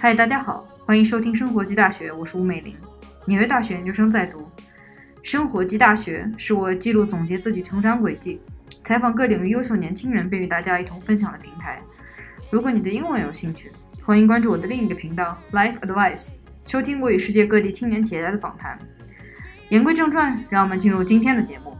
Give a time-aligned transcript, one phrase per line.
[0.00, 2.76] 嗨，大家好，欢迎收听生活机大学，我是吴美玲，
[3.26, 4.48] 纽约大学研究生在读。
[5.24, 8.40] 生活机大学是我记录总结自己成长轨迹，
[8.84, 11.82] 采访各领域优秀年轻人，并与大家一同分享的平台。
[12.48, 13.72] 如果你对英文有兴趣，
[14.04, 18.78] 欢迎关注我的另一个频道 Life Advice，收听我与世界各地青年企业家的访谈。
[19.70, 21.76] 言归正传，让我们进入今天的节目。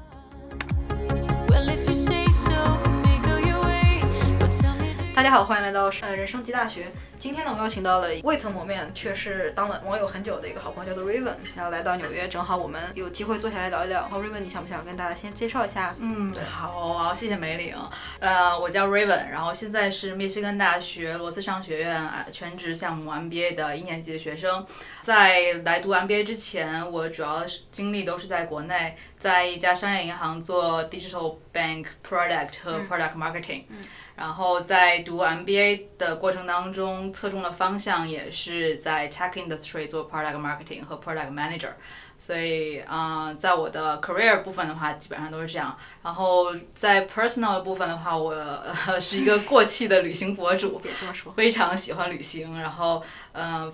[5.19, 6.93] 大家好，欢迎来到呃人生级大学。
[7.19, 14.03] 今天呢，我邀请到了未曾谋面却是当了网友很久的一个好朋友，叫做 Raven，然后来到纽约，正好我们有机会坐下来聊一聊。
[14.03, 15.93] 然后，Raven，你想不想跟大家先介绍一下？
[15.99, 17.75] 嗯，好，谢谢梅岭。
[18.21, 24.65] 呃，我叫 Raven，然后现在是密歇根大学罗斯商学院全职项目 MBA 的一年级的学生。
[25.03, 33.65] 在来读 MBA 之前，我主要经历都是在国内，在一家商业银行做 Digital Bank Product 和 Product Marketing。
[34.19, 41.71] 然后在读 MBA 的过程当中，侧重的方向也是在 Tech Industry 做 Product Marketing 和 Product Manager，
[42.19, 45.79] 所以啊，在我的 Career 部分的话，基本上都是这样。
[46.03, 48.35] 然后在 Personal 的部分的话，我
[49.01, 50.83] 是一个过气的旅行博主，
[51.37, 53.73] 非常喜欢旅行，然后嗯。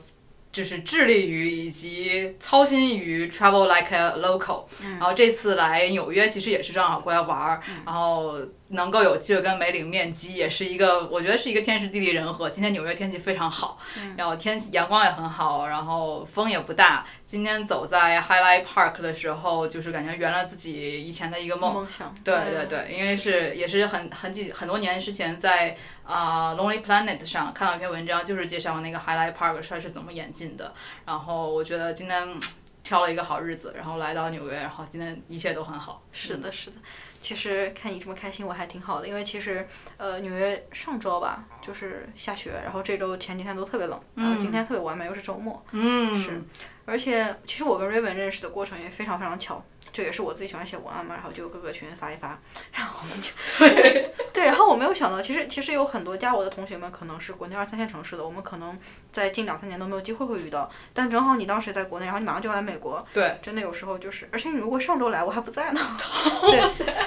[0.55, 8.39] 就是致力于以及操心于 travel like a local，然后这次来纽约其实也是正好过来玩儿，然后
[8.69, 12.49] 能够有机会跟梅岭面基，也是一个我觉得是一个天时地利人和。
[12.49, 13.77] 今天纽约天气非常好，
[14.17, 17.05] 然后天阳光也很好，然后风也不大。
[17.25, 21.85] 今天走在 Highlight Park 的时候，就是感觉圆了自己以前的一个梦。
[22.23, 25.77] 对对对，因为是也是很很几很多年之前在。
[26.05, 30.73] 啊，Lonely Planet 上看到一篇文章，就是介绍那个 Highlight Park 它是怎么演进的。
[31.07, 32.39] 然后我觉得今天
[32.83, 36.03] 挑了一个好日子，然后来到纽约，然后今天一切都很好。
[36.13, 36.77] 是的，是的。
[37.23, 45.65] 其实看你这么开心，我还挺好的，因为其实呃，纽约上周吧就是下雪，然后这周前几天都特别冷，然后今天特别完美，又是周末。
[45.71, 46.15] 嗯。
[46.23, 46.43] 是。
[46.85, 49.65] 而且其实我跟 Raven 认识的过程也非常非常巧。
[49.95, 52.37] 这也是我自己喜欢写文案嘛，然后就各个群发一发，
[52.73, 58.77] 然后我们就 对 对，然后我没有想到，其实其实有很多加我的同学们可能是国内二三线城市的，我们可能
[59.13, 65.81] 在近两三年都没有机会会遇到，但正好你当时在国内，然后你马上就要来美国，对，真的有时候就是，而且你如果上周来我还不在呢，
[66.51, 66.61] 对，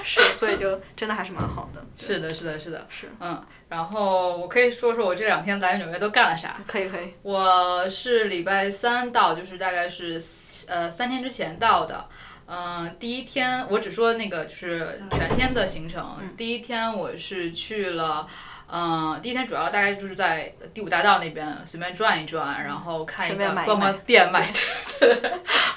[0.05, 1.85] 是，所以就真的还是蛮好的。
[1.97, 6.55] 是的，是的，是的，是，嗯，然后我可以说说我这两天来纽约都干了啥？
[6.65, 7.13] 可以可以。
[7.21, 10.23] 我是礼拜三到，就是大概是
[10.69, 12.07] 呃三天之前到的。
[12.47, 16.17] 嗯，第一天我只说那个就是全天的行程。
[16.37, 18.25] 第一天我是去了，
[18.71, 24.47] 嗯，第一天主要大概就是在第五大道那边随便转一转，然后看一个逛逛店买。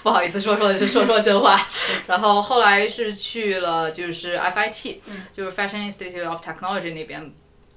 [0.02, 1.54] 不好意思，说说就说说真话。
[2.06, 5.00] 然后后来是去了就是 FIT，
[5.32, 7.34] 就是 Fashion Institute of Technology 那边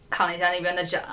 [0.10, 1.04] 看了一下那边的展。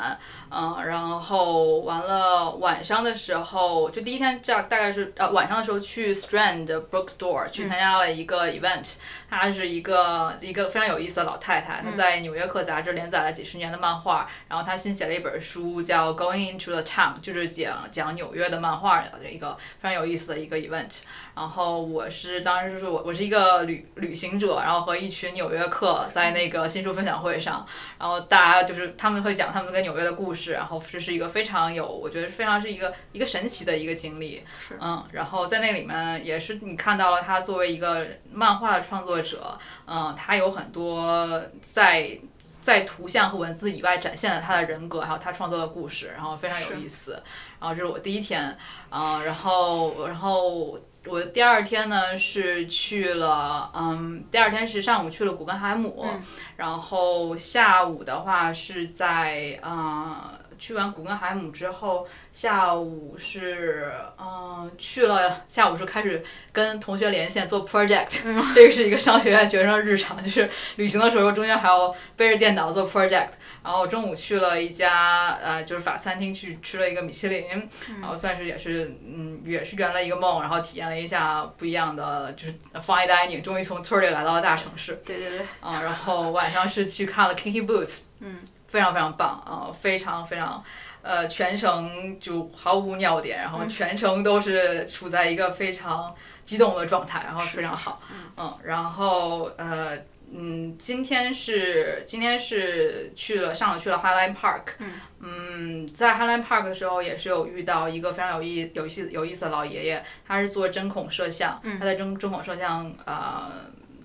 [0.52, 8.96] 嗯，然后完了晚上的时候，就第一天这样大概是呃晚上的时候去 Strand Bookstore 去参加了一个 event，
[9.30, 21.02] 她是一个一个非常有意思的老太太，她在《纽约客》杂志连载了几十年的漫画，然后她新写了一本书叫 Going into the Town，就是讲讲纽约的漫画的一个非常有意思的一个 event。
[21.36, 27.64] 然后我是当时就是我我是一个旅旅行者，然后和一群纽约客在那个新书分享会上，
[28.00, 30.39] 然后大家就是他们会讲他们跟纽约的故事。
[30.40, 34.42] 是，然后这是一个非常有，我觉得非常是一个一个神奇的一个经历。
[34.58, 42.18] 是，嗯，然后在那里面也是你看到了他作为一个漫画的创作者，嗯，他有很多在
[42.62, 47.22] 在图像和文字以外展现了他的人格，还有他创作的故事，然后非常有意思。
[47.60, 48.56] 然后这是我第一天，
[48.90, 50.78] 嗯，然后然后。
[51.06, 56.06] 我第二天呢是去了，嗯，第二天是上午去了古根海姆，
[56.56, 60.14] 然后下午的话是在，嗯，
[60.60, 62.06] 去完古根海姆之后。
[62.32, 66.22] 下午是嗯去了，下午是开始
[66.52, 68.22] 跟同学连线做 project，
[68.54, 73.30] 这个是一个商学院学生日常，就是旅行的时候中间还要背着电脑做 project。
[73.64, 77.48] 然后中午去了一家呃就是法餐厅去吃了一个米其林，
[78.00, 85.02] 然后算是也是嗯也是圆了一个梦，然后体验了一下不一样的就是 fine dining，终于从村里来到了大城市。
[85.04, 85.40] 对对对。
[85.62, 88.38] 嗯，然后晚上是去看了 Kiki Boots，嗯，
[88.70, 90.62] 非常非常棒啊，非常非常。
[91.02, 96.14] 呃，全程就毫无尿点，然后全程都是处在一个非常
[96.44, 98.02] 激动的状态，然后非常好，
[98.36, 99.96] 嗯，然后呃，
[100.30, 104.74] 嗯，今天是今天是去了上午去了 Highline Park，
[105.20, 113.50] 嗯，在 Highline Park 的时候也是有遇到一个非常有意有意思有意思的老爷爷，他是做针孔摄像，他在针针孔摄像呃。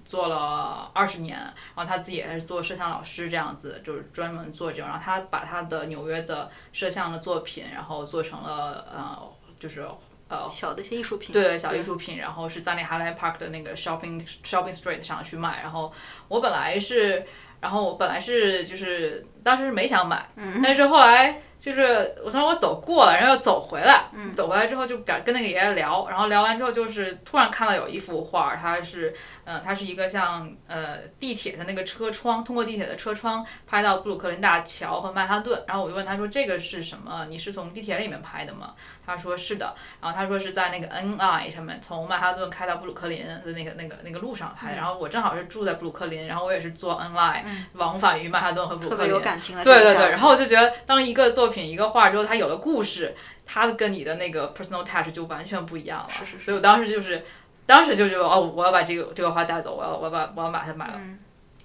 [0.05, 4.87] 做了二十年，然后他自己也是做摄像老师这样子，就是专门做这种。
[4.87, 9.19] 然后他把他的纽约的摄像的作品，然后做成了呃，
[9.59, 9.85] 就是
[10.29, 11.33] 呃小的一些艺术品。
[11.33, 15.61] 对小艺术品，然后是在那 Highland Park 的那个 shopping shopping street 上去卖。
[15.61, 15.91] 然后
[16.27, 17.25] 我本来是，
[17.59, 20.29] 然后我本来是就是当时是没想买，
[20.63, 21.41] 但是后来。
[21.65, 29.15] 就是我从我走过了，然后又走回来，走回来之后就敢跟那个爷爷聊，然后聊完之后就是突然看到有一幅画，它是，
[29.45, 37.25] 嗯，它是一个像呃地铁的那个车窗，通过地铁的车窗拍到布鲁克林大桥和曼哈顿，然后我就问他说这个是什么？
[37.29, 38.75] 你是从地铁里面拍的吗？
[39.03, 51.67] 他说是的，然后他说是在那个 N I 上面从曼哈顿开到布鲁克林的那个那个那个路上拍的，然后我正好是住在布鲁克林，然后我也是坐 N I 往返于曼哈顿和布鲁克林，特别有感情的，对对对，然后我就觉得当一个作品。
[51.67, 53.15] 一个画之后，它有了故事，
[53.45, 56.09] 它跟你的那个 personal touch 就完全不一样了。
[56.09, 56.37] 是是。
[56.37, 57.25] 所以我当时就是，
[57.65, 60.99] 当时就觉得哦，我要把这个这个画带走，我要我要把我要把它买了。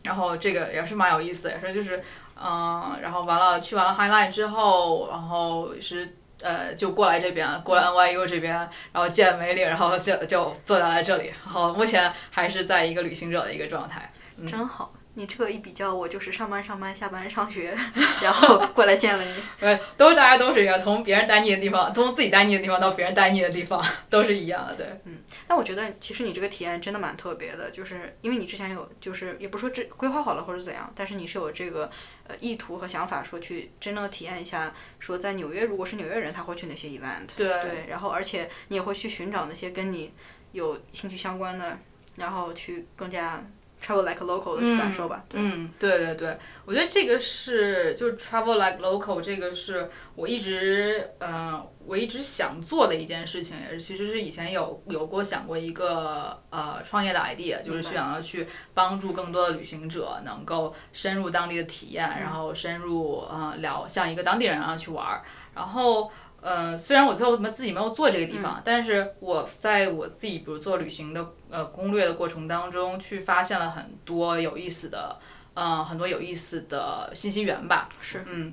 [0.02, 2.02] 然后这个也是蛮有意思，也是就是，
[2.40, 8.54] 嗯，然后完了去完了 Highline 之后，然后是呃就过来这边，过来 NYU 这边，
[8.92, 11.26] 然后见梅岭，然后就就坐下来这里。
[11.44, 14.10] 然后目前还是在一个旅行者的一个状态。
[14.48, 14.90] 真好。
[15.14, 17.76] 你这个一比较，我就是上班上班，下班上学，
[18.22, 19.42] 然后过来见了你。
[19.58, 24.74] 对，都是大家都是一样，从别人待腻的地方，从自己待腻的地方到别人待腻的地方，都是一样的。
[24.76, 24.86] 对。
[25.04, 25.18] 嗯，
[25.48, 31.90] 但我觉得其实你这个体验真的蛮特别的，就是因为你之前有，就是也不说这规划好了或者怎样，但是你是有这个
[32.28, 37.26] 呃意图和想法，说去真正的体验一下，说在纽约，如果是纽约人，他会去哪些 event？
[37.36, 37.48] 对。
[37.48, 40.12] 对，然后而且你也会去寻找那些跟你
[40.52, 41.78] 有兴趣相关的，
[42.16, 43.44] 然后去更加。
[43.80, 45.24] Travel like local 的感受吧。
[45.32, 65.22] 嗯，对对对，我觉得这个是就是 travel like local，这个是我一直嗯，我一直想做的一件事情，也是其实是以前有有过想过一个呃创业的 idea，就是想要去帮助更多的旅行者能够深入当地的体验，然后深入呃聊像一个当地人啊去玩儿，
[65.54, 66.10] 然后。
[66.42, 75.18] 嗯，虽然我最后怎么自己没有做这个地方，但是我在我自己比如做旅行的呃攻略的过程当中，去发现了很多有意思的，
[75.54, 77.88] 呃，很多有意思的信息源吧。
[78.00, 78.52] 是，嗯。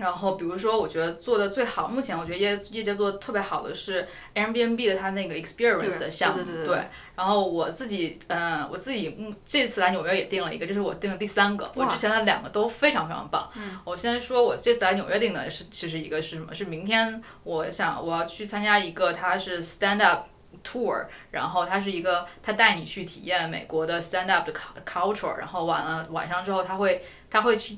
[0.00, 6.42] 然后，比如说，我觉得做的最好，目前我觉得业业界做的特别好的是 Airbnb 的它那个 Experience 的项目。
[6.42, 6.88] 对对对。
[7.14, 11.70] 然后我自己，嗯，我自己，嗯，这次来纽约也订了一个，这是我订的第三个。
[11.74, 13.50] 我之前的两个都非常非常棒。
[13.56, 13.78] 嗯。
[13.84, 16.54] 我先说，我这次来纽约订的是，其实一个是什么？
[16.54, 20.28] 是明天我想我要去参加一个，它是 Stand Up
[20.64, 27.76] Tour，然后它是一个，它带你去体验美国的 Stand Up 的 culture，然后完了晚上之后，他会他会去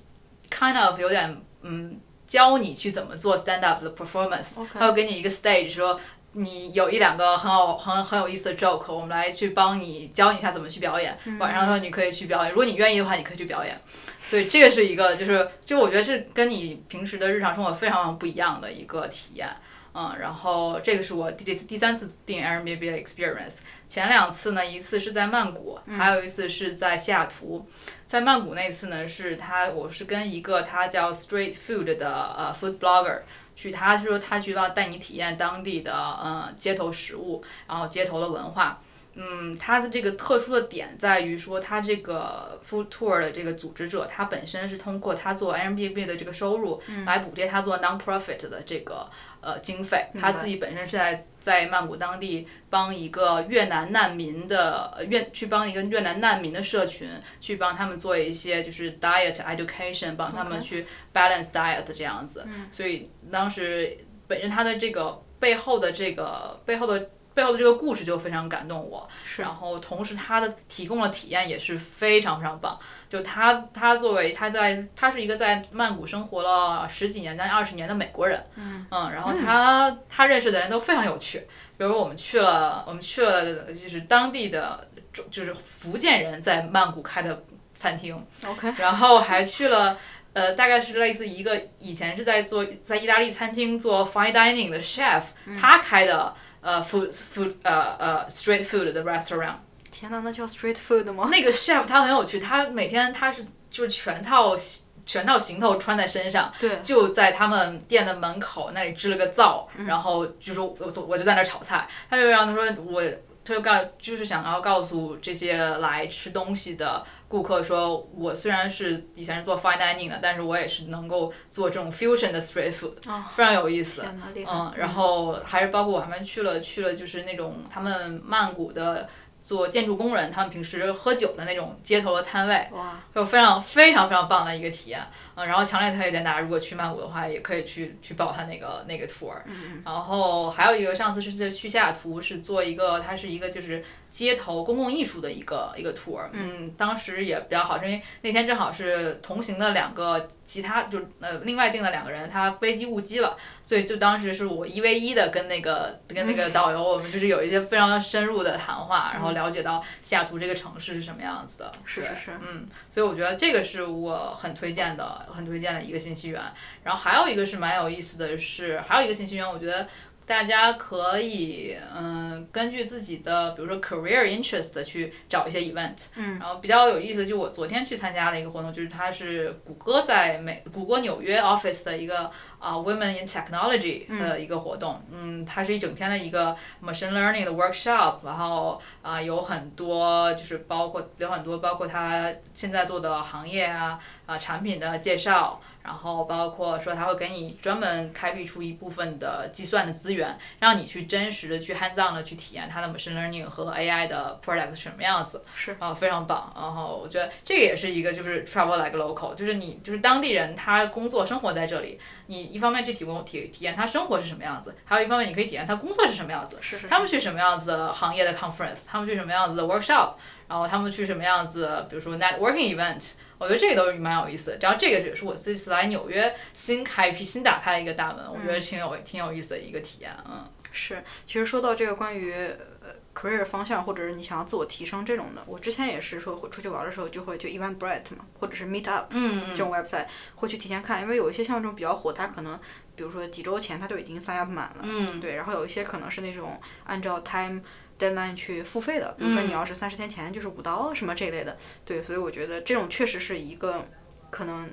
[0.49, 1.99] kind of 有点，嗯。
[2.33, 6.01] 教你去怎么做 stand up 的 performance，他会给你一个 stage，说
[6.33, 11.15] 你有一两个很好很很有意思的 joke，我们来去帮你教你一下怎么去表演。
[11.39, 13.79] 晚上的时候你可以去表演，如果你愿意的话，你可以去表演。
[14.19, 19.47] 所以这个是一个，就是就我觉得是跟你平时的日常生活非常不一样的一个体验。
[19.95, 23.59] 嗯，然后这个是我第第三次订 Airbnb 的 experience。
[23.89, 27.67] 前两次呢，一次是在曼谷，还有一次是在西雅图。
[28.07, 33.21] 在曼谷那次呢，是他我是跟一个他叫 Street Food 的呃 food blogger
[33.55, 38.81] 去，他说他去要带你体验当地的呃街头食物，然后街头的文化。
[39.15, 49.07] 嗯，它的这个特殊的点在于说，它这个 food tour 的这个组织者，他本身是通过他做 Airbnb 的这个收入来补贴他做 non-profit 的这个
[49.43, 50.07] 呃经费。
[50.19, 62.47] 他自己本身是在在曼谷当地帮一个越南难民的越去帮一个越南难民的社群去帮他们做一些就是 diet education，帮他们去 balance diet 这样子。
[62.71, 67.11] 所以当时本身他的这个背后的这个背后的。
[67.35, 69.09] 背后的这个故事就非常感动我，
[69.39, 72.79] 然后同时他的提供的体验也是非常非常棒。
[73.09, 81.47] 就他他作为他在他是一个在曼谷生活了十几年将近二十年的美国人，嗯，然后他他认识的人都非常有趣。
[81.79, 84.89] 比如我们去了我们去了就是当地的
[85.31, 89.99] 就是福建人在曼谷开的餐厅，OK，然后还去了
[90.33, 95.23] 呃大概是类似一个以前是在做在意大利餐厅做 fine dining 的 chef，
[95.59, 96.35] 他开的。
[96.63, 99.57] 呃，food food 呃呃 street food 的 restaurant。
[99.91, 101.29] 天呐，那叫 street food 吗？
[101.31, 104.57] 那个 chef 他很有趣，他每天他是就是全套
[105.05, 113.03] 全套行头穿在身上，对，就在他们店的门口那里支了个灶，然后就说我我就在那炒菜，他就让他说我。
[113.45, 122.95] 他就告，就是想要告诉这些来吃东西的顾客说，我虽然是以前是做 fine dining 的，但是我也是能够做这种 fusion 的 street food，
[123.31, 124.05] 非常有意思。
[124.47, 129.09] 嗯，然后还是包括我还们去了去了，就是那种他们曼谷的
[129.43, 135.01] 做建筑工人，他们平时喝酒的那种街头的摊位，哇，有非常非常非常棒的一个体验。
[135.35, 139.35] 嗯，然后强烈推荐大家，如果去曼谷的话，也可以去去报他那个那个 tour。
[139.47, 143.83] 嗯然后还有一个，上次是去西雅图，是做一个，它是一个就是
[144.13, 146.29] 街头公共艺术的一个一个 tour。
[146.33, 161.73] 嗯，当时也比较好，是因为那天正好是同行的两个其他就呃另外订的两个人，他飞机误机了，所以就当时是我一 v 一的跟那个跟那个导游，我们就是有一些非常深入的谈话，然后了解到西雅图这个城市是什么样子的。
[161.87, 166.43] 是是是嗯，所以我觉得这个是我很推荐的，很推荐的一个信息源。
[166.85, 169.89] 然后还有一个是蛮有意思的是，还有一个信息源，我觉得
[170.27, 176.07] 大家可以嗯根据自己的，比如说 career interest 去找一些 event。
[176.17, 176.39] 嗯。
[176.39, 185.03] 然后比较有意思，就我昨天去参加的一个活动，就是它是谷歌在美谷歌纽约 office 的一个啊、Women in Technology 的一个活动。
[185.11, 195.61] 嗯，它是一整天的一个 machine learning 的 workshop，然后啊、有很多就是包括有很多包括它现在做的行业啊啊、产品的介绍。
[195.83, 205.43] 然后包括说，他会给你专门开辟出一部分的计算的资源，让你去真实的去 hands on 的去体验它的 machine learning 和 AI 的 product 是什么样子。
[205.55, 206.53] 是啊、非常棒。
[206.57, 216.59] 然后我觉得这个也是一个就是 travel like local，就是你就是当地人，他工作生活在这里，你一方面去提供体体验他生活是什么样子，还有一方面你可以体验他工作是什么样子。
[216.61, 220.13] 是是他们去什么样子的行业的 conference，他们去什么样子的 workshop，
[220.47, 224.59] 然后他们去什么样子，比如说 networking event，我觉得这个都是蛮有意思的。
[224.61, 230.11] 然后这个也是我这次来纽约新开辟、新打开的一个大门，我觉得挺有挺有意思的一个体验。
[230.25, 240.07] 嗯，是，其实说到这个关于呃 career 方向，或者是你想要自我提升这种的，我之前也是说会出去玩的时候就会去 Eventbrite 嘛，或者是 Meetup 嗯这种 website
[240.37, 242.59] 会去提前看，因为有一些像这种比较火，它可能
[242.97, 247.61] 比如说几周前它就已经 sign up 满了，嗯对，然后有一些可能是那种按照 time
[248.03, 253.89] deadline 去付费的，比如说嗯你要是三十天前就是五刀什么这一类的，对，所以我觉得这种确实是一个
[254.31, 254.69] 可能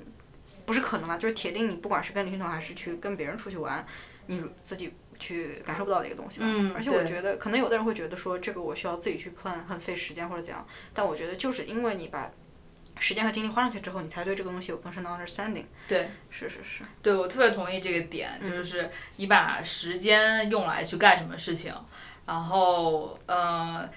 [0.66, 3.86] 不是可能啊，就是铁定你不管是跟旅行团还是去跟别人出去玩，
[4.26, 6.46] 你自己去感受不到的一个东西吧。
[6.48, 12.30] 嗯而且我觉得可能有的人会觉得说这个我需要自己去 plan 很费时间或者怎样，但我觉得就是因为你把
[12.98, 15.64] 时间和精力花上去之后，你才对这个东西有更深的 understanding。
[15.88, 16.08] 对。
[16.28, 21.74] 是是是，对，我特别同意这个点，就是你把时间用来去干什么事情，
[22.30, 23.90] 然后呃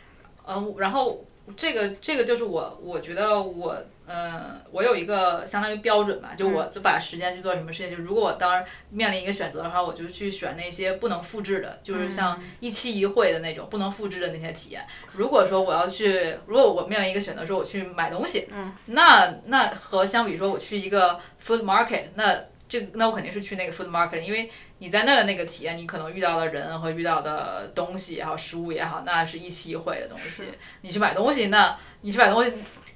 [0.43, 1.23] 呃，然后
[1.55, 14.83] 这个这个就是我我觉得我呃我有一个相当于标准吧，就我就把时间去做什么事情，就如果我当时面临一个选择的话，我就去选那些不能复制的，就是像一期一会的那种不能复制的那些体验。
[15.13, 18.47] 如果说我要去，如果我面临一个选择说我去买东西，
[18.87, 24.49] 那那和相比说我去一个 food market，那这那我肯定是去那个 food market，因为
[24.83, 30.49] 你在那儿的那个体验，你可能遇到的人和遇到的东西也好，食物也好，那是一期一会的东西。
[30.81, 32.51] 你去买东西，那你去买东西。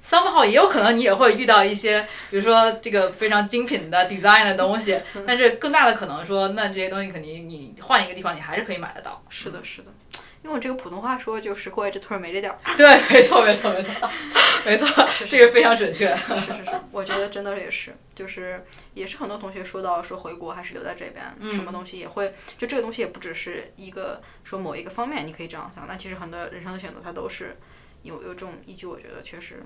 [0.06, 9.22] somehow 也有可能你也会遇到一些，比如说这个非常精品的 design 的东西，但是更大的可能说，那这些东西肯定你换一个地方你还是可以买得到。
[9.30, 9.88] 是的，是的。
[10.48, 12.58] 因为我这个普通话说就是过一这村儿没这点儿。
[12.74, 14.10] 对，没错，没错，没错，
[14.64, 16.16] 没错，这个非常准确。
[16.16, 18.64] 是是是，我觉得真的也是，就是
[18.94, 27.58] 也是很多同学说到说回国还是留在这边，什么东西也会，就这个东西也不只是一个说某一个方面你可以这样想，那其实很多人生的选择它都是
[28.02, 29.62] 有有这种依据，我觉得确实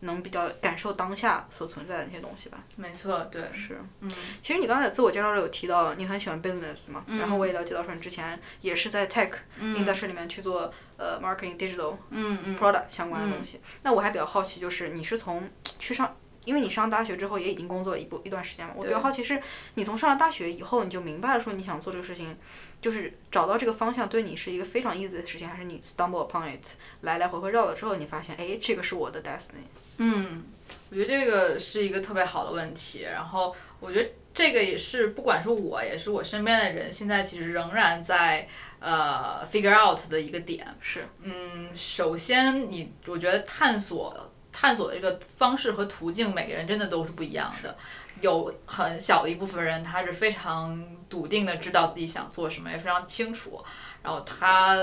[0.00, 2.58] 能比较感受当下所存在的那些东西吧。
[2.76, 12.58] 没错，对，是，嗯，其实你刚才自我介绍里有提到你很喜欢 business 嘛，然后我也了解到说你之前也是在 tech industry 里面去做呃 marketing digital 嗯嗯。
[12.58, 13.60] product 相关的东西。
[13.82, 19.40] 那我还比较好奇，就是你是从去上，因为你上大学之后也已经工作了一部一段时间嘛，我比较好奇是，
[19.74, 22.36] 你从上了大学以后你就明白了说你想做这个事情，
[22.80, 26.64] 就是找到这个方向对你是一个非常 easy 的事情，还是你 stumble upon it，
[27.02, 29.66] 来来回回绕了之后，你发现哎这个是我的 destiny。
[29.98, 30.42] 嗯，
[30.90, 33.02] 我觉得这个是一个特别好的问题。
[33.02, 38.48] 然后我觉得这个也是，不管是我，也是我身边的人，现在其实仍然在
[38.80, 40.66] 呃 figure out 的一个点。
[40.80, 47.76] 是，嗯，首先你，我觉得探索探索的这个方式和途径，每个人真的都是不一样的。
[48.20, 53.64] 有很小的一部分人，他是非常笃定的知道自己想做什么，也非常清楚，
[54.02, 54.76] 然后他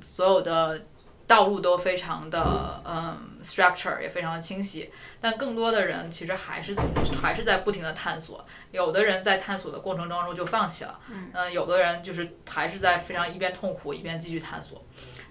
[0.00, 0.84] 所有的
[1.30, 6.74] 道路都非常的嗯 structure 也非常的清晰，但更多的人其实还是
[7.22, 10.98] 还是在不停的探索，有的人在探索的过程当中就放弃了，
[11.32, 14.84] 嗯、有的人就是还是在非常一边痛苦一边继续探索。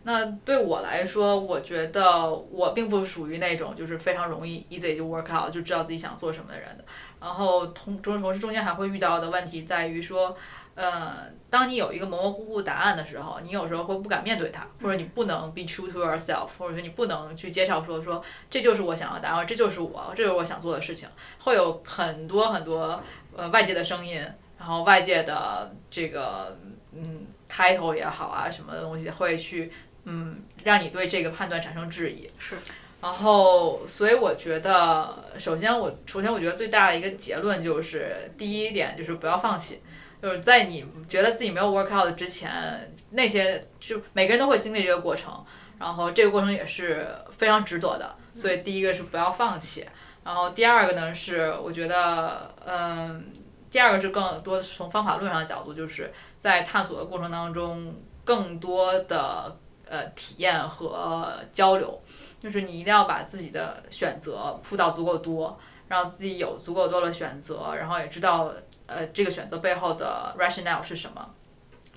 [0.03, 6.85] 那对我来说，我觉得我并不属于那种就是非常容易 easy 就 work out 就知道自己想做什么的人的。
[7.19, 10.37] 然后同中同时中间还会遇到的问题在于说，
[10.79, 21.09] 呃，当你有一个模模糊糊答案的时候，你有时候会不敢面对它，或者你不能 be true to yourself，或者说你不能去介绍说说这就是我想要的答案，这就是我，这就是我想做的事情，
[21.39, 23.03] 会有很多很多
[23.35, 24.25] 呃外界的声音，
[24.57, 26.57] 然后外界的这个
[26.93, 29.73] 嗯 title 也好啊，什么东西会去
[30.05, 32.25] 嗯让你对这个判断产生质疑。
[32.39, 32.55] 是。
[33.01, 39.81] 然后，所以我觉得，首先我首先我觉得最大的一个结论就是，第一点就是不要放弃，
[40.21, 45.43] 就是在你觉得自己没有 work out 之前，那些就每个人都会经历这个过程，
[45.77, 47.07] 然后这个过程也是
[47.37, 48.15] 非常值得的。
[48.35, 49.85] 所以第一个是不要放弃，
[50.23, 53.25] 然后第二个呢是我觉得，嗯，
[53.69, 59.57] 第二个是更多是从方法论上的角度，就是在探索的过程当中，更多的
[59.87, 62.01] 呃体验和交流。
[62.41, 65.59] 就是你一定要把自己的选择铺到足够多，
[65.89, 68.53] 让自己有足够多的选择，然后也知道
[68.89, 71.33] 呃这个选择背后的 rationale 是什么。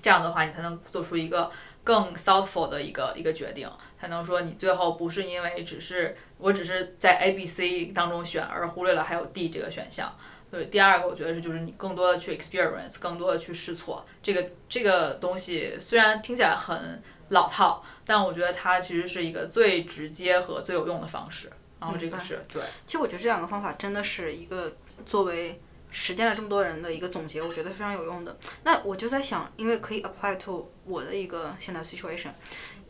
[0.01, 1.49] 这样的话，你才能做出一个
[1.81, 10.13] 更 thoughtful 的一个一个决定，才能说你最后不是因为只是我只是在 A、B、C 当中选，而忽略了还有 D 这个选项。
[10.51, 14.05] 所以第二个，我觉得是就是你更多的去 experience，更多的去试错。
[14.21, 21.49] 这个这个东西虽然听起来很老套，但我觉得它其实是一个最直接和最有用的方式。
[21.79, 24.73] 然后这个是对，其实我觉得这两个方法真的是一个
[25.05, 25.59] 作为
[25.93, 28.37] 实践了这么多人的一个总结，我觉得非常有用的。
[28.65, 32.31] 那我就在想，因为可以 apply to 我的一个现在 situation，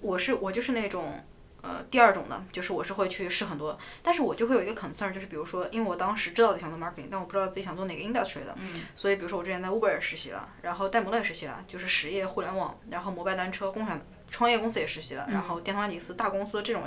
[0.01, 1.23] 我是我就是那种。
[1.65, 13.97] 呃，第二种的，就是我是会去试很多，但是我就会有一个 concern，就是比如说，因为我当时知道自己想做 marketing，但我不知道自己想做哪个 industry 的，嗯所以比如说我之前在 Uber 也实习了，然后戴姆勒也实习了，就是实业、互联网，然后摩拜单车、共享
[14.33, 16.81] 创业公司也实习了，然后电通安吉斯大公司这种，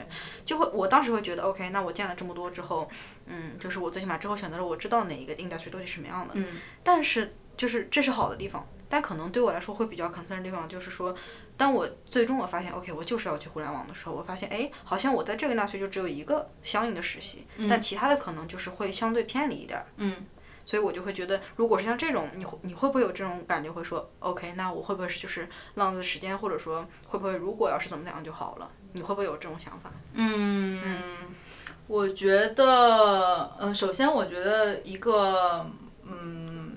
[0.44, 2.90] 就会我当时会觉得 OK，那我见了这么多之后，
[3.26, 6.44] 嗯，就是我最起码之后选择了我知道哪一个 industry 到底什么样的，嗯
[6.82, 11.14] 但是就是这是好的地方，但可能对我来说会比较 concern 的地方就是说，
[11.56, 19.86] 当我最终我发现 OK，我就是要去互联网的时候，我发现哎，好像我在这个 industry 就只有一个相应的实习，但其他的可能就是会相对偏离一点儿。
[19.98, 20.26] 嗯
[20.66, 23.70] 所以我就会觉得，如果是像这种，你会你会不会有这种感觉？
[23.70, 28.68] 会说，OK，那我会不会是就是浪费时间，或者说会不会如果要是怎么怎样就好了？
[28.92, 29.90] 你会不会有这种想法？
[30.14, 30.81] 嗯，
[31.87, 35.66] 我觉得，呃，首先我觉得一个，
[36.02, 36.76] 嗯，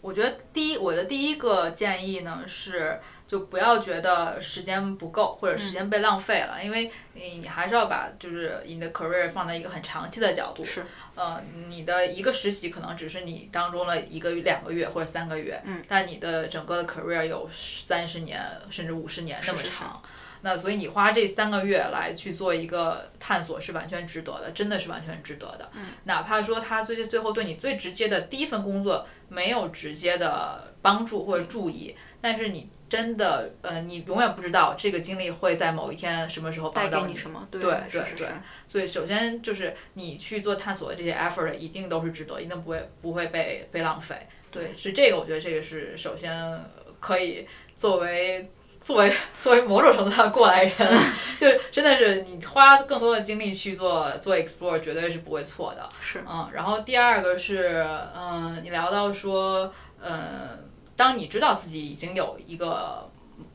[0.00, 10.64] 我觉得第一，我的第一个建议呢是，就不要觉得时间不够或者时间被浪费了，因为你你还是要把就是你的 career 放在一个很长期的角度。
[10.64, 10.84] 是。
[11.14, 20.02] 呃，你的一个实习可能只是你当中的一个两个月或者三个月，嗯，但你的整个的 career 有三十年甚至五十年那么是是长。
[20.40, 25.70] 那所以你花这三个月来去做一个探索是完全值得的，真的是完全值得的。
[25.74, 37.46] 嗯，哪怕说他最最后对你最直接的第一份工作没有直接的帮助或者注意，但是你真的呃，你永远不知道这个经历会在某一天什么时候带帮到给你什么？
[37.50, 38.28] 对对对
[38.66, 44.16] 所以首先就是你去做探索的这些 effort 一定都是值得，一定不会不会被被浪费。
[44.50, 46.60] 对，是这个，我觉得这个是首先
[46.98, 48.50] 可以作为
[48.82, 50.74] 作为作为某种程度上的过来人，
[51.38, 55.88] 就是真的是你花更多的精力去做做 explore，绝对是不会错的。
[56.00, 59.72] 是嗯，然后第二个是，嗯，你聊到说，
[60.02, 60.69] 嗯，
[61.00, 63.08] 当你知道自己已经有一个，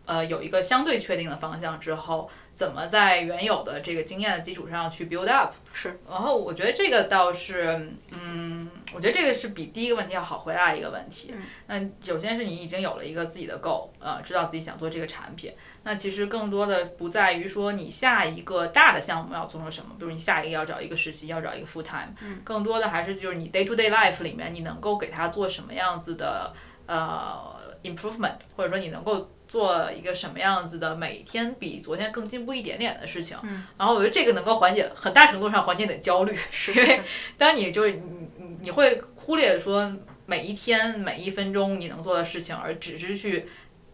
[0.08, 5.53] 呃，有一个相对确定的方向之后，怎么在原有的这个经验的基础上去 build up？
[5.71, 5.99] 是。
[6.10, 11.36] 然后我觉得这个倒是，嗯，我觉得这个是比第一个问题要好回答一个问题。
[11.36, 15.53] 嗯那首先是你已经有了一个自己的 goal，呃，知道自己想做这个产品。
[15.84, 22.10] 那其实更多的不在于说你下一个大的项目要做成什么，比如你下一个要找一个实习，要找一个 full time，、
[22.43, 26.51] 更多的还是就是你 day to day life 里面你能够给他做什么样子的
[26.88, 33.38] 呃 improvement，或者说你能够做一个什么样子的每天比昨天更进步一点点的事情。
[33.78, 37.02] 然后我觉得这个能够缓解很大程度上缓解你的焦虑，是因为
[37.38, 38.02] 当你就是你
[38.38, 39.91] 你你会忽略说
[40.26, 43.48] 每一天每一分钟你能做的事情，而只是去。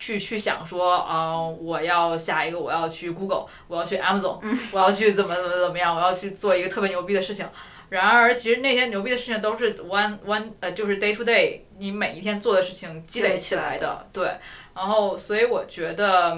[0.03, 4.39] 去去想说啊、我要下一个，我要去 Google，我要去 Amazon，、
[4.73, 7.47] 我要去怎么怎么怎么样，我要去做一个特别牛逼的事情。
[7.89, 14.31] 然而，其实那些牛逼的事情都是 one one 呃，就是 day to day，你每一天做的事情积累起来的，对。
[14.75, 16.37] 然后，所以我觉得，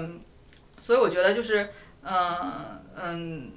[0.80, 1.68] 所以我觉得就是，
[2.02, 3.52] 嗯嗯，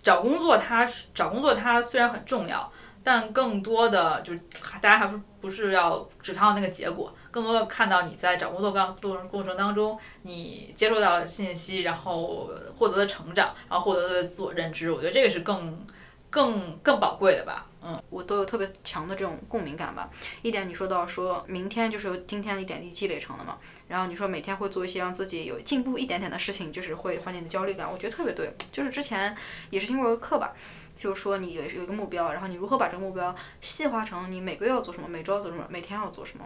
[0.00, 4.40] 找工作它是找工作它虽然很重要，但更多的就是
[4.80, 15.84] 大家还不不是要只看到那个结果，更多的看到你在找工作过过过程当中，你接触到的信息，然后获得的成长，然后获得的自我认知，我觉得这个是更
[16.30, 17.66] 更更宝贵的吧。
[17.86, 20.10] 嗯，我都有特别强的这种共鸣感吧。
[20.42, 28.54] 一点你说到说明天就是由今天的一点滴积累成的嘛，然后你说每天会做一些让自己有进步一点点的事情，就是会缓解你的焦虑感，我觉得特别对。
[28.72, 29.36] 就是之前
[29.70, 30.52] 也是听过一个课吧，
[30.96, 36.44] 就是说你有有一个目标，然后你如何把这个目标细化成你每个月要做什么，每周要做什么，每天要做什么。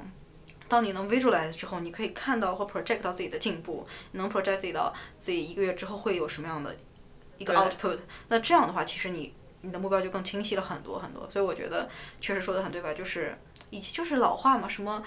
[0.67, 6.77] 当你能 visualize 之后，你可以看到或 project 到自己的进步，能 project 自己到自己一个月之后会有什么样的
[7.39, 7.99] 一个 output。
[8.29, 11.29] 那这样的话，其实你你的目标就更清晰了很多很多。
[11.29, 11.89] 所以我觉得
[12.21, 12.93] 确实说的很对吧？
[12.93, 13.37] 就是
[13.71, 15.03] 以及就是老话嘛，什么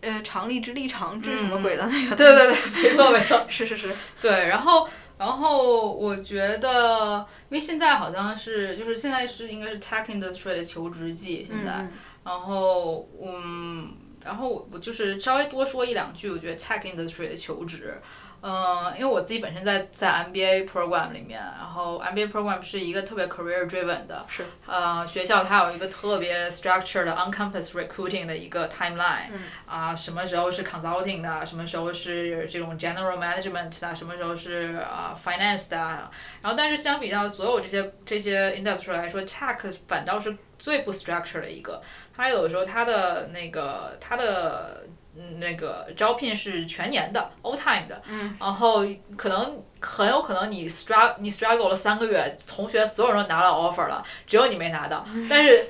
[0.00, 2.16] 呃常立之立长治什么鬼的那个。
[2.16, 3.94] 对对对，没错 没错，是是是。
[4.20, 4.88] 对，然后
[5.18, 11.88] 然后我觉得，因为现在好像是就是现在是应该是 tech industry 的求职季现在，
[12.24, 13.96] 然后嗯。
[14.24, 17.96] 然后我我就是稍微多说一两句，我觉得 tech industry 的求职，
[18.42, 28.68] 嗯，因为我自己本身在在 MBA program 里面，然后 MBA program 是一个特别 career driven 的，是，呃，学校它有一个特别 structured 的 on campus recruiting 的一个
[28.68, 29.30] timeline，
[29.66, 35.76] 啊，什么时候是 consulting 的，什么时候是这种 general management 的，什么时候是啊 finance 的，
[36.42, 41.82] 然后但是相比较所有这些这些 industry 来说，tech 反倒是最不 structured 的一个。
[42.16, 44.84] 它有的时候它的那个它的
[45.38, 48.02] 那个招聘是全年的 all time 的，
[48.38, 55.66] 然后可能很有可能你 struggle 你 struggle 了三个月，同学所有人都拿到 offer 了，只有你没拿到，但是。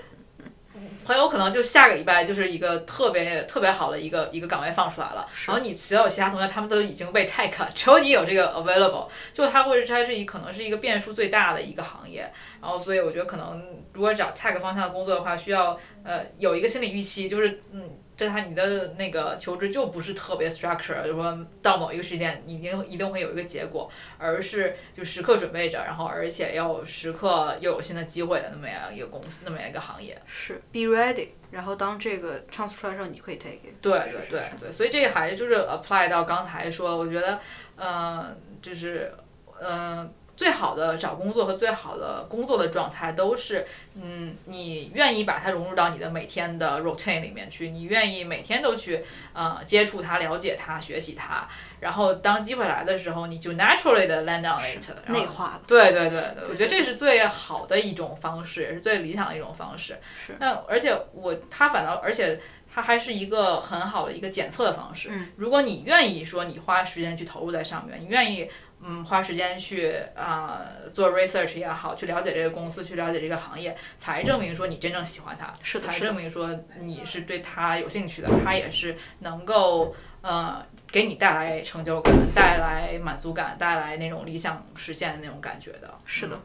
[1.07, 12.31] 很有可能就下个礼拜就是一个特别特别好的一个一个岗位放出来了，然后你所有其他同学他们都已经被 take，只有你有这个 available，就它会它是一可能是一个变数最大的一个行业，
[12.61, 17.89] 然后所以我觉得可能如果找 tech 方向的工作的话，需要呃有一个心理预期，就是嗯。
[18.17, 30.19] 这他你的那个求职就不是特别 structure，就说到某一个时间你一定一定会有一个结果，而是就时刻准备着，然后而且要时刻又有新的机会的那么样一个公司，那么样一个行业。
[30.27, 33.83] 是 be ready，然后当这个 chance 出来的时候，你可以 take it。
[33.83, 37.39] 对对对对，所以这个还就是 apply 到刚才说，我觉得，
[37.77, 39.13] 嗯，就是
[39.61, 40.11] 嗯。
[40.37, 51.49] 最好的找工作和最好的工作的状态都是，嗯，你愿意把它融入到你的每天的 routine 里面去，你愿意每天都去呃接触它、了解它、学习它，
[51.81, 55.63] 然后当机会来的时候，你就 naturally 的 land on it，内化了。
[55.67, 59.99] 对对对对，我觉得这是最好的一种方式，也是最理想的一种方式。
[60.27, 60.37] 是。
[60.39, 62.39] 那而且我它反倒而且
[62.71, 65.09] 它还是一个很好的一个检测的方式。
[65.11, 65.29] 嗯。
[65.37, 68.51] 如果你愿意说你花时间去投入在上面，你愿意。
[68.89, 85.93] 嗯，花时间去啊做 research 也好，去了解这个公司，去了解这个行业，才证明说你真正喜欢它，是才证明说你是对它有兴趣的，它也是能够呃给你带来成就感、带来满足感、带来那种理想实现的那种感觉的。
[86.05, 86.41] 是的，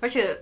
[0.00, 0.40] 而且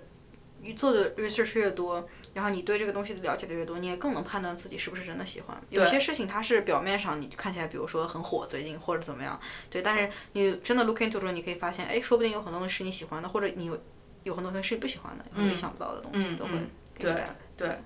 [0.61, 2.09] 你做的 research 越多。
[2.33, 5.61] 然后你对这个东西的了解的越多，你也更能判断自己是不是真的喜欢。
[5.69, 13.79] 有些事情它是表面上你看起来，比如说很火最近或者怎么样，对，但是你真的 look into 之后，你可以发现，哎，说不定有很多东西是你喜欢的，或者你有
[14.23, 16.51] 有很多东西是你不喜欢的，你意想不到的东西都会
[16.97, 17.13] 对
[17.55, 17.79] 对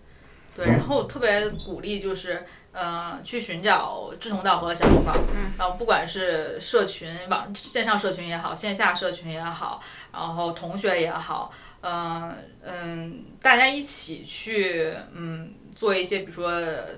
[0.55, 0.65] 对。
[0.65, 5.15] 然后特别鼓励就是，呃，去寻找志同道合的小伙伴，
[5.57, 9.79] 然后不管是社群网线上社群也好，线下社群也好，
[10.12, 11.51] 然后同学也好。
[11.89, 16.52] 嗯嗯，大家一起去嗯做一些，比如说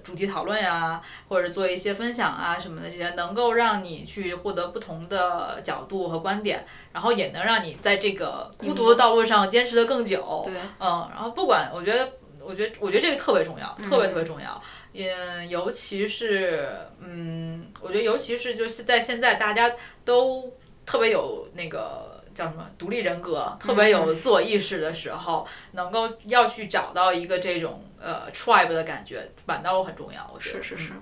[0.03, 10.41] 主题讨论呀，或者做一些分享啊什么的，这些能够让你去获得不同的角度和观点，然后也能让你在这个孤独的道路上坚持的更久。
[10.45, 12.09] 对，嗯，然后不管，我觉得，
[12.41, 14.59] 我觉得，我觉得这个特别重要，特别特别重要。
[14.93, 16.67] 嗯，尤其是
[16.99, 19.71] 嗯，我觉得尤其是就是在现在大家
[20.03, 20.51] 都
[20.85, 22.08] 特别有那个。
[22.39, 30.31] 叫什么独立人格，特别有自我意识的时候，能够要去找到一个这种呃 tribe 的感觉，反倒很重要。
[30.33, 30.93] 我觉得是是是。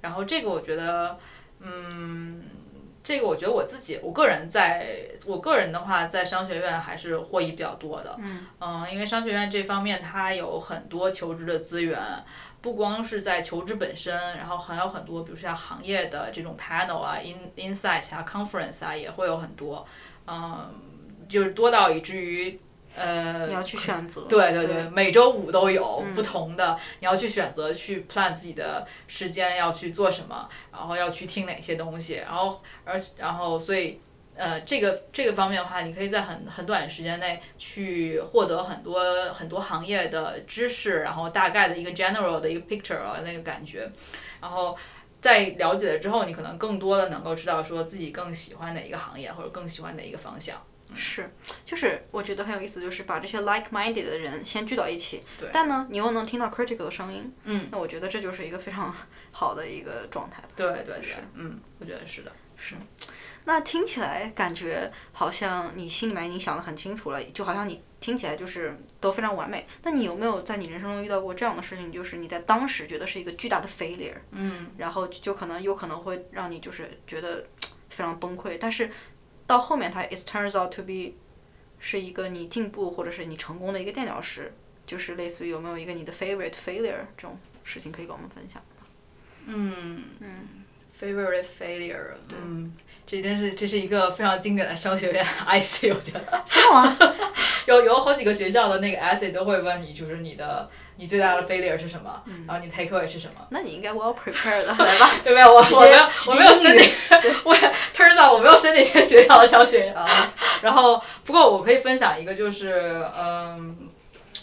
[0.00, 1.18] 然后这个我觉得，
[1.58, 2.44] 嗯，
[3.02, 8.14] 这个我觉得我自己，我个人在，我个人的话，在商学院还是获益比较多的。
[8.20, 8.46] 嗯。
[8.60, 11.98] 嗯，因为商学院这方面它有很多求职的资源。
[12.64, 19.86] 不光是在求职本身，然后还有很多，比如说像行业的这种 panel 啊、in insight 啊、conference 啊，也会有很多，
[20.26, 20.74] 嗯，
[21.28, 22.58] 就是多到以至于，
[22.96, 34.00] 呃，你要去选择，对对对，每周五都有不同的，你要去选择去 plan 自己的时间要去做什么，然后要去听哪些东西，然后而然后所以
[34.36, 43.88] 呃，这个这个方面的话，你可以在很很短时间内去获得很多很多行业的知识，然后大概的一个 general 的一个 picture 啊那个感觉，
[44.40, 44.76] 然后
[45.20, 50.60] 在了解了之后，你可能更多的能够知道说自己更喜欢哪一个行业或者更喜欢哪一个方向。
[50.94, 51.30] 是，
[51.64, 58.94] 就是我觉得很有意思，就是把这些 like-minded 的人先聚到一起，对但呢，你又能听到 critical 的声音，嗯，那我觉得这就是一个非常
[59.32, 60.42] 好的一个状态。
[60.54, 62.32] 对对对，嗯，我觉得是的。
[63.46, 69.66] 那听起来感觉好像你心里面已经想得很清楚了，就好像你听起来就是都非常完美。
[69.82, 77.46] 那你有没有在你人生中遇到过这样的事情，就是你在当时觉得是一个巨大的 failure，嗯，然后就可能有可能会让你就是觉得
[77.90, 78.90] 非常崩溃，但是
[79.46, 81.14] 到后面它 it turns out to be
[81.78, 84.54] 是一个你进步或者是你成功的一个垫脚石，
[84.86, 88.62] 就是类似于有没有一个你的 favorite failure 这种事情可以跟我们分享？
[89.44, 90.48] 嗯嗯。
[91.00, 92.72] favorite failure，嗯，
[93.06, 96.20] 这真是这是一个非常经典的商学院 essay，我觉得。
[96.72, 96.96] 啊，
[97.66, 103.46] 有有好几个学校的那个 essay 都会问你，就是你的你最大的 failure 是什么，然后你 takeaway 是什么。
[103.50, 105.10] 那你应该 well prepared， 来吧。
[105.22, 105.44] 对不对？
[105.44, 106.76] 我我没有我没有申
[107.44, 107.54] 我
[107.94, 109.94] turns out 我没有申请一些学校的商学院。
[109.94, 113.88] 啊，然后，不过我可以分享一个，就是嗯，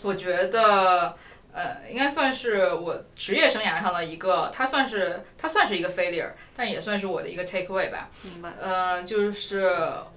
[0.04, 1.16] 我觉得
[1.54, 8.10] 呃，应该算是我职业生涯上的一个，它算是它算是一个 failure，但也算是我的一个 takeaway 吧。
[8.24, 8.52] 明白。
[8.60, 9.70] 呃，就是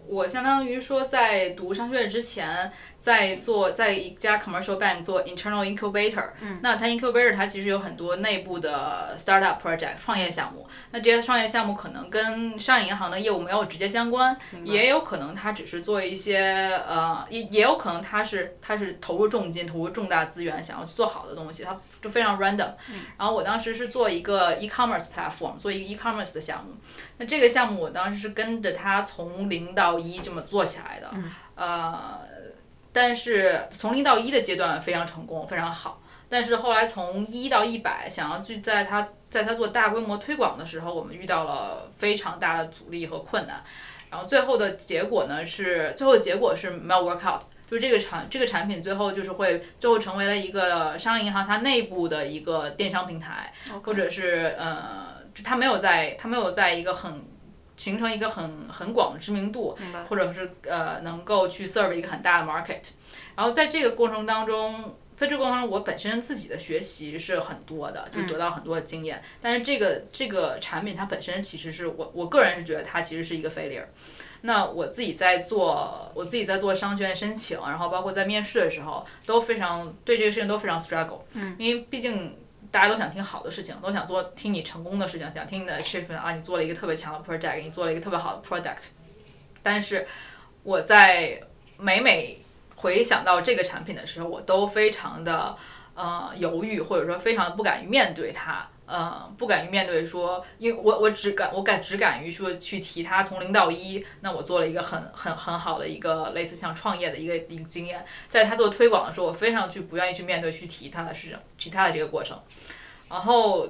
[0.06, 2.70] 我相当于说在读商学院之前，
[3.04, 6.30] 在做在一家 commercial bank 做 internal incubator。
[6.40, 6.58] 嗯。
[6.62, 10.66] 那它 incubator 它其实有很多内部的 startup project 创业项目。
[10.90, 22.72] 那这些创业项目可能跟商业银行的业务没有直接相关，也有可能它只是做一些呃，也也有可能它是它是投入重金、投入重大资源，想要去做好的东西，它就非常 random。
[23.18, 26.74] 然后我当时是做一个 e-commerce platform，做一个 e-commerce 的项目。
[27.18, 31.10] 那这个项目我当时是跟着它从零到一这么做起来的，
[31.54, 32.18] 呃，
[32.94, 36.00] 但是从零到一的阶段非常成功，非常好。
[36.28, 43.62] 但是后来从一到一百，想要去在它在它做大规模推广的时候，我们遇到了非常大的阻力和困难。
[44.10, 53.52] 然后最后的结果呢是，最后的结果是没有 work out，就是这个产这个产品最后就是会最后成为了一个商业银行它内部的一个电商平台，
[53.82, 57.24] 或者是呃，就它没有在它没有在一个很
[57.76, 59.76] 形成一个很很广的知名度，
[60.08, 62.80] 或者是呃能够去 serve 一个很大的 market。
[63.36, 69.22] 然后在这个过程当中，在这个过程当中，我本身自己的学习是很多的，就得到很多的经验。
[69.42, 73.84] 但是这个这个产品它本身其实是我我个人是觉得它其实是一个 failure。
[74.42, 81.20] 那我自己在做，我自己在做商学院申请，然后包括在面试的时候，都非常对这个事情都非常 struggle。
[81.32, 82.36] 嗯，因为毕竟
[82.74, 88.86] 大家都想听好的事情，都想做听你成功的事情，想听你的 achievement 啊，你做了一个特别强的 project，你做了一个特别好的 product。
[89.62, 90.08] 但是
[90.64, 91.40] 我在
[91.78, 92.36] 每每
[92.74, 95.56] 回想到这个产品的时候，我都非常的
[95.94, 98.68] 呃犹豫，或者说非常的不敢于面对它。
[98.86, 112.38] 呃，不敢于面对说，因为我我只敢我敢只敢于说去提它从零到一，那我做了一个很很很好的一个类似像创业的一个一个经验，在他做推广的时候，我非常去不愿意去面对去提他的事情，提他的这个过程，
[113.14, 113.64] 然后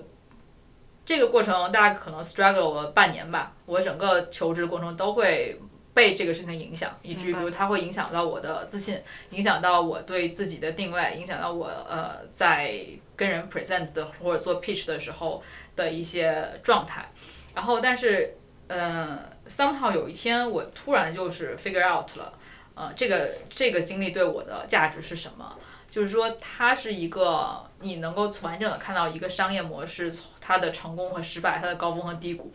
[1.04, 5.60] 这个过程大概可能 struggle 了半年吧，我整个求职过程都会
[5.92, 8.98] 被这个事情影响，以至于比如它会影响到我的自信，
[9.32, 12.80] 影响到我对自己的定位，影响到我呃在
[13.14, 15.42] 跟人 present 的或者做 pitch 的时候
[15.76, 17.06] 的一些状态。
[17.54, 18.34] 然后，但是
[18.68, 22.32] 嗯，somehow 有一天我突然就是 figure out 了，
[22.74, 25.54] 呃，这个这个经历对我的价值是什么？
[25.90, 32.52] 就是说，它是一个你能够完整的看到一个商业模式它的成功和失败，它的高峰和低谷，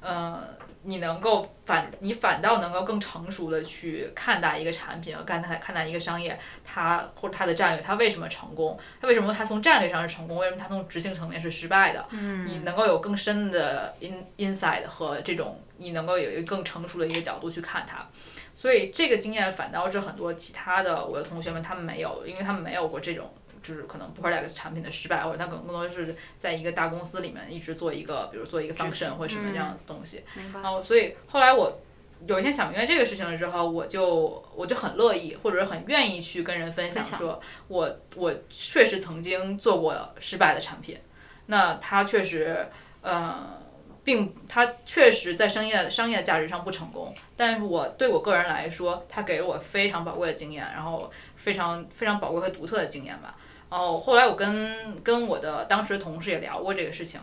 [0.00, 0.42] 呃，
[0.84, 8.78] 你能够反你反倒能够更成熟的去看待一个产品和看待看待一个商业，它或者它的战略，它为什么成功？
[9.00, 10.38] 它为什么它从战略上是成功？
[10.38, 12.06] 为什么它从执行层面是失败的？
[12.10, 18.06] 嗯，你能够有更深的 in insight 和这种你能够有一个更成熟的一个角度去看它。
[18.54, 23.30] 所以这个经验反倒是很多其他的我的同学们他们没有，因为他们没有过这种。
[23.62, 30.24] 就是可能 product 产品的失败，或者他可能更多是在一个大公司里面一直做一个，比如做一个 function 或者什么这样子东西。
[30.52, 31.80] 然后，所以后来我
[32.26, 40.98] 有一天想明白这个事情了之后，我就我就很乐意，或者是很愿意去跟人分享，说我我确实曾经做过失败的产品，
[41.46, 42.68] 那它确实，
[43.02, 43.60] 呃。
[44.02, 53.36] 并它确实在商业商业价值上不成功，但是我对我个人来说，它给了我非常宝贵的经验，然后非常非常宝贵和独特的经验吧。
[53.70, 57.20] 然后后来我跟跟我的当时的同事也聊过这个事情，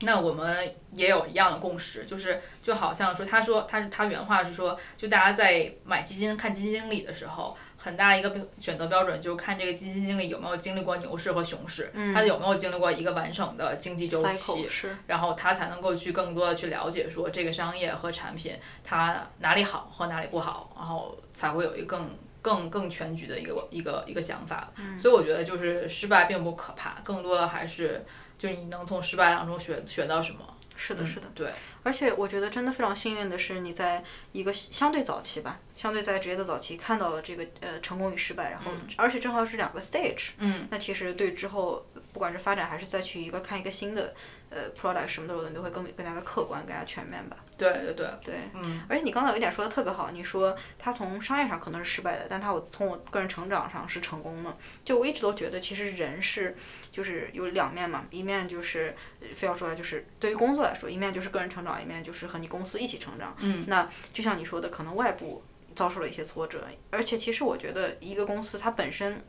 [0.00, 14.66] 那我们也有一样的共识，就是就好像说，他说他他原话是说，就大家在买基金看基金经理的时候，很大一个标选择标准就是看这个基金经理有没有经历过牛市和熊市，他有没有经历过一个完整的经济周期
[15.06, 22.10] 然后他才能够去更多的去了解说这个商业和产品它哪里好和哪里不好，然后才会有一个更
[22.42, 24.72] 更更全局的一个一个一个想法。
[24.98, 28.04] 所以我觉得就是失败并不可怕，更多的还是
[28.38, 30.40] 就你能从失败当中学学到什么。
[30.82, 31.26] 是的，是的。
[31.34, 44.14] 对，而且我觉得真的非常幸运的是，你在一个相对早期吧，相对在职业的早期看到了这个呃成功与失败，然后、而且正好是两个 stage，嗯，那其实对之后不管是发展还是再去一个看一个新的
[44.50, 47.36] 呃 product 什么的，你都会更更加的客观，更加全面吧。
[47.56, 54.56] 对对对，对，嗯，而且你刚才有一点说的特别好，你说他从商业上可能是失败的，但他我从我个人成长上是成功的。
[54.84, 56.56] 就我一直都觉得，其实人是
[56.90, 63.36] 就是有两面嘛，一面就是呃非要说来就是对于工作来说，一面就是个人成长，一面就是和你公司一起成长。
[63.40, 65.42] 嗯，那就像你说的，可能外部
[65.74, 69.22] 遭受了一些挫折，而且其实我觉得一个公司它本身。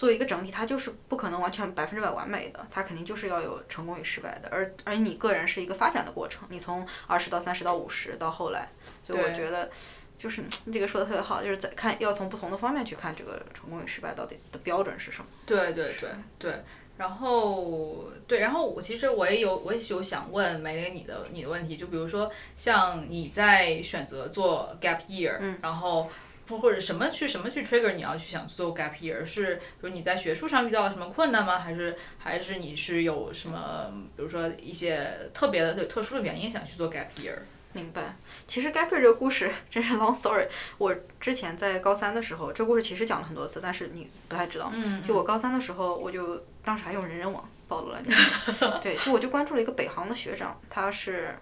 [0.00, 8.70] 作为一个整体，它就是不可能完全百分之百完美的，它肯定就是要有成功与失败的，而而你个人是一个发展的过程，你从二十到三十到五十到后来，
[9.04, 9.70] 所以我觉得
[10.18, 15.26] 就是你这个说的特别好，就是在看要从不同的方面去看这个成功与失败到底的标准是什么。
[15.44, 16.08] 对对对
[16.38, 16.54] 对。
[16.96, 26.10] 然后对，然后我其实我也有我也有想问梅玲你的你的问题，就比如说像你在选择做 gap year，、然后
[26.50, 31.58] 或或者什么去什么去 trigger 你要去想做 gap year，是比如你在学术上遇到了什么困难吗？
[31.58, 33.86] 还是还是你是有什么
[34.16, 37.36] 比如说一些特别的特特殊的原因想去做 gap year？
[37.72, 38.16] 明白。
[38.48, 40.46] 其实 gap year 这个故事真是 long story。
[40.76, 44.70] 我之前在高三的时候，这个故事其实讲了很多次，但是你不太知道。
[44.74, 48.12] 嗯就我高三的时候，我就当时还用人人网暴露了你。
[48.82, 51.34] 对，就我就关注了一个北航的学长，他是。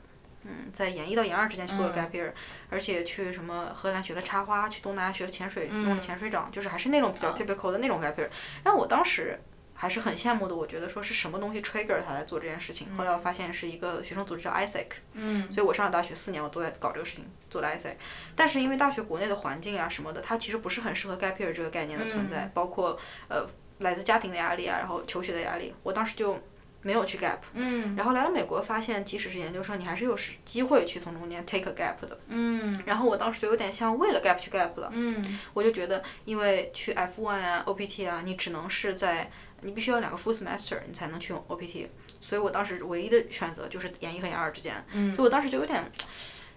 [0.48, 2.32] 嗯，在研一到研二之间去做了 gap year，、
[2.70, 8.28] 而且去什么荷兰学了插花，去东南亚学了潜水，弄了潜水长，就是还是那种比较 typical 的那种 gap year。
[8.64, 9.38] 然后我当时
[9.74, 12.88] 还是很羡慕的，我觉得说是什么东西 trigger 他来做这件事情。
[12.96, 17.94] 后来我发现是一个学生组织叫 ISEC，嗯所以我上了大学四年，我都在搞这个事情，做了 ISEC。
[18.34, 23.46] 但是因为大学国内的环境啊什么的，它其实不是很适合 gap year 这个概念的存在，包括呃
[23.78, 26.36] 来自家庭的压力啊，然后求学的压力，我当时就
[26.82, 27.38] 没有去 gap。
[27.52, 27.94] 嗯。
[27.96, 32.18] 然后来了美国，发现即使是研究生，你还是有时机会去从中间 take a gap 的。
[32.28, 32.82] 嗯。
[32.86, 34.90] 然后我当时就有点像为了 gap 去 gap 了。
[34.92, 35.38] 嗯。
[35.54, 41.88] 我就觉得，因为去 F1 啊、OPT 啊，你只能是在你必须要两个 full semester 你才能去用 OPT，
[42.20, 45.14] 所以我当时唯一的选择就是研一和研二之间，嗯。
[45.16, 45.82] 所以我当时就有点，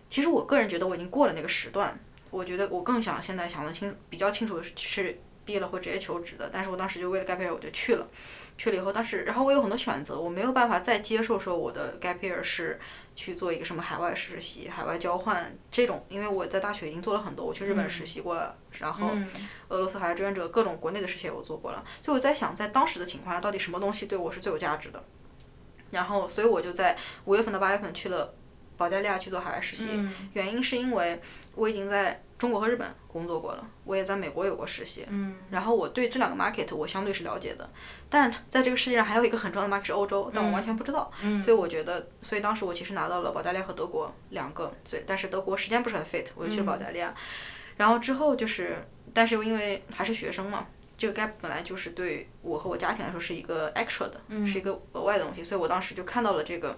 [0.10, 5.20] 其实我个人觉得我已经过了那个时段，我觉得我更想现在想得清比较清楚的是
[5.52, 8.08] 毕业了会直接求职的，但是我当时就为了 gap year 我就去了。
[8.58, 12.80] 去了以后，当时然后我有很多选择，我没有办法再接受说我的 gap year 是
[13.18, 19.30] 去做一个什么海外实习、海外交换这种，因为我在大学已经做了很多，我去日本实习过了，然后嗯
[19.68, 25.04] 俄罗斯海外志愿者各种国内的实习我做过了，所以我在想，在当时的情况下，到底什么东西对我是最有价值的？
[25.90, 28.34] 然后，所以我就在五月份到八月份去了
[28.82, 30.12] 保加利亚去做海外实习，嗯。
[30.34, 31.22] 原因是因为
[31.54, 35.36] 我已经在中国和日本工作过了，我也在美国有过实习，嗯。
[35.52, 37.70] 然后我对这两个 market 我相对是了解的，
[38.10, 47.14] 但在这个世界上还有一个很重要的 market 是欧洲，但我完全不知道，嗯所以我觉得，所以当时我其实拿到了保加利亚和德国两个，所以但是德国时间不是很 fit，我就去了保加利亚，
[47.78, 50.66] 然后之后就是，但是又因为还是学生嘛。
[50.98, 56.78] 这个 gap 本来就是对我和我家庭来说是一个 extra 的，是一个额外的东西，所以我当时就看到了这个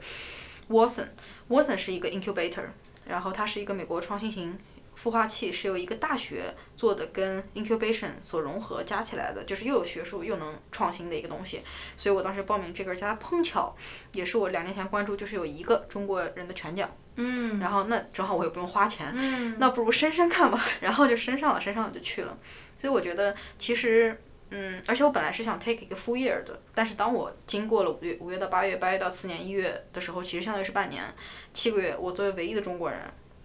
[0.73, 2.65] Watson，Watson 是一个 incubator，
[3.05, 4.57] 然后它是一个美国创新型
[4.97, 11.61] 孵化器，是由一个大学做的，跟 incubation 所融合加起来的，就是又有学术又能创新的一个东西。
[11.95, 13.75] 所以我当时报名这个，而且它碰巧
[14.13, 22.37] 也是我两年前关注，就是有一个中国人的全奖，嗯然后那正好我也不用花钱，嗯那不如申申看吧，然后就申上了，申上了就去了。
[22.81, 24.19] 所以我觉得其实。
[24.55, 31.03] 嗯，而且我本来是想 take 一个 full year 的，但是当我经过了五月五月到八月，八月到次年一月的时候，其实相当于是半年，
[31.53, 32.99] 七个月，我作为唯一的中国人，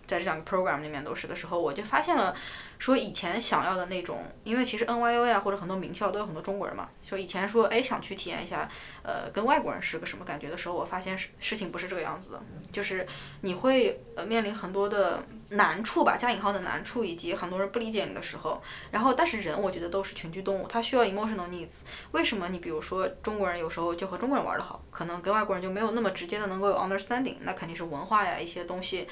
[0.06, 2.36] 在这两个 program 里面都是的时候，我就发现了，
[2.78, 8.68] 说以前想要的那种，因为其实 NYU 呀或者很多名校都有很多中国人嘛，所以以前说哎想去体验一下，
[9.02, 13.06] 呃，跟外国人是个什么感觉的时候，我发现事事情不是这个样子的，就是
[13.40, 21.76] 你会呃面临很多的难处吧，加引号的难处，以及很多人不理解你的时候，然后但是人我觉得都是群居动物，他需要 emotional needs。
[22.12, 29.08] 为什么你比如说中国人有时候就和中国人玩得好，可能跟外国人就没有那么直接的能够有 understanding，那肯定是文化呀一些东西。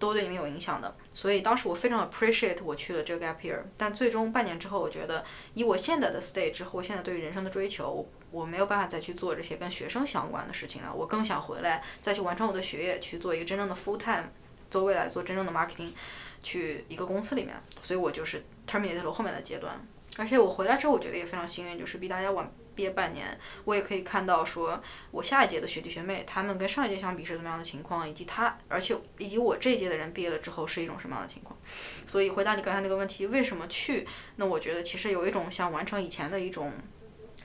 [0.00, 0.94] 都对你们有影响的。
[1.12, 5.24] 所以当时我非常 appreciate 我去了这个 gap year，但最终半年之后，我觉得
[5.54, 10.94] 以我现在的 stage 和我现在对于人生的追求，我我没有办法再去做这些跟学生相关的事情了。
[10.94, 14.26] 我更想回来再去完成我的学业，去做一个真正的 full time，
[14.70, 15.90] 做未来做真正的 marketing，
[16.42, 17.54] 去一个公司里面。
[17.82, 19.80] 所以我就是 terminate 了后面的阶段。
[20.16, 31.56] 而且我回来之后，我觉得也非常幸运，就是比大家晚毕业半年，我也可以看到说我下一届的学弟学妹他们跟上一届相比是怎么样的情况，以及他，而且以及我这一届的人毕业了之后是一种什么样的情况。
[32.06, 34.06] 所以回答你刚才那个问题，为什么去？
[34.36, 36.72] 那我觉得其实有一种想完成以前的一种。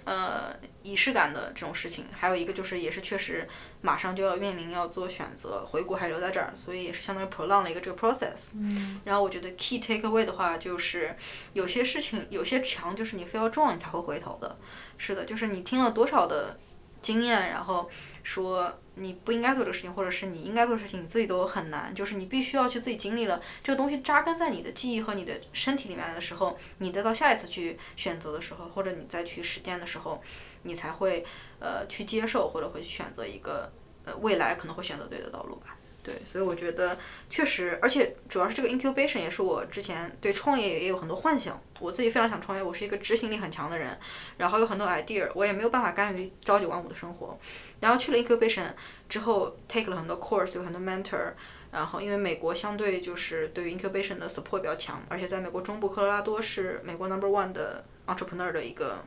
[0.06, 3.48] 呃，仪式感的这种事情，还有一个就是，也是确实
[3.82, 8.50] 马上就要面临要做选择，回国还是留在这儿，所以也是相当于 prolong 了一个这个 process。
[8.54, 9.00] 嗯。
[9.06, 11.16] 然后我觉得 key take away 的话，就是
[11.54, 14.58] 有些事情，有些墙就是你非要撞你才会回头的。
[14.98, 16.58] 是的，就是你听了多少的
[17.02, 17.90] 经验，然后
[18.24, 18.80] 说。
[18.96, 21.94] 你不应该做这个事情，或者是你应该做的事情，你自己都很难。
[21.96, 30.22] 就是你必须要去自己经历了这个东西扎根在你的记忆和你的身体里面的时候，你再到下一次去选择的时候，或者你再去实践的时候，
[30.62, 31.26] 你才会
[31.60, 33.72] 呃去接受或者会选择一个
[34.06, 35.73] 呃未来可能会选择对的道路吧。
[36.04, 36.98] 对，所以我觉得
[37.30, 41.62] 确实，而且主要是这个 incubation 也是我之前对创业也有很多幻想。
[41.80, 43.98] 我自己非常想创业，我是一个执行力很强的人，
[44.36, 47.40] 然后有很多 idea，我也没有办法甘于朝九晚五的生活。
[47.80, 48.66] 然后去了 incubation
[49.08, 51.32] 之后，take 了很多 course，有很多 mentor。
[51.72, 59.04] 然后因为美国相对就是对于 incubation 的 support 比较强，而且在美国中部科罗拉多是美国 number one 的 entrepreneur 的一个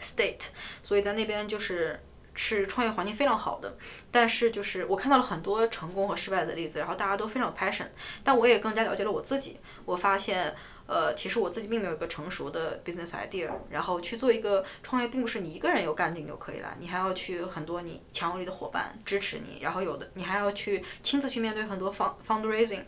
[0.00, 0.48] state，
[0.82, 2.00] 所以在那边就是。
[2.40, 3.76] 是创业环境非常好的，
[4.12, 7.88] 但是就是我看到了很多成功和失败的例子，然后大家都非常 passion，
[8.22, 9.58] 但我也更加了解了我自己。
[9.84, 10.54] 我发现，
[10.86, 22.84] 呃，其实我自己并没有一个成熟的 business idea，然后去做一个创业，并不是你一个人有干劲就可以了，你还要去很多你强有力的伙伴支持你，然后有的你还要去亲自去面对很多 fund fundraising，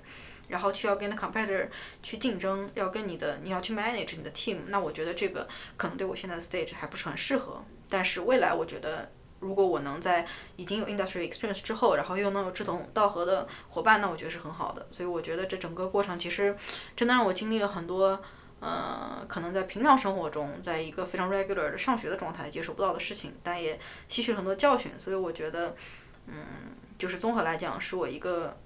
[0.47, 1.67] 然后去要跟 competitor
[2.05, 9.11] 去竞争，要跟你的你要去 manage 你的 team，那我觉得这个可能对我现在的 stage 还不是很适合，但是未来我觉得。
[9.41, 10.27] 如果我能在
[10.57, 14.87] 已经有 industry experience 之后，然后又能有志同道合的伙伴，那我觉得是很好的。
[14.91, 16.55] 所以我觉得这整个过程其实
[16.95, 18.21] 真的让我经历了很多，
[18.61, 24.93] 呃，可能在平常生活中，在一个非常 regular 的上学的状态接受不到的事情，但也吸取了很多教训。
[24.99, 25.75] 所以我觉得，
[26.27, 26.45] 嗯，
[26.99, 28.59] 就是综合来讲，是我一个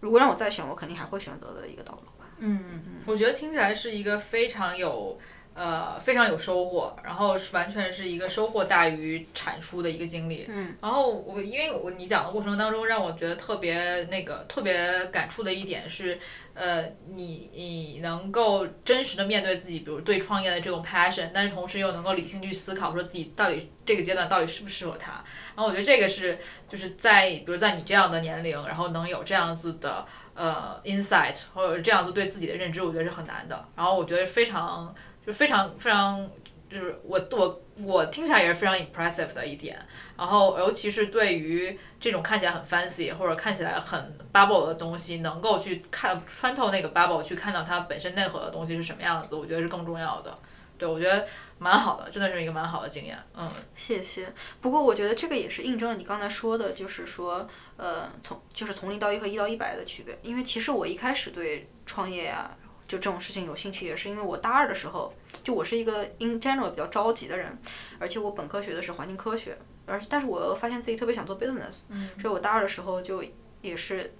[0.00, 2.26] 如果让我再选，我肯定还会选择的一个道路吧。
[2.38, 5.18] 嗯嗯，我觉得听起来是一个非常有。
[5.54, 10.46] 呃，非常有收获，然后是完全是一个收获大于产出的一个经历。
[10.48, 10.74] 嗯。
[10.80, 16.18] 然后我因为我你讲的过程当中，让我觉得特别那个特别感触的一点是，
[16.54, 16.82] 呃，
[17.14, 25.22] 你你能够真实的面对自己，比如对创业的这种 passion，但是同时又能够理性去思考，说自己到底这个阶段到底适不适合它。
[25.54, 33.68] 然后我觉得这个是就是在比如在你这样的年龄，然后能有这样子的呃 insight 或者这样子对自己的认知，我觉得是很难的。
[33.76, 34.94] 然后我觉得非常。
[35.26, 36.28] 就非常非常，
[36.68, 39.78] 就是我我我听起来也是非常 impressive 的一点，
[40.16, 50.36] 然后尤其是对于这种看起来很 fancy 或者看起来很 bubble 的东西，能够去看穿透那个 bubble，去看到它本身内核的东西是什么样子，我觉得是更重要的。
[50.76, 51.24] 对，我觉得
[51.58, 53.16] 蛮好的，真的是一个蛮好的经验。
[53.36, 54.32] 嗯，谢谢。
[54.60, 60.18] 不过我觉得这个也是印证了你刚才说的，就是说，呃，从就是从零到一和一到一百的区别。
[60.22, 62.50] 因为其实我一开始对创业呀。
[62.92, 65.10] 就这种事情有兴趣，也是因为我大二的时候，
[65.42, 67.58] 就我是一个 in general 比较着急的人，
[67.98, 71.84] 而且我本科学的是环境科学，而但是我又发现自己特别想做 business，
[72.20, 73.24] 所以我大二的时候就
[73.62, 74.12] 也是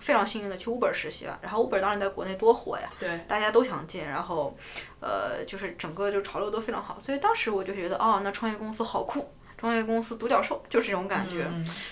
[0.00, 1.38] 非常幸运的去 Uber 实习了。
[1.40, 4.56] 然后 Uber 当时在国内多火呀，对，大家都想进，然后
[4.98, 11.46] 呃，就是整个就潮流都非常好，所以当时我就觉得，哦，那创业公司好酷，创业公司独角兽就是这种感觉。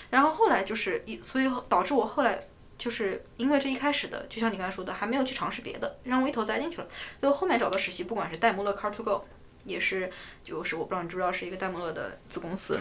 [0.09, 2.46] 然后后来就是一，所以导致我后来。
[2.77, 6.87] 就是因为这一开始的，就像你刚才说的，还没有去尝试别的，让我一头栽进去了。
[7.21, 9.25] 那我后面找到实习，不管是戴姆勒 Car to Go，
[9.65, 10.11] 也是，
[10.43, 12.79] 就是我不知道你知不知道，是一个戴姆勒的子公司，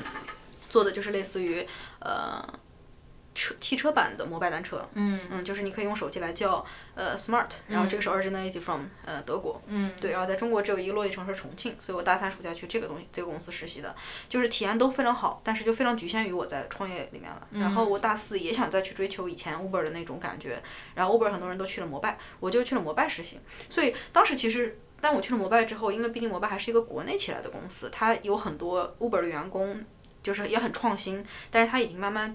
[0.69, 1.67] 做的就是类似于，
[2.01, 2.61] 呃。
[3.37, 6.65] 车汽车版的摩拜单车，嗯嗯，就是你可以用手机来叫
[6.95, 13.95] 呃 Smart，然后这个是 originated from 呃德国，嗯，对，然后在中国只有一个落地城市重庆，所以我大三暑假去这个东西这个公司实习的，
[14.29, 17.47] 就是体验都非常好，但是就非常局限于我在创业里面了。
[17.53, 20.63] 然后我大四也想再去追求以前 Uber 的那种感觉，
[20.95, 23.39] 然后 Uber 很多人都去了摩拜，我就去了摩拜实习。
[23.69, 29.85] 所以当时其实，当我去了摩拜之后，因为毕竟摩拜还是一个国内起来的公司，它有很多 Uber 的员工，
[30.23, 32.35] 就是也很创新，但是它已经慢慢。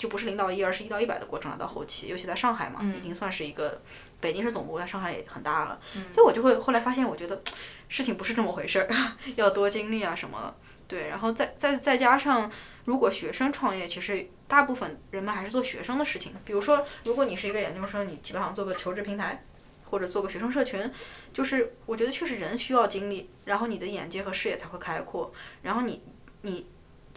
[0.00, 1.58] 就不是零到一，而是一到一百的过程了。
[1.58, 3.82] 到后期，尤其在上海嘛，已经算是一个
[4.18, 5.78] 北京是总部，在上海也很大了。
[6.10, 7.42] 所以我就会后来发现，我觉得
[7.86, 8.88] 事情不是这么回事儿，
[9.36, 10.54] 要多经历啊什么。
[10.88, 12.50] 对，然后再再再加上，
[12.86, 16.32] 如果学生创业，其实大部分人们还是做学生的事情。
[16.46, 19.44] 比如说，如果你是一个研究生，你基本上做个求职平台，
[19.90, 20.90] 或者做个学生社群，
[21.34, 25.30] 就是我觉得确实人需要经历，然后你的眼界和视野才会开阔。
[25.62, 26.02] 然后你
[26.40, 26.66] 你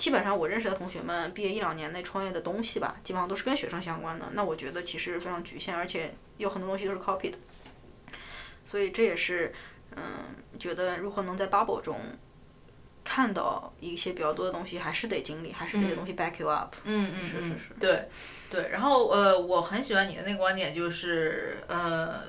[0.04, 4.26] 基本上我认识的同学们毕业一两年内创业的东西吧，基本上都是跟学生相关的。
[4.34, 7.38] 那我觉得其实非常局限，而且有很多东西都是 copy 的。
[8.66, 9.54] 所以这也是，
[9.96, 10.04] 嗯，
[10.60, 11.98] 觉得如何能在 bubble 中
[13.02, 16.76] 看到一些比较多的东西，还是得经历，还是得有东西 back you up。
[16.84, 18.10] 嗯嗯是是是对
[18.50, 18.68] 对。
[18.72, 22.20] 然后呃，我很喜欢你的那个观点，就是呃，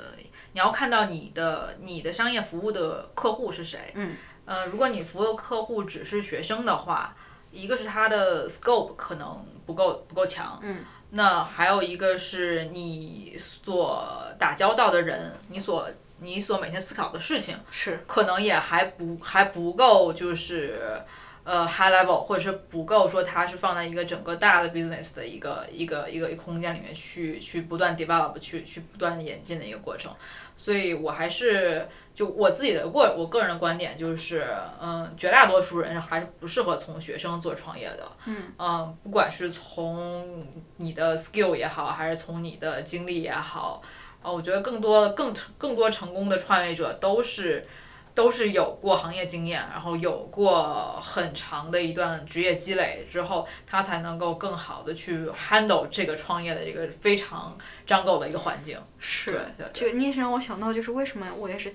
[0.52, 3.90] 你要看到你的你的商业服务的客户是谁。
[3.96, 4.14] 嗯。
[4.44, 7.16] 呃，如果你服务的客户只是学生的话，
[7.55, 10.59] 一个是它的 scope 可能不够不够强。
[10.62, 10.84] 嗯。
[11.16, 14.05] 那还有一个是你所
[14.36, 15.88] 打交道的人，你所
[16.18, 21.00] 你所每天思考的事情，是可能也还不还不够，就是
[21.44, 30.12] 呃 high level，或者是不够说它是放在一个整个大的 business 的一个一个一个一个空间里面去去不断 develop，去去不断演进的一个过程。
[30.57, 34.46] 所以我还是就我自己的过我个人的观点就是，
[34.80, 38.08] 嗯，绝大多数人还是不适合从学生做创业的。
[38.26, 40.46] 嗯不管是从
[40.76, 43.82] 你的 skill 也好，还是从你的经历也好，
[44.22, 47.66] 啊，我觉得更多更更多成功的创业者都是
[48.14, 58.78] 都是有过行业经验，然后有过很长的一段职业积累之后，他才能够更好的去 handle 这个创业的这个非常张狗的一个环境。
[59.00, 61.74] 是对对这个你也是让我想到，就是为什么我也是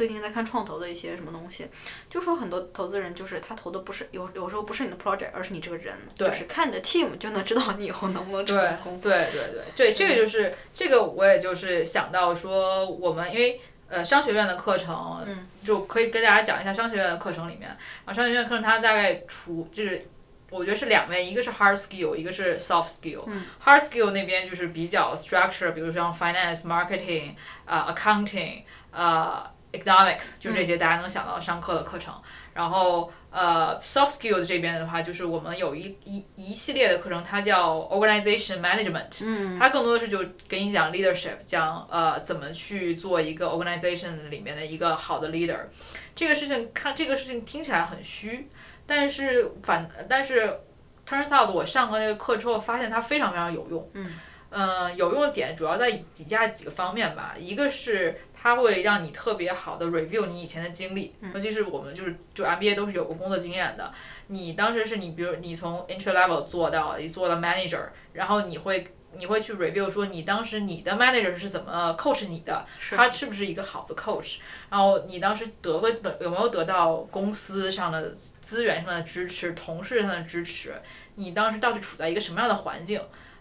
[0.00, 1.68] 最近在看创投的一些什么东西，
[2.08, 8.98] 就说很多投资人就是他投的不是有有时候不是你的 project，而是你这个人，就是看你的 team 就能知道你以后能不能成功。
[8.98, 17.76] 对对对对，这个就是这个，我也就是想到说，我们因为呃商学院的课程，嗯就可以跟大家讲一下商学院的课程里面，
[18.06, 20.08] 啊，商学院课程它大概除就是。
[20.52, 23.24] 我觉得是两面，一个是 hard skill，一个是 soft skill。
[23.64, 32.14] hard skill 那边就是比较 structure，比如说像 finance、marketing、啊 accounting、呃 economics，就这些大家能想到上课的课程。
[32.52, 40.18] 然后呃，soft skills 这边的话，就是我们有一一一系列的课程，它叫 organization management，嗯它更多的是就
[40.48, 45.60] 给你讲 leadership，讲呃怎么去做一个 organization 里面的一个好的 leader。
[46.14, 48.48] 这个事情看这个事情听起来很虚，
[48.86, 50.60] 但是反但是
[51.08, 53.90] turns out 我上过那个课之后，发现它非常非常有用。
[53.94, 54.12] 嗯。
[54.50, 63.92] 呃，有用的点主要在以下几个方面吧，一个是它会让你特别好的 review 你以前的经历，尤其是我们就是就 MBA 都是有过工作经验的，
[64.28, 67.82] 你当时是你比如你从 entry level 做到你做了 manager，
[68.14, 74.38] 然后你会你会去 review 说你当时你的 manager 是怎么 coach 你的，他是不是一个好的 coach，
[74.70, 80.80] 然后你当时得会得有没有得到公司上的资源上的支持，同事上的支持，
[81.16, 82.98] 你当时到底处在一个什么样的环境？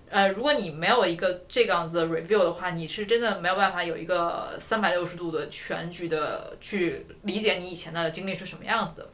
[0.10, 9.10] 呃，如果你没有一个这个样子的 review 的话，你是真的没有办法有一个三百六十度的全局的去理解你以前的经历是什么样子的。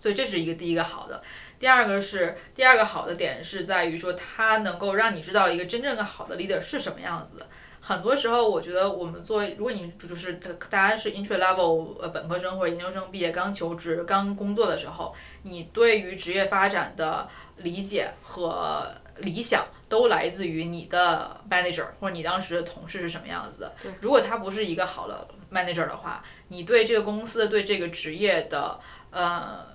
[0.00, 1.20] 所以这是一个第一个好的。
[1.58, 7.44] 第二个是第二个好的点是在于说，它能够让你知道一个真正的好的 leader 是什么样子的。
[7.80, 15.12] 很多时候，我觉得我们作为，如果你就是大家是 entry level 呃本科生或者研究生毕业刚求职刚工作的时候，
[15.42, 17.26] 你对于职业发展的
[17.56, 18.86] 理解和
[19.16, 23.74] 理想都来自于你的 manager 或者你当时的同事是什么样子的。
[24.00, 28.78] 如果他不是一个好的 manager 的话，你对这个公司对这个职业的
[29.10, 29.66] 呃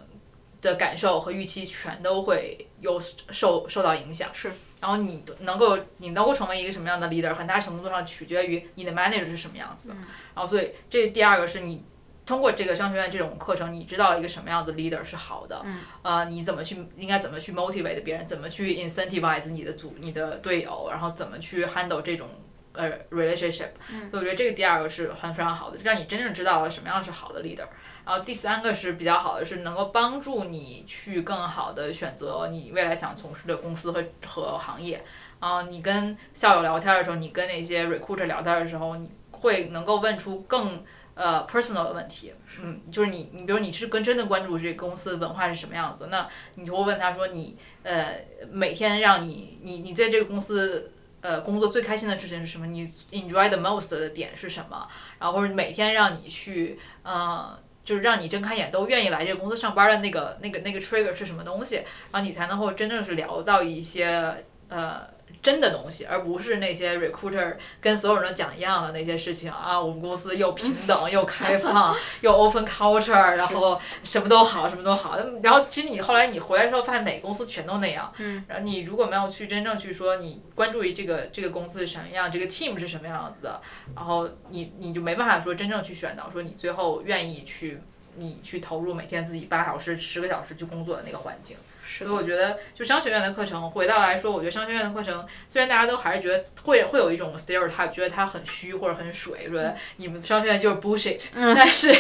[0.62, 3.00] 的感受和预期全都会有
[3.32, 4.30] 受受到影响。
[4.34, 4.52] 是。
[4.80, 9.96] 然后你能够你能够成为一个什么样的 leader，很大程度上取决于你的 manager 是什么样子的。
[10.36, 11.86] 然后所以这第二个是你
[12.26, 15.62] 通过这个商学院这种课程，你知道一个什么样的 leader 是好的。
[15.66, 15.80] 嗯。
[16.02, 22.28] 呃，你怎么去应该怎么去 motivate 别人，怎么去 incentivize 你的组你的队友，然后怎么去 handle 这种
[22.74, 23.70] 呃 relationship。
[23.92, 24.10] 嗯。
[24.10, 27.66] 所以我觉得这个第二个是很非常好的，让你真正知道了什么样是好的 leader。
[28.06, 35.04] 然后第三个是比较好的，是能够帮助你去更好的选择你未来想从事的公司和和行业。
[35.40, 40.82] 啊、你跟校友聊天的时候，你跟那些 recruiter 聊天的时候，你会能够问出更
[41.16, 42.34] 呃 personal 的问题。
[42.62, 48.16] 嗯，就是你你比如你是跟真的关注这个公司文化是什么样子，那你就会问他说你呃
[48.52, 50.92] 每天让你你你在这个公司。
[51.24, 52.68] 呃，工作最开心的事情是什么？
[52.68, 54.86] 你 enjoy the most 的点是什么？
[55.20, 61.76] 然后或者每天让你去，呃，就是让你睁开眼都愿意来这个公司上班的那个、那个、那个 trigger 是什么东西？
[61.76, 65.08] 然后你才能够真正是聊到一些呃
[65.44, 69.80] 真的东西，而不是那些 recruiter 跟所有人都讲一样的那些事情啊。
[69.80, 75.20] 我们公司又平等 又开放又 open culture，然后什么都好，什么都好。
[75.44, 78.12] 然后其实你后来你回来之后，发现每个公司全都那样。
[78.20, 78.44] 嗯。
[78.48, 83.62] 然后你如果没有去真正去说你关注于这个这个公司是什么样，这个 team 是什么样子的，
[83.94, 87.82] 然后你你就没办法说真正去选到说你最后愿意去
[88.16, 91.58] 你去投入每天自己八小时十个小时去工作的那个环境。
[91.86, 99.62] 所以我觉得，就商学院的课程，回到来说，我觉得商学院的课程，虽然大家都还是觉得会会有一种 stereotype，觉得它很虚或者很水，说
[99.98, 101.94] 你们商学院就是 bullshit， 但是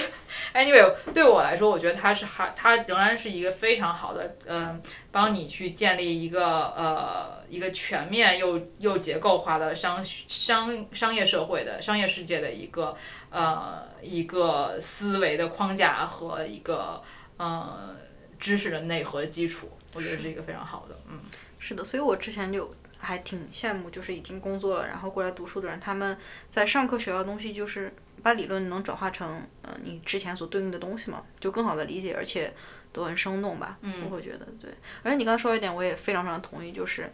[0.53, 4.81] anyway 对我来说，我觉得它是还它仍然是一个非常好的，嗯，
[5.11, 12.95] 帮你去建立一个呃一个全面又又结构化的商商商业社会的商业世界的一个
[13.29, 17.03] 呃一个思维的框架和一个
[17.37, 17.97] 呃。
[18.43, 21.17] 知识的内核基础，我觉得是一个非常好的，嗯，
[21.59, 26.17] 是的，所以我之前就还挺羡慕，就是已经工作了，然后过来读书的人，他们
[26.49, 32.53] 在上课学到的东西，就是把理论能转化成，呃，你之前所对应的东西嘛，就更好的理解，而且
[32.91, 34.69] 都很生动吧，嗯，我会觉得对。
[35.03, 37.09] 而且你刚才说一点，我也非常非常同意，就是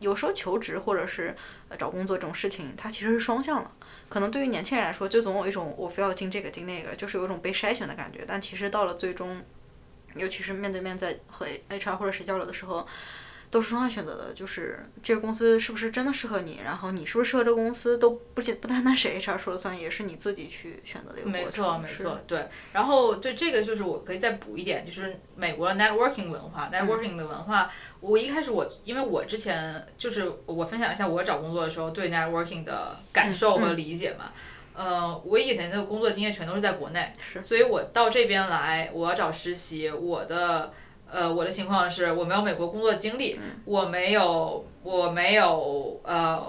[0.00, 1.34] 有时候求职或者是
[1.78, 3.70] 找工作这种事情，它其实是双向的，
[4.10, 9.42] 可能对于年轻人来说，就总有一种我非要进这个进那个，就是有一种被筛选的感觉，但其实到了最终。
[10.16, 12.86] 尤其是面对面在和 HR 或者谁交流的时候，
[13.48, 21.42] 都是双向选择的，就是这个公司是不是真的适合你，然后你是不是适合这个公司，都不仅不单单是 HR 说了算，也是你自己去选择的一个过程。
[21.42, 22.48] 没错，没错，对。
[22.72, 27.70] 然后对这个就是我可以再补一点，就是美国的 networking 文化，networking 的文化。
[28.00, 34.32] 我一开始我因为我之前就是我分享一下我找工作的时候对 networking 的感受和理解嘛。
[34.76, 37.10] 呃，我以前的工作经验全都是在国内，
[37.40, 40.70] 所以我到这边来，我要找实习，我的
[41.10, 46.42] 呃我的情况是我没有美国工作经历，我没有我没有呃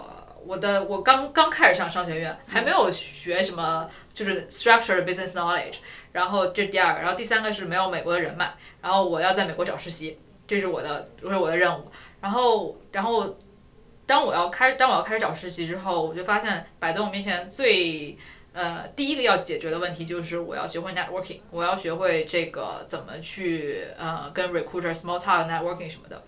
[0.45, 5.75] 我的我刚刚开始上商学院，还没有学什么就是 structured business knowledge，
[6.11, 8.51] 然后这第二个，然后第三个是没有美国的人脉，
[8.81, 13.33] 然后我要在美国找实习，这是我的这是我的任务，然后然后。
[14.07, 18.17] 当我要开，当我要开始找实习之后，我就发现摆在我面前最，
[18.53, 26.23] 呃，第一个要解决的问题就是我要学会 networking，我要学会这个怎么去呃跟 recruiter small talk networking 什么的，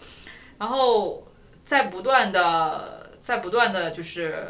[0.58, 1.26] 然后
[1.64, 4.46] 在不断的在不断的就是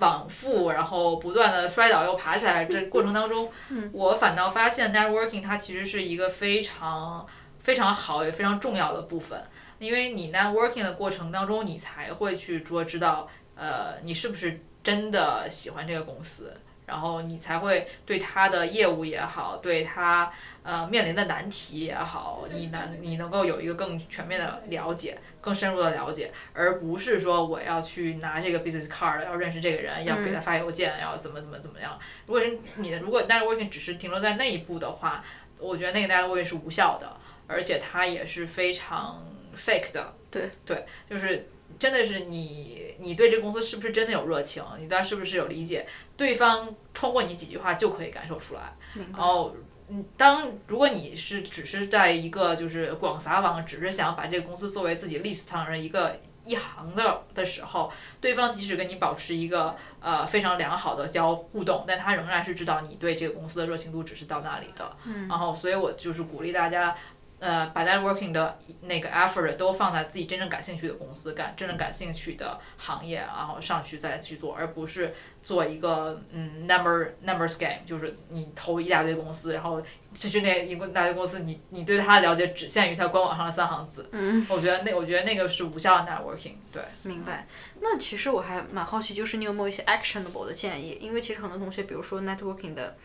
[0.00, 3.48] 往复，然后不断的摔倒又爬起来这过程当中，
[3.92, 7.24] 我反倒发现 networking 它其实是一个非常
[7.62, 9.40] 非常好也非常重要的部分。
[9.84, 16.56] 因为你 networking 的过程当中，你才会去说知道，呃，你是不是真的喜欢这个公司，
[16.86, 20.30] 然后你才会对他的业务也好，对他
[20.62, 31.98] 呃面临的难题也好，你能你能够有一个更全面的了解，更深入的了解，而不是说我要去拿这个 business card，要认识这个人，要给他发邮件，要怎么怎么怎么样。
[32.26, 35.24] 如果是你的，如果 networking 只是停留在那一步的话，
[35.58, 37.16] 我觉得那个 networking 是无效的，
[37.46, 39.24] 而且它也是非常。
[39.56, 41.48] Fake 的，对对，就是
[41.78, 44.62] 真的是你，你对这个公司是不是真的有热情？
[44.78, 45.86] 你对是不是有理解？
[46.16, 48.76] 对方通过你几句话就可以感受出来。
[49.12, 49.56] 然后，
[49.88, 64.96] 嗯，当如果你是只是在一个就是广撒网，只是想把这个公司作为自己 list 上的一个一行的的时候，对方即使跟你保持一个呃非常良好的交互动，但他仍然是知道你对这个公司的热情度只是到那里的。
[65.04, 65.26] 嗯。
[65.26, 66.96] 然后，所以我就是鼓励大家。
[67.44, 79.82] 呃，把 networking 的那个 effort 都放在自己真正感兴趣的公司感，真正感兴趣的行业，然后上去再去做，而不是做一个嗯 number numbers game，就是你投一大堆公司，然后
[80.14, 84.08] 其实那一个大堆公司，你你对它的了解只限于它官网上的三行字。
[84.12, 84.46] 嗯。
[84.48, 86.54] 我觉得那我觉得那个是无效的 networking。
[86.72, 86.80] 对。
[87.02, 87.46] 明白。
[87.82, 90.96] 那其实我还蛮好奇，就是你有没有一些 actionable 的建议？
[90.98, 92.96] 因为其实很多同学，比如说 networking 的。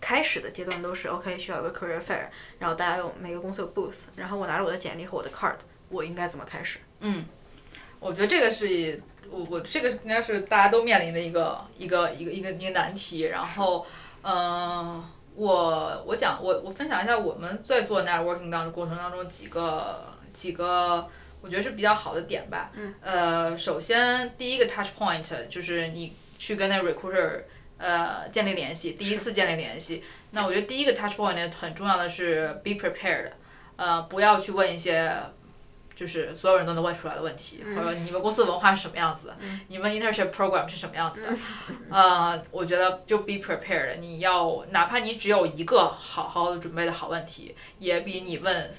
[0.00, 2.26] 开始的阶段都是 OK，需要一个 career fair，
[2.58, 5.56] 然后大家有每个公司有 booth，然后我拿着我的简历和我的 card，
[5.90, 6.78] 我应该怎么开始？
[7.00, 7.26] 嗯，
[7.98, 13.20] 我觉得这个是我我这个应该是大家都面临的一个一个一个一个一个难题。
[13.22, 13.86] 然后，
[14.22, 21.06] 嗯，我我讲我我分享一下我们在做 networking 当中过程当中几个几个
[21.42, 22.70] 我觉得是比较好的点吧。
[22.74, 22.94] 嗯。
[23.02, 27.42] 呃，首先第一个 touch point 就是你去跟那 recruiter。
[27.80, 33.30] 呃，建立联系，第一次建立联系，那我觉得第一个 touch point 呢，很重要的是 be prepared，
[33.76, 35.10] 呃，不要去问一些，
[35.94, 39.36] 就是所有人都能问出来的问题，或者你们公司文化是什么样子的，
[39.68, 41.36] 你们 internship program 是什么样子的，
[41.90, 48.70] 呃，我觉得就 be prepared，你要哪怕你只有一个好好的准备的好问题，也比你问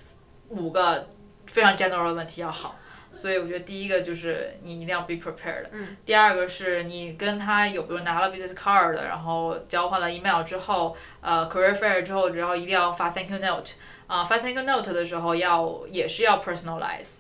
[0.49, 1.10] 五个
[1.47, 2.76] 非常 general 的问题要好。
[3.14, 5.66] 所以我觉得第一个就是你一定要 be prepared。
[5.72, 5.95] 嗯。
[6.05, 13.74] 第二个是你跟他有比如拿了 business card，然后交换了 email 之后，呃，career fair 之后，然后一定要发 thank you note。
[14.07, 17.14] 啊，发 thank you note 的时候要也是要 personalize。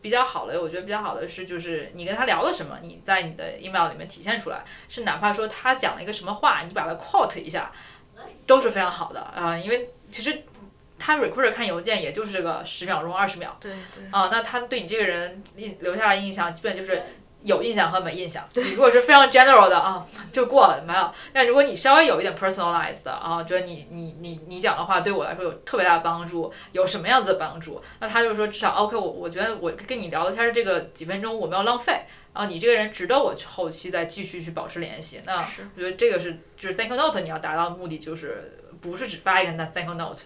[0.00, 7.72] 比较好的，我觉得比较好的是，就是你跟他聊了什么，你在你的 email 里面体现出来，是哪怕说他讲了一个什么话，你把它 quote 一下，
[8.46, 10.44] 都是非常好的啊、因为其实
[10.98, 14.04] 他 recruiter 看邮件也就是个十秒钟、二十秒对对。
[14.10, 17.02] 啊、那他对你这个人印留下的印象，基本就是
[17.42, 18.48] 有印象和没印象。
[18.54, 21.12] 你如果是非常 general 的啊，就过了，没有。
[21.32, 27.80] 但如果你稍微有一点 personalized 的啊，觉得你你你你讲的话对我来说有特别大的帮助，有什么样子的帮助？
[28.00, 32.02] 那他就说至少 OK，我我觉得我跟你聊的天儿这个几分钟我没有浪费。
[32.34, 40.22] 然后你这个人值得我去后期再继续去保持联系，那我觉得这个是就是 thank you note 你要达到的目的就是不是只发一个 thank you note，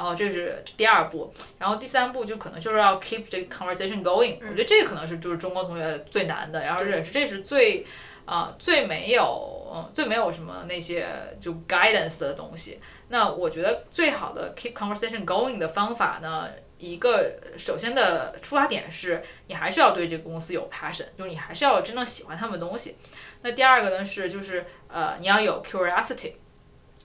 [0.00, 7.84] 然后这是第二步，然后第三步就可能就是要 keep 这个 conversation going，、我觉得这个可能是就是中国同学最难的，然后也是这是最
[8.24, 11.06] 啊、最没有嗯最没有什么那些
[11.38, 12.80] 就 guidance 的东西。
[13.08, 16.48] 那我觉得最好的 keep conversation going 的方法呢，
[16.78, 22.96] 一个首先的出发点是你还是要对这个公司有 passion，就是你还是要真正喜欢他们的东西。
[23.42, 26.34] 那第二个呢是就是呃你要有 curiosity，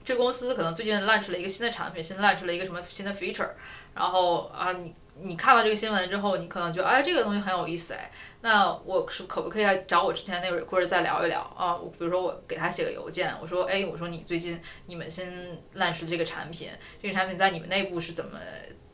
[0.06, 3.50] 这个公司可能最近烂出了一个新的产品，新烂出了一个什么新的 feature，
[3.96, 11.76] 然后啊你你看到这个新闻之后，你可能觉得哎这个东西很有意思哎，那我是可不可以来找我之前那个 recruiter 再聊一聊啊？
[11.76, 16.70] 我比如说我给他写个邮件，我说哎我说你最近你们新 launch 的这个产品，
[17.02, 18.40] 这个产品在你们内部是怎么？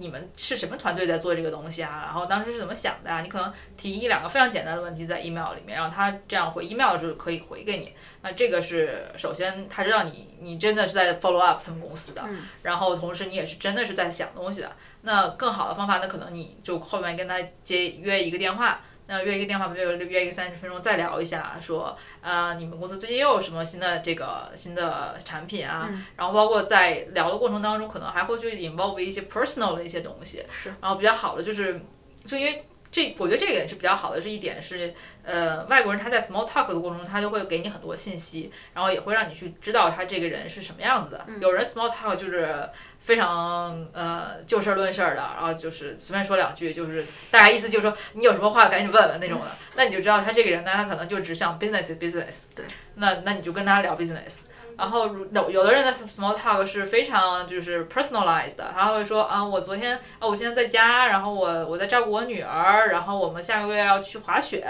[0.01, 2.01] 你们是什么团队在做这个东西啊？
[2.03, 3.21] 然后当时是怎么想的啊？
[3.21, 7.93] 你可能提一两个非常简单的问题在 email 里面，然后他这样回 email 就可以回给你。
[8.23, 12.23] 那这个是首先他知道你你真的是在 follow up 他们公司的，
[12.63, 14.71] 然后同时你也是真的是在想东西的。
[15.03, 18.81] 那更好的方法，那可能你就后面跟他接约一个电话。
[19.11, 25.89] 那约一个电话，约约一个三十分钟，再聊一下，说，呃，你们公司最近又有什么新的这个新的产品啊？
[26.15, 30.45] 然后包括在聊的过程当中，可能还会去 involve 一些 personal 的一些东西。
[30.49, 30.69] 是。
[30.79, 31.81] 然后比较好的就是，
[32.25, 34.93] 就因为这，我觉得这个也是比较好的，是一点是，
[35.23, 41.27] 呃，外国人他在 small talk 的过程中，他就会给你很多信息，然后也会让你去知道他这个人是什么样子的。
[41.41, 42.69] 有人 small talk 就是。
[43.01, 54.43] 非常呃就事儿论事儿的，然后就是随便说两句，就是大家意思就是说你有什么话赶紧问问那种的，那你就知道他这个人呢，他可能就只想 business business，对，那那你就跟他聊 business。
[54.81, 64.61] 然后有有的人的 small talk 是非常就是 personalized 的，他会说啊，我昨天啊，我现在在家，然后我我在照顾我女儿，然后我们下个月要去滑雪，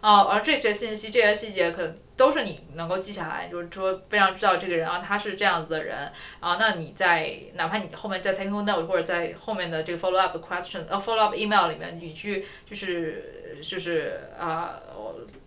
[0.00, 14.76] 啊，而这些信息这些细节可都是你能够记下来，就是说非常知道这个人啊，他是这样子的人啊，那你在哪怕你后面在 take note 或者在后面的这个 follow up question 呃 follow up email 里面，你去就是就是啊。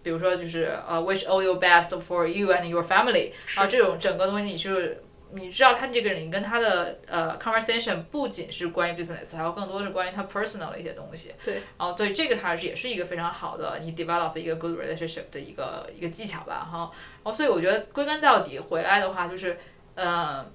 [0.03, 11.33] 比如说就是呃、uh,，wish all your best for you and your family，啊，这种整个东西你是你知道他这个人跟他的呃 conversation 不仅是关于 business，还有更多是关于他 personal 的一些东西。
[11.43, 11.55] 对。
[11.77, 16.91] 然后所以这个它是也是一个非常好的你 develop 一个 good relationship 的一个一个技巧吧，哈。
[17.23, 19.57] 然后所以我觉得归根到底回来的话就是
[19.95, 20.45] 呃。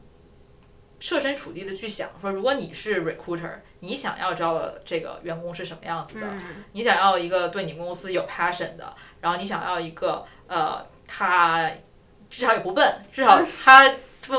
[0.98, 6.26] 设身处地的去想，说如果你是 recruiter，你想要招的这个员工是什么样子的？
[6.72, 11.70] 你想要一个对你们公司有 passion 的，然后你想要一个呃，他
[12.30, 13.92] 至少也不笨，至少 他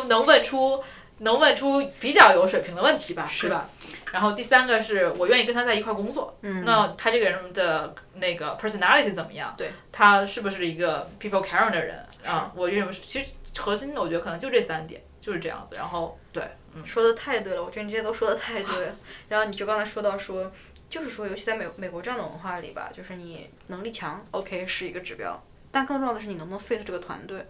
[0.08, 0.84] 能问出
[1.20, 3.70] 能问出比较有水平的问题吧，是吧？
[4.12, 9.54] 然后第三个是我愿意跟他在一块工作，嗯、那他这个人的那个 personality 怎么样？
[9.58, 12.52] 对，他是不是一个 people caring 的人啊？
[12.56, 15.02] 我认为其实核心的我觉得可能就这三点。
[15.28, 16.42] 就是这样子，然后对，
[16.74, 18.96] 嗯，说的太对了，我觉得你这些都说的太对了。
[19.28, 20.50] 然后你就刚才说到说，
[20.90, 25.38] 就是说，尤其在美美国这样的文化里吧，就是你能力强，OK 是一个指标，
[25.70, 27.46] 但更重要的是你能不能 fit 这个团队，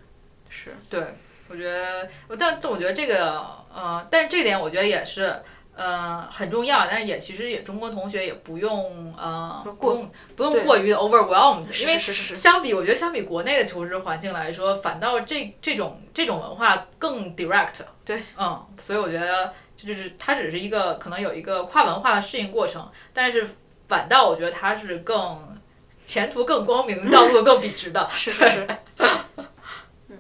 [0.50, 0.76] 是。
[0.90, 1.04] 对，
[1.50, 2.10] 我觉得，
[2.40, 3.40] 但但我觉得这个，
[3.72, 5.40] 呃，但是这点我觉得也是。
[5.78, 17.82] 呃，很重要，但是也其实也中国同学也不用呃不用不用过于 overwhelmed，因为相比我觉得相比国内的求职环境来说，反倒这这种这种文化更 direct。
[18.04, 23.48] 对，嗯，所以我觉得这就是它只是一个可能有一个跨文化的适应过程，但是
[23.88, 25.56] 反倒我觉得它是更
[26.08, 28.04] 前途更光明，道路更笔直的。
[28.10, 28.68] 是是。
[28.98, 30.18] 嗯，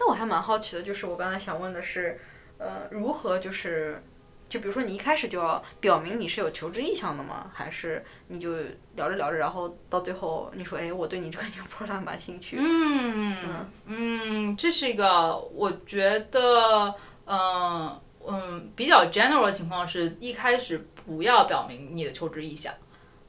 [0.00, 2.20] 那我还蛮好奇的，就是我刚才想问的是，
[2.58, 4.02] 呃，如何就是。
[4.48, 7.50] 就比如说，你一开始就要表明你是有求职意向的吗？
[7.52, 8.54] 还是你就
[8.94, 12.56] 聊着聊着，然后到最后你说，哎，我对你这个 new product 蛮兴趣。
[12.58, 13.36] 嗯
[13.86, 16.94] 嗯，这是一个我觉得，
[17.26, 22.72] 嗯嗯，比较 general 的情况是一开始不要表明你的求职意向。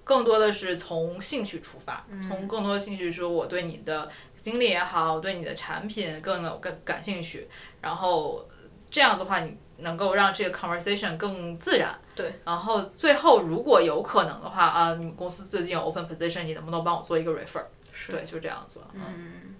[0.03, 4.09] 更多的是从兴趣出发，从更多的兴趣说我对你的
[4.41, 7.49] 经历也好，我对你的产品更有更感兴趣，
[7.81, 8.47] 然后
[8.89, 11.97] 这样子的话，你能够让这个 conversation 更自然。
[12.15, 12.39] 对。
[12.45, 17.63] 然后最后如果有可能的话啊，你们公司最近有 open position，你能不能帮我做一个 refer？
[17.91, 18.81] 是对，就这样子。
[18.93, 19.55] 嗯，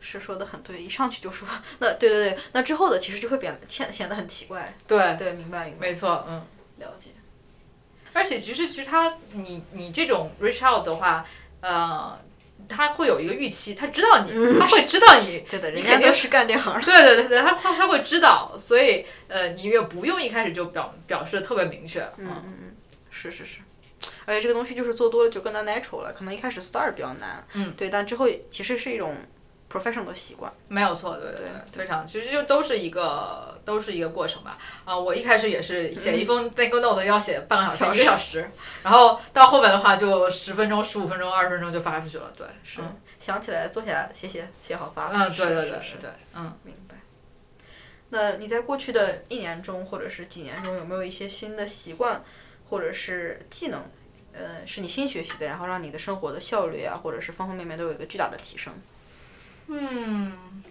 [0.00, 4.74] 是说的很对，一上去就说那对对对，那之后的其实就会变显显得很奇怪。
[4.86, 5.88] 对，对，明白明白。
[5.88, 6.42] 没错，嗯。
[6.78, 7.10] 了解。
[8.12, 11.24] 而且其实其实他你你这种 reach out 的话，
[11.60, 12.18] 呃，
[12.68, 16.84] 他会有一个预期，他知道你，他会知道你， 对的，人家都是干这行的。
[16.84, 22.54] 对对对对，他他他会知道，所以呃，你也不用一开始就表表示的特别明确，嗯嗯。
[22.60, 22.76] 嗯，
[23.10, 23.58] 是是是。
[24.26, 29.14] 而且这个东西就是做多了就更加 natural 了，可能一开始 start 比较难，嗯，对，但之后其实是一种
[29.74, 30.52] professional 的习惯。
[30.68, 31.40] 没有错，对对
[31.72, 34.56] 对，非常，其实就都是一个都是一个过程吧。
[34.84, 38.48] 啊，我一开始也是写一封 thank you note 要写半个小时、一个小时，
[38.84, 42.80] 然后到后面的话就十分钟、十五分钟、二十分钟就发出去了，对，是。
[43.18, 45.10] 想起来坐下写写写好发。
[45.10, 46.94] 嗯，对对对是对，嗯，明白。
[48.10, 52.22] 那你在过去的一年中或者是几年中有没有一些新的习惯
[52.70, 53.80] 或者是技能？
[54.36, 58.74] 呃，是你新学习的，然后让你的生活的效率啊，或者是方方面面都有一个巨大的提升。
[59.66, 60.62] 嗯，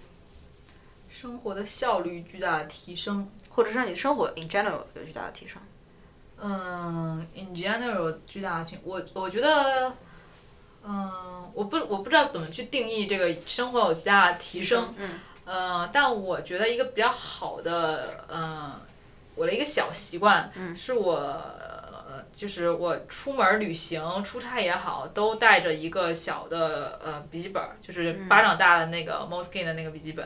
[1.10, 5.62] 生活的效率巨大的提升，或者是让你的生活 in general 有巨大的提升。
[6.40, 9.94] 嗯，in general 巨大的提，我我觉得，
[10.84, 14.94] 嗯，我不我不知道怎么去定义这个生活有巨大的提升。
[14.98, 15.20] 嗯。
[15.46, 18.74] 呃，但我觉得一个比较好的，嗯，
[19.36, 21.44] 我的一个小习惯，嗯是我。
[22.36, 30.26] 就是我出门旅行、出差也好，都带着一个小的呃笔记本，就是巴掌大的那个 Moleskine 的那个笔记本。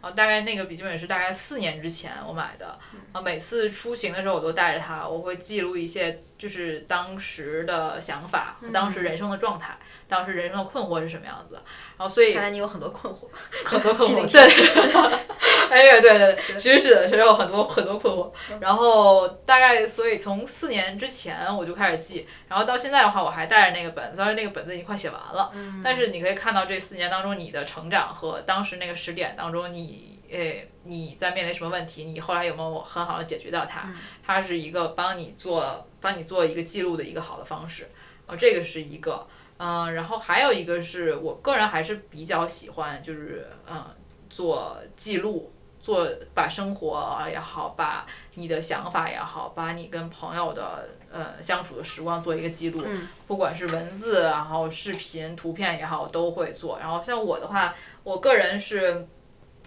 [0.00, 2.78] 然后大概那个笔记本是大概四年之前我买的。
[3.12, 9.76] 啊，每次出行的时候我都带着它，我会记录一些就是当时的想法、当时人生的状态、
[10.06, 11.54] 当时人生的困惑是什么样子。
[11.96, 13.26] 然后所以看来你有很多困惑，
[13.64, 14.46] 很多困惑，对。
[15.70, 18.30] 哎呀，对对对，其实是的，是有很多很多困惑。
[18.60, 25.52] 然后大概，所以从四年之前我就开始记，然后到现在的话，我还带着那个本，虽然那个本子已经快写完了，
[25.82, 33.92] 但是你可以看到这四年当中你的成长和当时那个时点当中你，诶，你在面临什么问题，你后来有没有很好的解决掉它？
[34.24, 37.88] 它是一个帮你做帮你做一个记录的一个好的方式。
[38.26, 39.26] 哦，这个是一个，
[39.58, 43.84] 嗯，然后还有一个是我个人还是比较喜欢，就是嗯，
[44.28, 45.52] 做记录。
[45.86, 52.84] 做把生活也好，把你的想法也好，把你跟朋友的呃相处的时光做一个记录，
[53.28, 56.80] 不管是文字，然后视频、图片也好，都会做。
[56.80, 57.72] 然后像我的话，
[58.02, 59.06] 我个人是，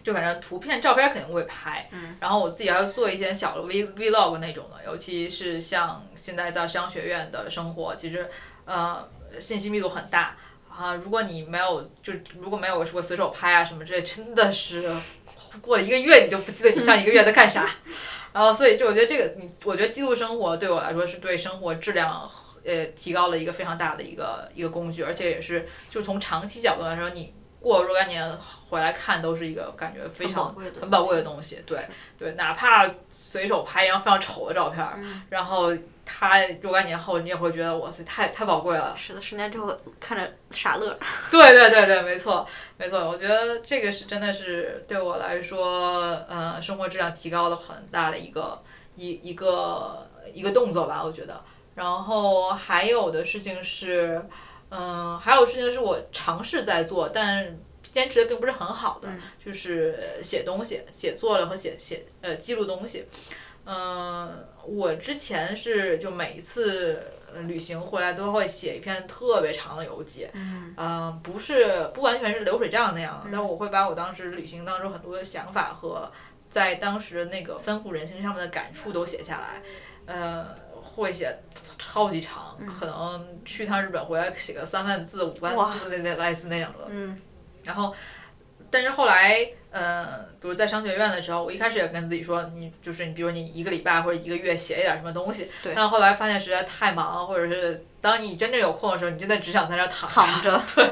[0.03, 1.89] 就反正图片、照片肯定会拍，
[2.19, 8.29] 然后我自己还要做一些小的 v vlog 那种的，尤其是像现在在商学院的生活，其实
[8.65, 9.07] 呃
[9.39, 10.35] 信息密度很大
[10.69, 10.95] 啊。
[10.95, 14.83] 如果你没有就如果没有什么随手拍啊什么之类，真的是。
[15.61, 17.69] 过了一个月，你都不记得你上一个月在干啥，
[18.33, 22.29] 然后所以就我觉得这个你，我觉得记录生活对我来说是对生活质量
[22.63, 28.37] 呃提高了一个非常大的一个一个工具，而且也是就从长期角度来说，你过若干年
[28.69, 31.79] 回来看都是一个感觉非常很宝贵的东西，对
[32.17, 34.85] 对，哪怕随手拍一张非常丑的照片，
[35.29, 35.71] 然后。
[36.11, 38.95] 他若干年后，你也会觉得哇塞，太太宝贵了。
[38.97, 40.97] 是的，十年之后看着傻乐。
[41.29, 42.47] 对对对对，没错
[42.77, 48.59] 没错，我觉得这个是真的是对我来说，呃，生活质量提高了很大的一个
[48.95, 51.39] 一一个一个动作吧，我觉得。
[51.75, 54.19] 然后还有的事情是，
[54.69, 57.57] 嗯，还有事情是我尝试在做，但
[57.91, 59.09] 坚持的并不是很好的，
[59.43, 63.05] 就是写东西、写作了和写写呃记录东西。
[63.65, 67.03] 嗯，我之前是就每一次
[67.45, 70.27] 旅行回来都会写一篇特别长的游记，
[70.75, 76.11] 嗯，不是不完全是流水账那样，但我会把我当时旅行当中很多的想法和
[76.49, 79.61] 在当时那个丰富人心上面的感触都写下来，
[80.07, 81.37] 呃，会写
[81.89, 86.87] 超级长，可能去趟日本回来写个三万字五万字那那类似那样的，
[87.63, 87.95] 然后。
[88.71, 95.49] 但是后来，呃，比如在商学院的时候，我一开始也跟自己说，你就是你，比如你一个礼拜或者一个月写一点什么东西。
[95.63, 95.73] 对。
[95.75, 100.61] 但后来发现实在太忙，或者是当你真正有空的时候，你真的只想在那躺躺着。
[100.75, 100.87] 对。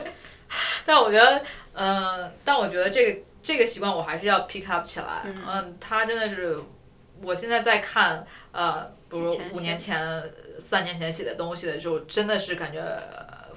[0.87, 1.43] 但我觉得，
[1.73, 5.21] 嗯，但我觉得这个这个习惯我还是要 pick up 起来。
[5.25, 5.77] 嗯。
[5.79, 6.59] 他真的是，
[7.21, 10.23] 我现在在看，呃，比如五年前、
[10.59, 12.81] 三年前写的东西的时候，真的是感觉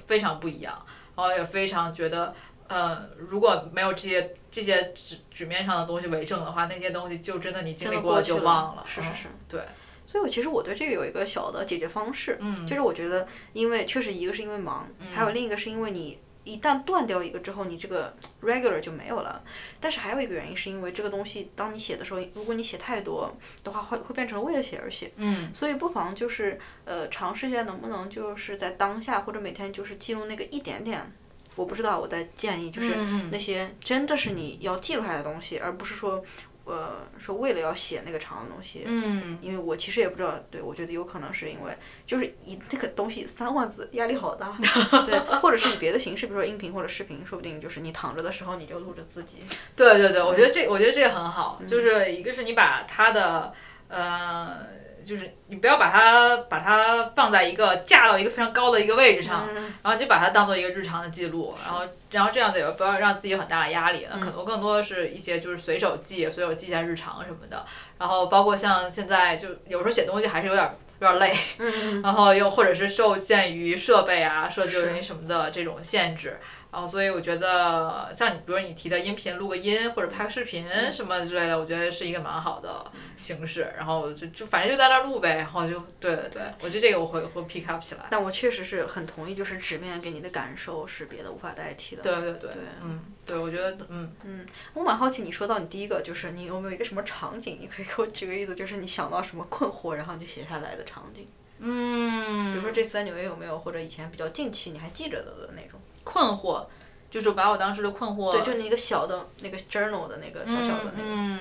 [0.05, 0.85] 非常不一样，
[1.15, 2.33] 然后也非常觉得。
[2.67, 8.83] 呃，如果没有这些这些纸纸面上的东西为证的话，那些东西就真的你经历过就忘了。
[8.87, 9.59] 是是是，对。
[10.07, 19.43] 所以我其实我对这个有一个小的解决方式，嗯就是我觉得，因为确实一个是因为忙，还有另一个是因为你一旦断掉一个之后，你这个 regular 就没有了。
[19.79, 23.31] 但是还有一个原因是因为这个东西，当你写的时候，如果你写太多
[23.63, 25.11] 的话，会会变成为了写而写。
[25.17, 31.11] 嗯所以不妨就是呃尝试一下，能不能就是在当下或者每天就是记录那个一点点。
[31.57, 32.95] 我不知道，我在建议就是
[33.29, 36.23] 那些真的是你要记录下来的东西，而不是说
[36.71, 38.83] 呃说为了要写那个长的东西。
[38.85, 41.71] 嗯因为我其实也不知道，对我觉得有可能是因为
[42.05, 44.57] 就是以那个东西三万字压力好大，
[45.05, 49.37] 对，或者是以别的形式，比如说音频或者视频，说不定就是你躺着的时候你就录着自己。
[49.75, 53.53] 对对对，我觉得这我觉得这个很好，嗯就是一个是你把它的
[53.87, 54.67] 呃，
[55.05, 61.81] 就是你不要把它把它放在一个架到一个非常高的一个位置上，嗯然后就把它当做一个日常的记录，然后
[62.11, 64.33] 然后这样子也不要让自己有很大的压力，那可嗯。
[64.35, 67.65] 能更多的是一些就是随手记，随手记一下日常什么的，
[67.97, 74.85] 然后包括像现在就有时候写东西还是有点有点累，嗯然后又或者是受限于设备啊、设计是。
[74.87, 76.39] 原因什么的这种限制，
[76.71, 83.73] 然后所以我觉得像你，比如你提的音频录个音或者拍个视频嗯什么之类的，我觉得是一个蛮好的形式。
[83.75, 88.05] 然后就就反正就在那儿录呗，然后就对对对，我觉得这个我会会 pick up 起来。
[88.09, 92.03] 但我确实是很同意，就是纸面给你的感受是别的无法代替的。
[92.03, 101.27] 对对对，对嗯，对，我觉得嗯嗯，我蛮好奇，你说到你第一个，就是你有没有一个什么场景，你可以给我举个例子，就是你想到什么困惑，然后你就写下来的场景。
[101.63, 105.70] 嗯，比如说这次在纽约有没有，或者以前比较近期你还记着的的那种。
[106.03, 106.65] 困惑，
[107.09, 111.09] 就是把我当时的困惑，对，就那个小的那个 journal 的那个小小的那个。
[111.09, 111.39] 嗯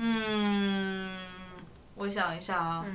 [0.00, 1.08] 嗯，
[1.96, 2.86] 我想一下啊，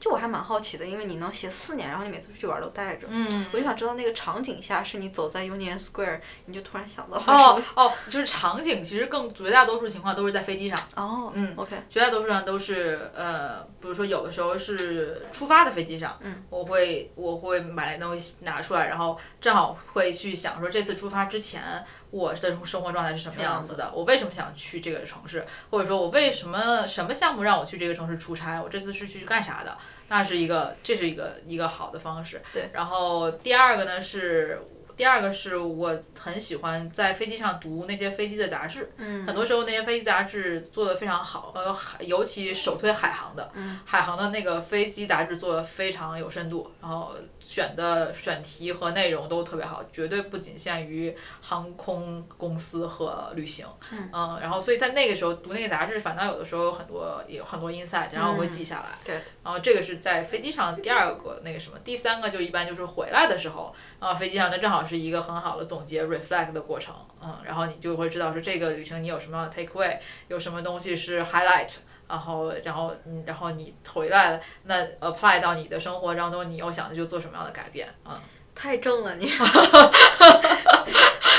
[0.00, 7.62] 就我还蛮好奇的，因为你能写四年，然后你每次出去玩都带着，嗯，我就想知道那个场景下是你走在 Union Square，你就突然想到哦？
[7.76, 10.78] 哦，就是场景，其实更绝大多数情况都是在飞机上。
[10.96, 29.76] 哦，嗯，OK，绝大多数上都是呃，比如说有的时候是出发的飞机上，嗯我会我会把那东西拿出来，然后正好会去想说这次出发之前我的生活状态是什么样子的，我为什么想去这个城市，或者说我为什么什么项目让我去这个城市出差，我这次是去干啥的，
[30.08, 32.42] 那是一个这是一个一个好的方式。
[32.52, 34.60] 对，然后第二个呢是。
[35.00, 39.24] 第二个是我很喜欢在飞机上读那些飞机的杂志，嗯。
[39.24, 43.80] 很多时候那些飞机杂志做的非常好，呃，海尤其首推海航的，嗯。
[43.86, 53.66] 海航的那个飞机杂志做的非常有深度，然后选的选题和内容都特别好，绝对不仅限于航空公司和旅行，
[54.12, 54.38] 嗯。
[54.38, 71.78] 然后所以在那个时候读那个杂志，反倒有的时候有很多有很多 insight，然后我会记下来，对，然后这个是在飞机上第二个那个什么，第三个就一般就是回来的时候，啊，飞机上那正好是一个很好的总结 reflect 的过程，嗯，然后你就会知道说这个旅程你有什么样的 take away，有什么东西是 highlight。
[72.08, 78.12] 然后，然后，嗯，然后你回来了，那 apply 到你的生活当中，你又想着就做什么样的改变，嗯，
[78.52, 79.30] 太正了你，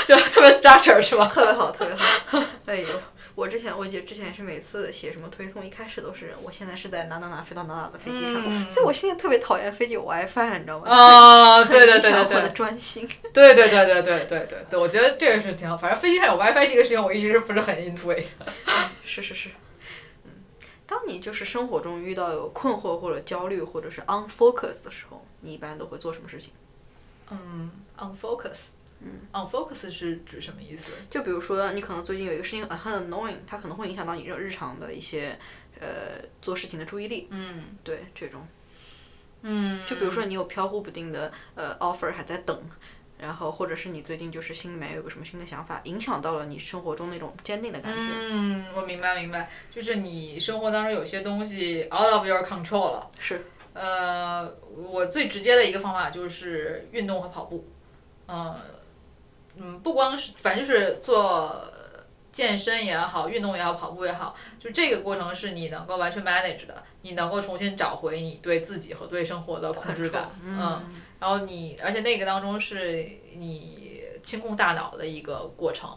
[0.08, 1.26] 就特别 structure 是吧？
[1.26, 2.42] 特别好，特别好。
[2.64, 2.88] 哎呦，
[3.42, 10.88] 我之前我记得之前也是每次写什么推送，一开始都是我现在是在哪哪哪飞到哪哪的飞机上，嗯所以我现在特别讨厌飞机有 WiFi，你知道吗？
[10.88, 13.04] 啊，对对对对对的，专心。
[13.34, 15.76] 对对对对对对对对，我觉得这个是挺好。
[15.76, 18.22] 反正飞机上有 WiFi 这个事情，我一直不是很 into 的。
[19.04, 19.48] 是是是，
[20.24, 20.30] 嗯，
[20.86, 26.52] 当你就是生活中遇到有困惑或者焦虑或者是 unfocus 的时候，你一般都会做什么事情？
[27.28, 28.68] 嗯，unfocus，
[29.04, 30.92] 嗯，unfocus 是指什么意思？
[31.10, 35.38] 就比如说，你可能最近有一个事情很 annoying，它可能会影响到你日日常的一些
[35.80, 37.26] 呃做事情的注意力。
[37.30, 38.46] 嗯对这种，
[39.42, 42.56] 嗯，就比如说你有飘忽不定的呃 offer 还在等，
[43.18, 47.98] 然后或者是你最近就是心里面有个什么新的想法，影响到了你生活中那种坚定的感觉。
[47.98, 53.10] 嗯，我明白明白，就是你生活当中有些东西 out of your control 了。
[53.18, 57.68] 是，呃，我最直接的一个方法就是运动和跑步。
[58.28, 58.54] 嗯
[59.56, 61.64] 嗯，不光是，反正就是做
[62.30, 70.30] 健身也好，运动也好，跑步也好，就这个过程是你能够完全 manage 的，你能够重新找回你对自己和对生活的控制感。
[70.42, 70.80] 嗯，
[71.20, 75.90] 然后你，而且那个当中是你清空大脑的一个过程。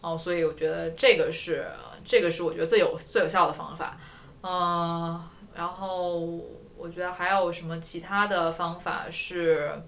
[0.00, 1.66] 哦，所以我觉得这个是
[2.04, 3.98] 这个是我觉得最有最有效的方法。
[4.42, 5.20] 嗯，
[5.56, 6.20] 然后
[6.76, 9.82] 我觉得还有什么其他的方法是，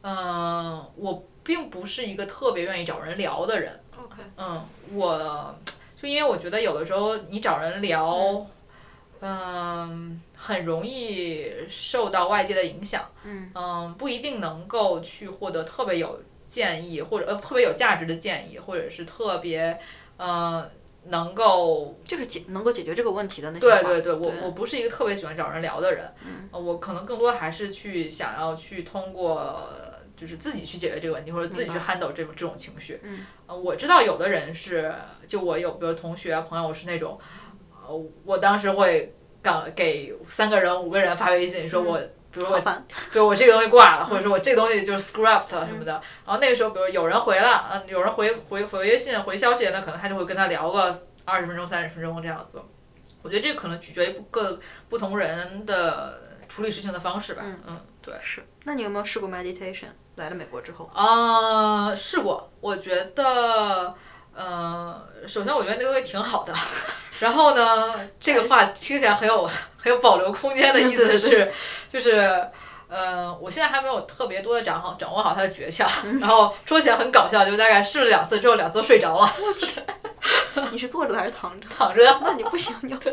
[0.00, 3.80] 嗯，我并不是一个特别愿意找人聊的人。
[3.96, 5.58] OK，嗯，我
[5.96, 8.46] 就因为我觉得有的时候你找人聊，
[9.20, 13.10] 嗯，很容易受到外界的影响。
[13.24, 19.80] 嗯不一定能够去获得特别有建议或者呃特别有价值的建议，或者是特别
[20.18, 20.70] 呃
[21.04, 23.82] 能够就是解能够解决这个问题的那些话。
[23.82, 29.62] 对对对，我我不是一个特别喜欢找人聊的人，嗯呃我可能更多还是去想要去通过。
[30.18, 33.00] 就是自己去解决这个问题，或者自己去明 handle 这种这种情绪。
[33.04, 34.92] 嗯呃，我知道有的人是，
[35.28, 37.16] 就我有比如同学啊朋友是那种，
[37.86, 41.96] 呃，我当时会刚给三个人五个人发微信说我，
[42.32, 42.84] 比如我好烦。
[43.12, 45.92] 比如我这个东西挂了，或者说我这个东西就是了什么的。
[45.92, 50.94] 然后那个时候，比如有人回了，嗯，有人回回回微信回消息，那可能他就会跟他聊个
[51.24, 52.60] 二十分钟、三十分钟这样子。
[53.22, 54.58] 我觉得这个可能取决于不各
[54.88, 57.42] 不同人的处理事情的方式吧。
[57.66, 58.14] 嗯对。
[58.22, 58.42] 是。
[58.64, 59.88] 那你有没有试过 meditation？
[60.18, 63.94] 来了美国之后，啊、试过，我觉得，
[64.34, 66.52] 呃，首先我觉得那个东西挺好的，
[67.20, 69.46] 然后呢，这个话听起来很有
[69.76, 71.52] 很有保留空间的意思是，
[71.88, 72.50] 就是。
[72.88, 79.28] 呃，我现在还没有特别多的掌好掌握好它的诀窍，嗯 然后说起来很搞笑，就大概试了两次之后，两次都睡着了，
[80.72, 81.68] 你是坐着的还是躺着？
[81.68, 82.18] 躺着的。
[82.22, 83.12] 那你不行，你要坐。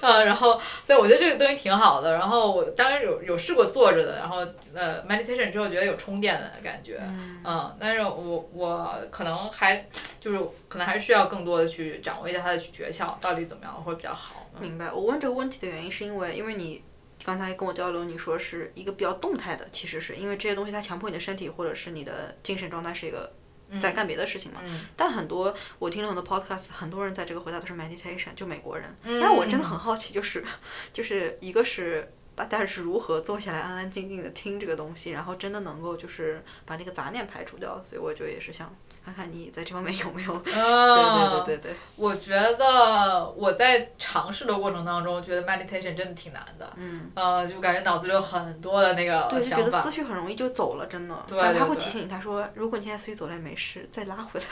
[0.00, 2.12] 嗯， 然后所以我觉得这个东西挺好的。
[2.14, 4.38] 然后我当然有有试过坐着的，然后
[4.74, 7.00] 呃 meditation 之后觉得有充电的感觉，
[7.44, 9.86] 嗯，但是我我可能还
[10.20, 14.46] 就是可能还需要更多的去掌握一下它的诀窍，到底怎么样会比较好。
[14.56, 14.90] 嗯明白。
[14.92, 16.82] 我问这个问题的原因是因为，因为你
[17.24, 23.32] 刚才跟我交流，你说是一个比较动态的，其实是因为这些东西它强迫你的身体或者是你的精神状态是一个
[23.80, 24.60] 在干别的事情嘛。
[24.64, 28.96] 嗯但很多我听了很多 podcast，很多人在这个回答都是 meditation，就美国人。
[29.04, 30.44] 嗯但我真的很好奇，就是
[30.92, 32.12] 就是一个是。
[32.34, 37.84] 大家是如何坐下来安安静静的听这个东西，然后真的能够就是把那个杂念排除掉？
[37.86, 40.36] 所以我就也是想看看你在这方面有没有。
[40.44, 41.76] 对啊，对对对对。
[41.96, 46.72] 我觉得我在尝试的过程当中，觉得 meditation 真的挺难的。
[46.76, 47.10] 嗯。
[47.14, 49.90] 呃，就感觉脑子里有很多的那个对，就觉想法得思。
[49.90, 51.14] 绪很容易就走了，真的。
[51.26, 54.46] 对他会对对提醒你，他说，如果你现在思绪走了也没事，再拉回来。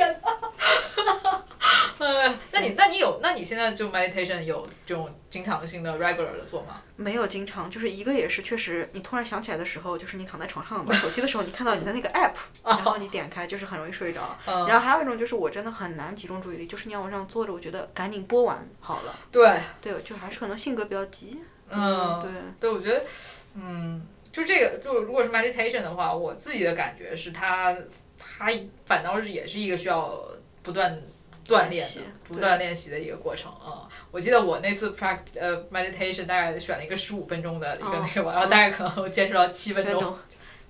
[2.04, 6.80] 呃，那你那你有那你现在就 meditation 有这种经常性的 regular 的做吗？
[6.96, 12.32] 没有经常，就是一个也是确实，你突然想起来的时候，就是你躺在床上玩手机的时候，你看到你的那个 app，
[12.64, 14.38] 然后你点开，就是很容易睡着。
[14.46, 19.14] 嗯然后还有一种就是我真的很难集中注意力，就是你要往上坐着，我觉得赶紧播完好了。
[19.30, 21.42] 对，对，就还是可能性格比较急。
[21.68, 22.30] 嗯，对。
[22.58, 23.04] 对，我觉得，
[23.54, 27.76] 嗯，就这个，就如果是 meditation 的话，我自己的感觉是它，
[28.18, 28.50] 它
[28.86, 30.20] 反倒是也是一个需要
[30.62, 31.00] 不断
[31.50, 33.88] 锻炼的、不断练习的一个过程啊、嗯。
[34.10, 40.00] 我记得我那次 practice 呃 meditation 大概选了一个十五分钟的一个哦那个吧，然后大概可能我坚持到七分钟，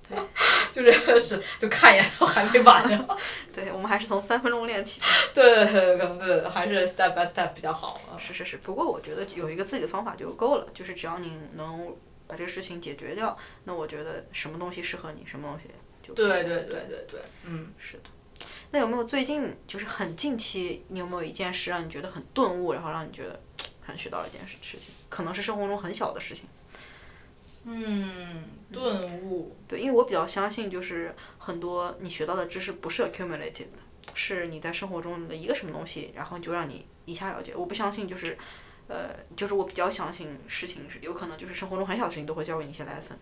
[0.09, 0.17] 对。
[0.73, 3.19] 就这个是 就看一眼都还没完呢。
[3.53, 5.01] 对，我们还是从三分钟练起。
[5.35, 8.19] 对对对，可能对，还是 step by step 比较好啊。
[8.19, 11.97] 是是是，不过我觉得有一个自己的方法就够了，就是只要你能
[12.29, 15.69] 把这个事情解决掉，那我觉得什么东西适合你，什么东西
[16.07, 17.73] 就对对对对对，嗯。
[17.79, 18.05] 是的。
[18.73, 23.41] 那有没有最近就是很近期，你有没有一件事让你觉得很顿悟，然后让你觉得
[23.81, 26.45] 很学到了一件事事情，可能是生活中很小的事情。
[27.65, 29.57] 嗯，顿悟。
[29.69, 33.83] 对，因为我比较相信，就是很多你学到的知识不是 accumulated 的，
[34.15, 37.55] 是你在生活中的一个什么东西，然后就让你一下了解。
[37.55, 38.39] 我不相信就是，
[38.89, 43.19] 呃，就是我比较相信事情是有可能就是生活中很小的事情都会教给你一些 lesson，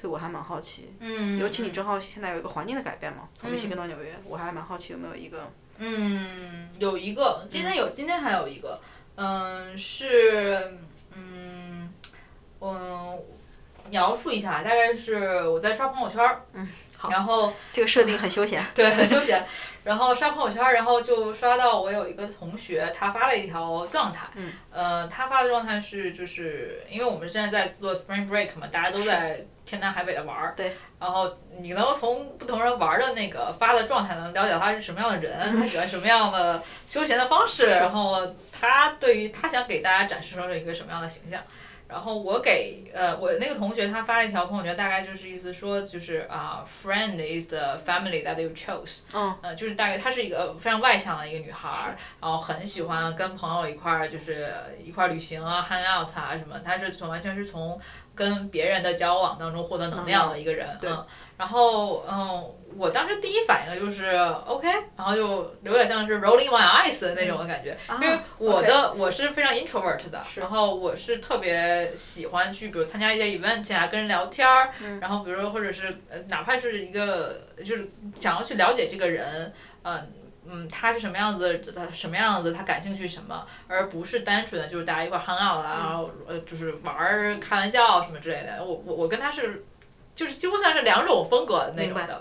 [0.00, 0.94] 所以我还蛮好奇。
[1.00, 1.38] 嗯。
[1.38, 5.50] 尤其你正好现在有一个环境的改变嘛，从密西根到纽约，我还蛮好奇有没有一个。
[5.78, 8.80] 嗯，有一个，今天有，今天还有一个，
[9.16, 10.78] 嗯，是，
[11.14, 11.90] 嗯，
[12.60, 13.18] 嗯，
[13.88, 18.62] 描述一下，大概是我在刷朋友圈儿，嗯，好，然后这个设定很休闲。
[18.74, 19.46] 对，很休闲。
[19.82, 24.26] 然后刷朋友圈儿，然后就刷到我有一个同学，他发了一条状态。
[24.36, 24.52] 嗯。
[24.70, 30.54] 呃，他发的状态是，就是因为我们现在在做 Spring Break 嘛，大家都在天南海北的玩儿。
[30.56, 30.76] 对。
[30.98, 41.40] 然后你能从不同人玩儿的那个发的状态，能了解他是什么样的人， 他喜欢什么样的休闲的方式，然后他对于他想给大家展示成一个什么样的形象。
[41.90, 49.02] 然后我给呃我那个同学他发了一条朋友圈，大概就是意思说就是啊、f r i e n d is the family that you chose。
[49.12, 49.36] 嗯。
[49.42, 56.58] 呃，就是大概她是一个非常外向的一个女孩儿，然后很喜欢跟朋友一块儿就是一块儿旅行啊、hang out 啊什么。
[56.60, 57.80] 她是从完全是从
[58.20, 60.76] 跟别人的交往当中获得能量的一个人。
[60.78, 61.06] 对嗯。
[61.38, 64.14] 然后嗯，我当时第一反应就是
[64.46, 74.68] OK，然后就有点像是 rolling my eyes 的那种的感觉，因为我的、我是非常 introvert 的，然后我是特别喜欢去比如参加一些 event 啊，跟人聊天儿，
[75.00, 77.88] 然后比如说或者是呃哪怕是一个就是
[78.18, 79.50] 想要去了解这个人，
[79.84, 80.12] 嗯、
[80.46, 88.64] 嗯，他是什么样子，他什么样子，他感兴趣什么，而不是单纯的就是大家一块儿 hang out 啊，然后呃就是玩儿、开玩笑什么之类的。
[88.64, 89.64] 我我我跟他是，
[90.14, 92.20] 就是几乎算是两种风格的那种的。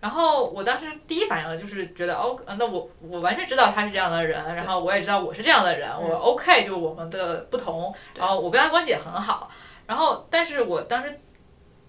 [0.00, 9.50] 然后我当时第一反应就是觉得哦，那我我完全知道他是这样的人，然后我也知道我是这样的人，我 OK，就是我们的不同，然后我跟他关系也很好。
[9.88, 11.18] 然后，但是我当时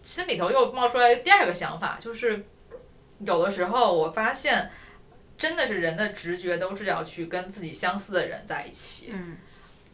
[0.02, 2.44] 心里头又冒出来第二个想法，就是
[3.20, 4.72] 有的时候我发现，
[5.40, 9.38] 真的是人的直觉都是要去跟自己相似的人在一起，嗯，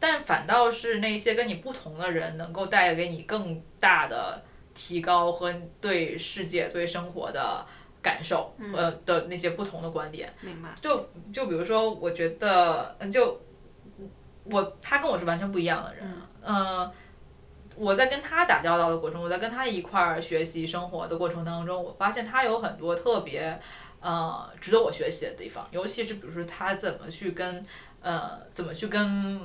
[0.00, 4.42] 但反倒是那些跟你不同的人，能够带给你更大的
[4.74, 7.64] 提高和对世界、对生活的
[8.02, 10.34] 感受，呃的那些不同的观点。
[10.40, 10.70] 明白。
[10.82, 13.40] 就就比如说，我觉得，嗯就
[14.50, 16.04] 我他跟我是完全不一样的人，
[16.42, 16.90] 嗯、
[17.76, 23.60] 我在跟他打交道的过程，我在跟他一块儿学习生活的过程当中，我发现他有很多特别
[24.00, 27.64] 呃值得我学习的地方，尤其是比如说他怎么去跟
[28.00, 29.40] 呃怎么去跟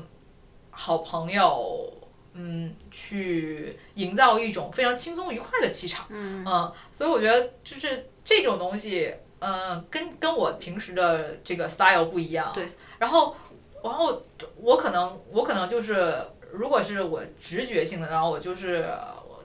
[0.71, 1.97] 好朋友。
[2.33, 12.49] 嗯，去营造一种非常轻松愉快的气场，嗯所以我觉得就是这种东西，嗯，跟跟我平时的这个 style 不一样。
[12.53, 12.69] 对。
[12.99, 13.35] 然后，
[13.83, 14.23] 然后
[14.55, 16.23] 我可能我可能就是，
[16.53, 18.89] 如果是我直觉性的，然后我就是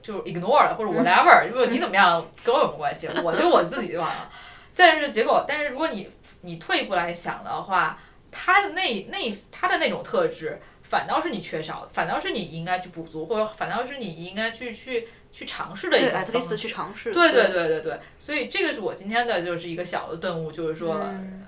[0.00, 3.08] 就 ignore 了或者 whatever，就是你怎么样跟我有什么关系？
[3.24, 4.30] 我就我自己就完了。
[4.77, 6.11] 但是结果，但是如果你
[6.43, 7.98] 你退一步来想的话，
[8.31, 16.57] 他的那那他的那种特质，反倒是你缺少的，反倒是你应该去补足，或者反倒是你应该去去去尝试的一对种方式。
[16.57, 17.12] 去尝试。
[17.12, 21.47] 对对对对对，所以这个是我今天的就是一个小的顿悟，就是说，嗯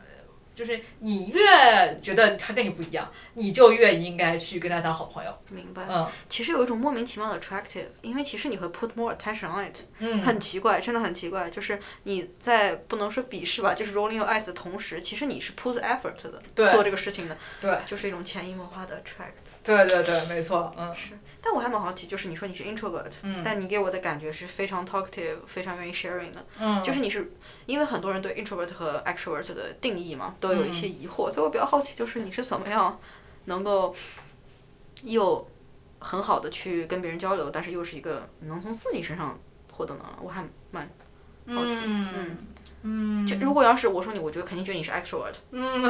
[0.59, 5.33] 就是你越觉得他跟你不一样，你就越应该去跟他当好朋友。
[5.51, 5.85] 明白。
[5.89, 11.49] 嗯其实有一种莫名其妙的 attractive，因为其实你会 put more attention on it，嗯，很奇怪，真的很奇怪。
[11.49, 19.47] 就是你在不能说鄙视吧，就是 rolling your eyes 的同时，其实你是 put effort 的对做这个事情的，对就是一种潜移默化的 attract。
[19.63, 20.93] 对对对，没错，嗯
[21.49, 23.41] 但我还蛮好奇，就是你说你是 introvert，、嗯。
[23.43, 26.45] 但你给我的感觉是非常 talkative，非常愿意 sharing 的。
[26.59, 27.33] 嗯，就是你是
[27.65, 30.73] 因为很多人对 introvert 和 extrovert 的定义嘛，都有一嗯。
[30.75, 32.99] 些疑惑，所以我比较好奇，就是你是怎么样
[33.47, 33.95] 能够
[35.05, 35.49] 又
[36.01, 39.41] 很好的去跟别人交流，但是又是一个能从自己身上
[39.73, 40.87] 获得能量，我还蛮
[41.47, 41.79] 好奇。
[41.83, 42.09] 嗯。
[42.15, 42.37] 嗯，
[43.27, 45.35] 就如果要是我说你，我觉得肯定觉得你是 extrovert。
[45.51, 45.83] 嗯，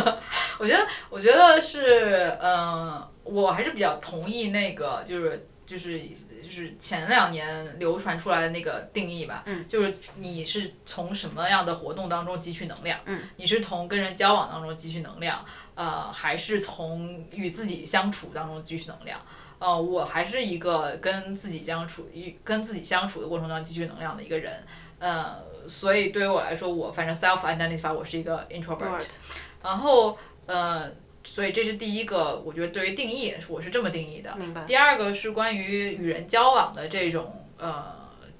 [0.58, 5.98] 我觉得，我觉得是，嗯、我还是比较同意那个，就是就是
[6.42, 15.42] 就是前两年流传出来的那个定义吧，嗯就是你是从什么样的活动当中汲取能量，嗯你是从跟人交往当中汲取能量，
[15.74, 19.18] 呃，还是从与自己相处当中汲取能量？
[19.58, 24.62] 呃，我还是一个跟自己相处、与跟自己相处的过程当中汲取能量的一个人，
[24.98, 25.36] 呃，
[25.68, 29.06] 所以对于我来说，我反正 self identify 我是一个 introvert，Introvert
[29.62, 30.90] 然后呃，
[31.22, 34.34] 所以这是第一个，我觉得对于定义我是这么定义的。
[34.36, 34.62] 明白。
[34.64, 37.84] 第二个是关于与人交往的这种呃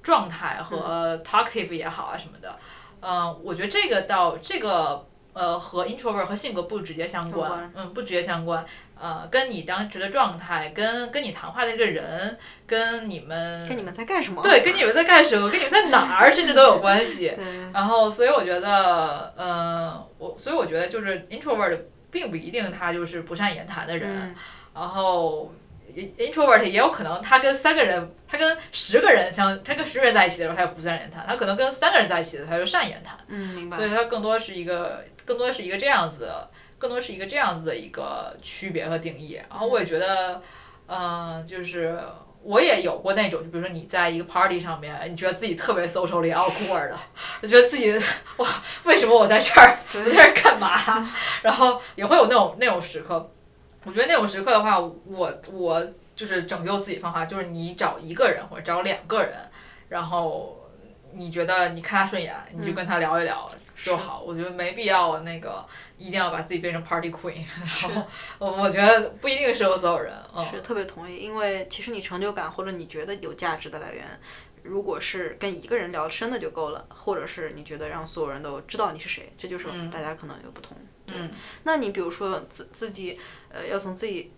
[0.03, 2.55] 状态和 talkative 也好啊什么的，
[2.99, 7.71] 呃，我觉得这个到这个呃和 introvert 和性格不直接相关。
[7.75, 8.63] 嗯，不直接相关，
[8.99, 14.41] 呃，跟你当时的状态，跟跟你谈话的这个人，跟你们跟你们在干什么？
[14.41, 17.33] 对，跟你们在干什么，跟你们在哪儿，甚至都有关系。
[17.35, 17.43] 对
[17.73, 21.77] 然后，所以我觉得，嗯、我所以我觉得就是 introvert
[22.09, 24.35] 并不一定他就是不善言谈的人，嗯
[24.73, 25.53] 然后
[25.95, 33.85] introvert 也有可能他跟三个人，他跟十个人相，他跟十个人在一起的时候他也不善言谈，他可能跟三个人在一起的时候他就善言谈，嗯，明白所。
[33.85, 36.49] 以他更多是一个，更多是一个这样子的，
[36.85, 39.39] 更多是一个这样子的一个区别和定义。
[39.49, 40.41] 然后我也觉得，
[40.87, 41.99] 嗯、就是。
[42.47, 46.97] 我也有过那种，就比如说你在一个 party 上面，你觉得自己特别 socially awkward 的，
[47.41, 47.91] 就觉得自己
[48.37, 48.47] 哇，
[48.83, 49.75] 为什么我在这儿？
[49.95, 50.69] 我在这儿干嘛？
[51.41, 53.31] 然后也会有那种那种时刻。
[53.83, 55.83] 我觉得那种时刻的话，我我
[56.15, 59.33] 就是拯救自己方法，就是你找一个人或者找两个人，
[59.89, 60.69] 然后
[61.13, 64.21] 你觉得你看他顺眼，你就跟他聊一聊就好。
[64.23, 65.65] 我觉得没必要那个
[65.97, 67.43] 一定要把自己变成 party queen。
[67.81, 68.03] 然后
[68.39, 70.13] 我我觉得不一定适合所有人。
[70.35, 74.19] 嗯，是特别同意，因为其实你成就感或者你觉得有价值的来源，
[74.63, 80.77] 如果是跟一个人聊深的就够了，或者是你觉得让所有人都知道你是谁，这就是大家可能有不同。
[81.05, 81.31] 对，嗯
[81.63, 83.19] 那你比如说自自己
[83.49, 84.31] 呃要从自己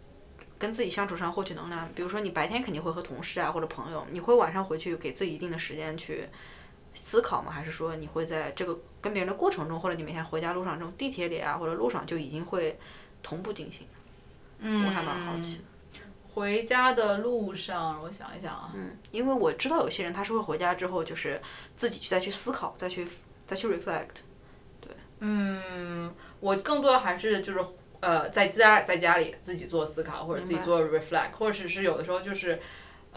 [0.60, 6.26] 跟自己相处上获取能量，比如说你白天肯定会和同事啊或者朋友，你会晚上回去给自己一定的时间去
[6.94, 7.52] 思考吗？
[7.52, 8.78] 还是说你会在这个
[9.08, 12.78] 跟别人的过程中，或者你每天回家路上这种地铁里啊或者路上就已经会
[13.24, 13.88] 同步进行？
[14.60, 15.64] 嗯，我还蛮好奇的。
[16.34, 21.42] 回家的路上，我想一想啊，嗯，因为我知道有些人他是会回家之后就是
[21.76, 23.08] 自己去再去思考，再去
[23.46, 24.22] 再去 reflect。
[24.82, 27.60] 对嗯，我更多的还是就是
[28.02, 32.60] 呃，在家在家里自己做思考，或者自己做 reflect，或者是是有的时候就是，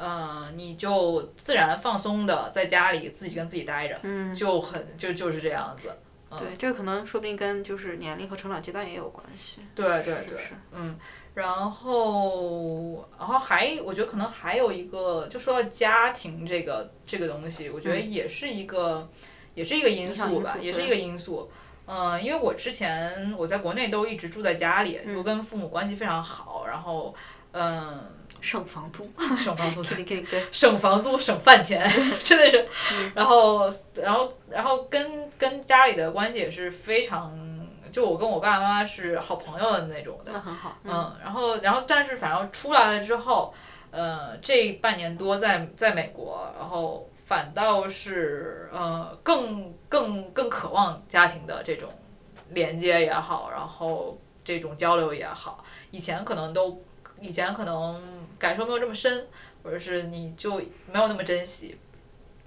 [0.00, 5.94] 呃，你就自然放松的在家里自己跟自己待着，嗯，就很就就是这样子。
[6.30, 9.60] 对，这个可能说不定跟就是年龄和成长阶段也有关系。
[9.74, 10.96] 对对对，是嗯，
[11.34, 19.06] 然后然后还我觉得可能还有一个，就说到家庭这个这个东西，我觉得也是一个、
[19.54, 21.50] 也是一个因素吧，素也是一个因素。
[21.86, 27.12] 嗯、因为我之前我在国内都一直住在家里，嗯我跟父母关系非常好，然后
[27.50, 28.00] 嗯，
[28.40, 31.88] 省房租，省房租肯定肯定对，省房租省饭钱，
[32.18, 32.66] 真的是。
[32.92, 37.38] 嗯然后，然后，然后跟跟家里的关系也是非常，
[37.92, 40.32] 就我跟我爸爸妈妈是好朋友的那种的。
[40.32, 40.76] 那很好。
[40.84, 43.52] 嗯，然后，然后，但是反正出来了之后，
[43.90, 51.88] 呃，这半年多在在美国，然后反倒是呃更更更渴望家庭的这种
[52.50, 56.80] 连接也好，然后这种交流也好，以前可能都
[57.20, 59.28] 以前可能感受没有这么深，
[59.62, 60.56] 或者是你就
[60.90, 61.78] 没有那么珍惜，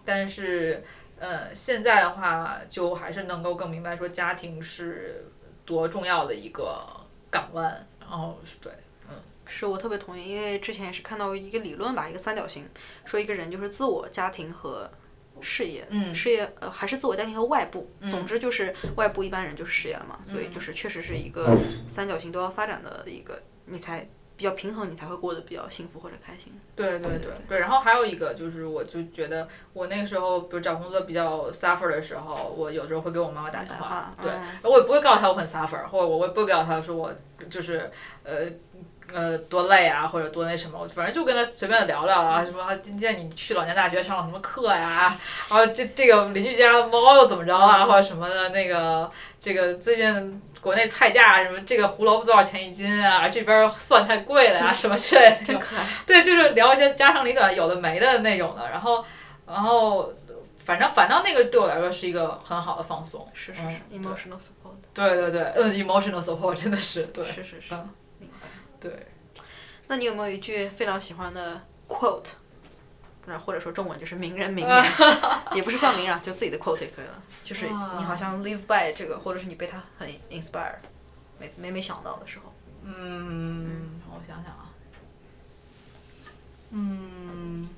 [0.04, 0.84] 但是
[1.20, 5.26] 呃现在的话，就还是能够更明白说家庭是
[5.64, 6.84] 多重要的一个
[7.32, 8.74] 港湾，然后对。
[9.10, 9.16] 嗯
[9.46, 12.66] 是我特别同意，因为之前也是看到一个理论吧，一个三角形，
[13.04, 14.90] 说一个人就是自我、家庭和
[15.42, 15.86] 事业。
[15.90, 21.58] 嗯事业呃还是自我、家庭和外部，总之就是外部一般人就是事业了嘛，所以嗯就是确实是一个
[21.90, 26.52] 三角形都要发展的一个，你才比较平衡，你才会过得比较幸福或者开心。
[26.76, 37.14] 对对对对，然后还有一个就是，我就觉得我那个时候，比如找工作比较 suffer 的时候，我有时候会给我妈妈打电话对，嗯我也不会告诉她我很 suffer，或者我也不会告诉她说我
[37.48, 37.92] 就是
[38.24, 38.48] 呃
[39.14, 45.16] 呃多累啊，或者多那什么，我反正就跟她随便聊聊啊，就说啊今天你去老年大学上了什么课呀，
[45.50, 50.42] 然后这这个邻居家的猫又怎么着啊，或者什么的那个这个最近。
[50.64, 53.28] 国内菜价什么，这个胡萝卜多少钱一斤啊？
[53.30, 55.56] 这边蒜太贵了呀、什么之类的 这种。
[55.56, 55.86] 真可爱。
[56.06, 59.04] 对，就是聊一些家长里短、有的没的那种的，然后，
[59.46, 60.12] 然后，
[60.66, 63.22] 反正反倒那个对我来说是一个很好的放松。
[63.30, 64.78] 嗯是是是，emotional support。
[64.94, 67.26] 对对对，嗯，emotional support 真的是对。
[67.26, 68.48] 是是是嗯，明白。
[68.80, 69.08] 对，
[69.88, 72.30] 那你有没有一句非常喜欢的 quote？
[73.26, 74.84] 那或者说中文就是名人名言，
[75.56, 77.22] 也不是非常名人啊，就自己的 quote 也可以了。
[77.44, 80.76] 就是你好像 live by 这个，或者是你被他很 inspire，
[81.40, 82.54] 每次每每想到的时候。
[82.84, 84.70] 嗯，我想想啊，
[86.72, 87.70] 嗯，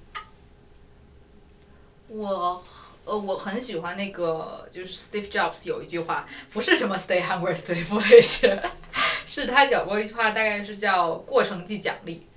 [2.07, 2.63] 我
[3.05, 8.59] 呃我很喜欢那个，就是 Steve Jobs 有一句话，不是什么 Stay hungry, stay foolish，
[9.27, 12.27] 是他讲过一句话，大概是叫过程即奖励。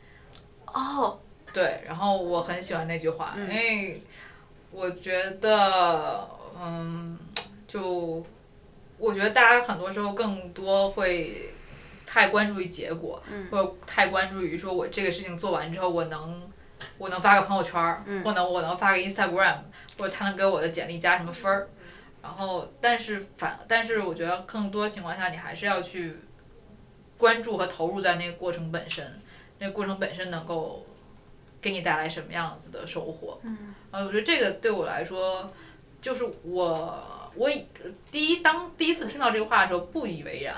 [0.66, 1.18] 哦，
[1.52, 3.48] 对，然后我很喜欢那句话，嗯。
[3.48, 4.02] 因为
[4.70, 6.28] 我觉得，
[6.60, 7.18] 嗯，
[7.66, 8.24] 就
[8.98, 11.54] 我觉得大家很多时候更多会
[12.06, 13.48] 太关注于结果，嗯。
[13.50, 16.50] 或者太关注于说我这个事情做完之后我能
[16.98, 18.22] 我能发个朋友圈儿，嗯。
[18.22, 19.58] 或能我能发个 Instagram，
[19.96, 21.68] 或者他能给我的简历加什么分儿。
[22.20, 26.16] 然后，但是反，但是我觉得更多情况下，你还是要去
[27.16, 29.20] 关注和投入在那个过程本身，
[29.60, 30.84] 那个过程本身能够
[31.60, 33.40] 给你带来什么样子的收获。
[33.43, 35.52] 嗯，呃，我觉得这个对我来说，
[36.01, 37.66] 就是我我以
[38.10, 40.55] 第一当第一次听到这个话的时候不以为然，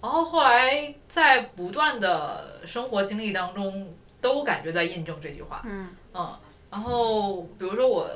[0.00, 5.62] 然后后来在不断的生活经历当中，都感觉在印证这句话。
[5.64, 6.34] 嗯嗯，
[6.70, 8.08] 然后比如说我。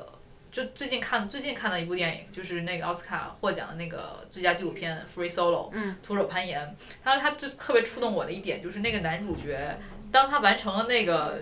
[0.52, 6.76] 就最近看最近看的一部电影，就是那个奥斯卡获奖的那个最佳纪录片《Free Solo》，嗯，徒手攀岩。
[7.02, 9.78] 他他最特别触动我的一点，就是那个男主角，
[10.12, 11.40] 当他完成了那个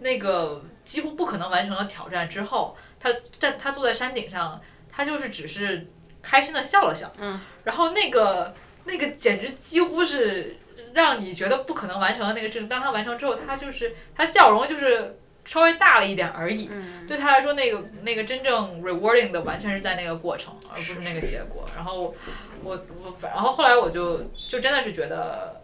[0.00, 4.60] 那个几乎不可能完成的挑战之后，他站他坐在山顶上，
[4.90, 5.86] 他就是只是
[6.22, 8.54] 开心的笑了笑，嗯，然后那个
[8.84, 10.56] 那个简直几乎是
[10.94, 16.68] 让你觉得不可能完成的那个事情，当他完成之后，他就是他笑容就是稍微大了一点而已。
[16.70, 21.64] 嗯，对他来说，那个那个真正 rewarding 的完全是在那个过程，而不是那个结果。
[21.74, 22.14] 然后
[22.62, 25.60] 我我反，然后后来我就就真的是觉得，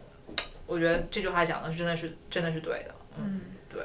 [0.66, 2.94] 我觉得这句话讲的是真的是真的是对的。
[3.18, 3.40] 嗯，
[3.70, 3.82] 对，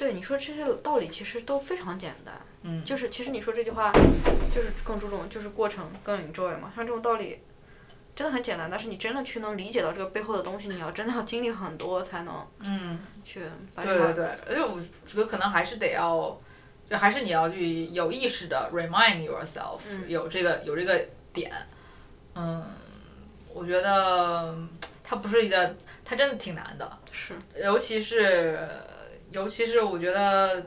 [0.00, 2.34] 对，你说这些道理其实都非常简单。
[2.62, 3.92] 嗯，就是其实你说这句话，
[4.54, 7.40] 就是更注重就是过程更 enjoy 嘛，像这种道理。
[8.16, 13.40] 真的很简单，但是你真的去能理解到这个背后的东西，你要真的要经历很多才能嗯，去
[13.74, 16.38] 把这个对对对，而且我觉得可能还是得要，
[16.84, 21.52] 就还是你要去有意识的 remind yourself，、嗯有这个有这个点。
[22.34, 22.66] 嗯，
[23.54, 24.54] 我觉得
[25.02, 25.74] 它不是一个，
[26.04, 26.98] 它真的挺难的。
[27.12, 28.68] 是尤其是，
[29.32, 30.66] 尤其是我觉得，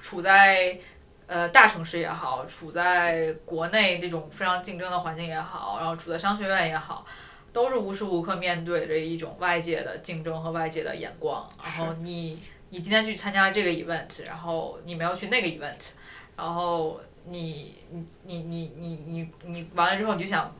[0.00, 0.78] 处在
[1.26, 7.04] 呃大城市也好，处在国内这种非常竞争的环境也好，然后处在商学院也好，
[7.52, 11.46] 都是无时无刻面对着一种外界的竞争和外界的眼光。
[11.62, 12.38] 然后你
[12.70, 15.92] 你今天去参加这个 event，然后你没有去那个 event，
[16.36, 20.54] 然后你你你你你你你完了之后你就想，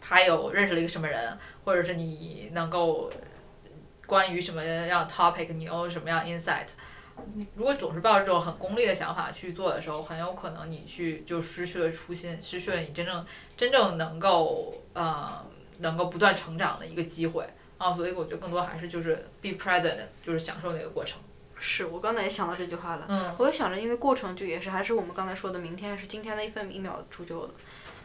[0.00, 3.10] 他有认识了一个什么人，或者是你能够
[4.08, 6.66] 关于什么样的 topic 你有什么样 insight。
[7.54, 13.26] 如果总是抱着这种很功利的想法去做的时候，很有可能你去就失去了初心，失去了你真正
[13.56, 15.44] 真正能够呃
[15.80, 17.44] 能够不断成长的一个机会
[17.76, 17.92] 啊。
[17.92, 21.20] 所以我觉得更多还是就是 be present，就是享受那个过程。
[21.58, 27.52] 是我刚才也想到这句话了，嗯我也想着，因为过程就也是还是我们刚才说的，明天是今天的一分一秒铸就的，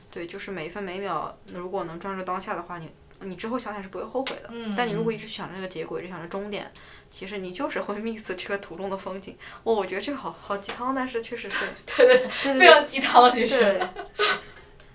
[0.10, 2.90] 对，就是每一分每一秒，如果能抓住当下的话，你
[3.24, 4.50] 你之后想想是不会后悔的。
[4.50, 6.72] 嗯但你如果一直想着那个结果，一直想着终点，
[7.12, 9.38] 其实你就是会 miss 这个途中的风景。
[9.64, 13.58] 哦，我觉得这个好好鸡汤，但是确实是， 对对对，非常鸡汤其实。
[13.60, 13.82] 对，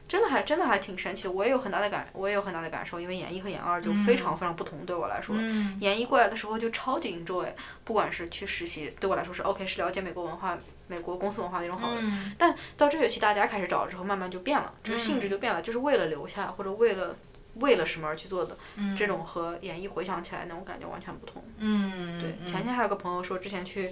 [0.09, 1.30] 真的还真的还挺神奇的。
[1.30, 5.36] 我也有很大的感，我也有很大的感受，因为研一和研二就非常非常不同，对我来说。
[5.38, 7.46] 嗯研一过来的时候就超级 enjoy，
[7.84, 11.96] 不管是去实习，对我来说是 OK，是了解美国文化、美国公司文化的一种好的。
[12.00, 17.14] 嗯但到这学期大家开始找了之后，慢慢就变了，这个性质就变了，就是为了留下或者为了
[17.60, 18.56] 为了什么而去做的，
[18.97, 21.44] 这种和演绎回想起来那种感觉完全不同。
[21.59, 23.90] 嗯，对，嗯前天还有个朋友说，之前去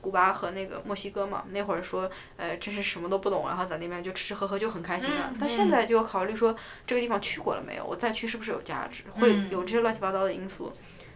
[0.00, 5.30] 古巴和那个墨西哥嘛，那会儿说，呃，真是什么都不懂，然后在那边就吃吃喝喝就很开心了。
[5.32, 6.54] 嗯但现在就要考虑说，
[6.86, 10.72] 这个地方去过了没有，我再去是不是有价值，会嗯有这些乱七八糟的因素。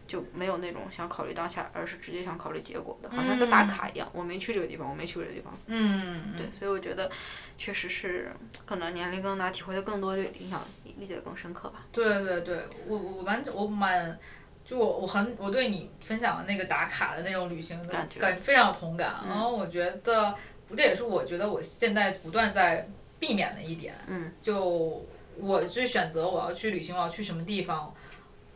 [0.08, 4.08] 就没有那种想考虑当下，而是直接想考虑结果的，好像在打卡一样。
[4.14, 5.52] 我没去这个地方，我没去过这个地方。
[5.66, 7.10] 嗯，对，所以我觉得
[7.58, 8.32] 确实是
[8.64, 10.62] 可能年龄更大，体会的更多，就影响
[10.98, 11.84] 理解的更深刻吧。
[11.92, 14.18] 对对对，我我完我蛮，
[14.64, 20.36] 就我我很我对你分享的那个打卡的那种旅行的感觉感非常有同感，然后我觉得
[20.76, 22.88] 这也是我觉得我现在不断在
[23.18, 25.06] 避免的一点，嗯，就
[25.38, 27.94] 我去选择我要去旅行，我要去什么地方，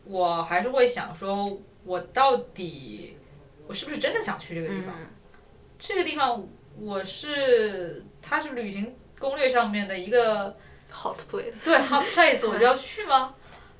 [0.03, 3.17] 我还是会想说，我到底
[3.67, 4.93] 我是不是真的想去这个地方？
[4.99, 5.07] 嗯
[5.79, 6.47] 这个地方
[6.79, 10.55] 我是它是旅行攻略上面的一个。
[10.91, 11.63] ，hot place。
[11.63, 13.33] 对 hot place 我就要去吗？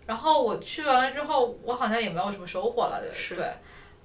[0.05, 3.45] 然后我去完了之后，我好像也没有什么收获了，对是对。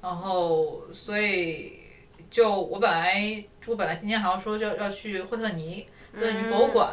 [0.00, 1.80] 然后所以
[2.30, 6.88] 就我本来我本来今天还要说要要去惠特尼惠特尼博物馆，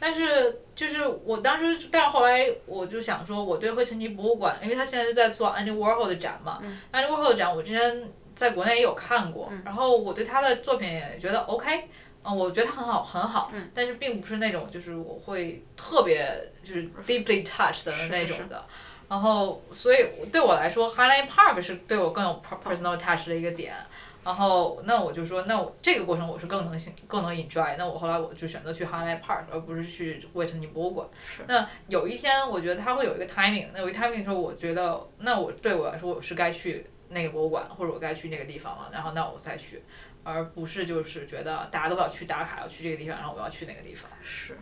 [0.00, 6.58] 但是就是我当时，但是后来我就想说，我对惠特尼博物馆，因为他现在是在做 Andy Warhol 的展嘛、
[6.90, 11.88] a n d y Warhol 的展我之前在国内也有看过，然后我对他的作品也觉得 OK。
[12.28, 18.64] 嗯，我觉得它很好，很好，但是并不是那种就是我会特别就是 deeply touch 的那种的。
[19.08, 23.74] 然后，所以对我来说，Highland Park 是对我更有 per- personal touch 的一个点。
[24.22, 27.76] 然后，那我就说，那我这个过程我是更能兴更能 enjoy。
[27.78, 31.08] 那我后来我就选择去 Highland Park，而不是去惠特尼博物馆。
[31.46, 33.68] 那有一天，我觉得它会有一个 timing。
[33.72, 38.90] 那有一个 timing 的时候，我觉得那我对我来说，我是该去那个博物馆，或者我该去那个地方了。
[38.92, 39.82] 然后，那我再去，
[40.28, 44.10] 而不是就是觉得大家都要去打卡，要去这个地方，然后我要去那个地方。
[44.22, 44.58] 是，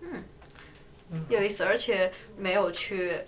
[0.00, 0.22] 嗯，
[1.28, 3.18] 有意思，而且没有去，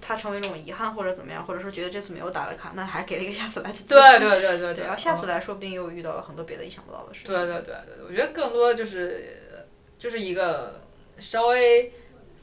[0.00, 4.00] 它成为一种遗憾或者怎么样，或者说觉得这次没有打了卡，那还给了一个下次来的机会。
[4.00, 7.30] 对对对对对，然后下次来说不定又遇到了很多别的意想不到的事情。
[7.34, 9.40] 对对对对，我觉得更多就是
[9.98, 10.82] 就是一个
[11.18, 11.92] 稍微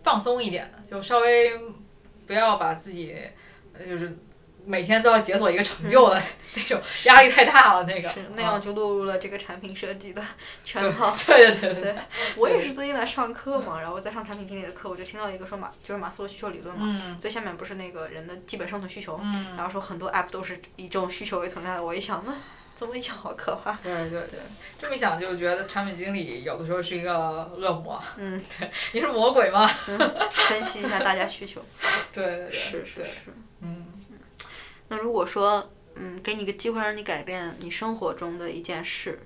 [0.04, 1.60] 放松一点的，就稍微
[2.26, 3.16] 不要把自己
[3.74, 4.18] 呃就是
[4.66, 6.22] 每天都要解锁一个成就的
[6.56, 10.24] 那种压力太大了，那个是那样就落入了这个产品设计的
[10.64, 11.16] 圈套。
[11.26, 11.96] 对对对对对，
[12.38, 22.34] 我也是最近在上课嘛，然后在上产品经理的课，我就听到一个说马就是马斯洛需求理论嘛，嗯最下面不是那个人的基本生存需求，嗯然后说很多 app 都是以这种需求为存在的，我一想，那
[22.76, 23.74] 这么一想好可怕。
[23.74, 24.40] 对对对，
[24.80, 27.14] 这么一想就觉得产品经理有的时候是一个
[27.56, 28.02] 恶魔。
[28.18, 29.68] 嗯， 对，你是魔鬼吗？
[29.68, 31.64] 分析一下大家需求。
[32.12, 33.34] 对对对，对，是是是。
[34.92, 39.20] 嗯那如果说，嗯，给你个机会让你改变你生活中的一件事，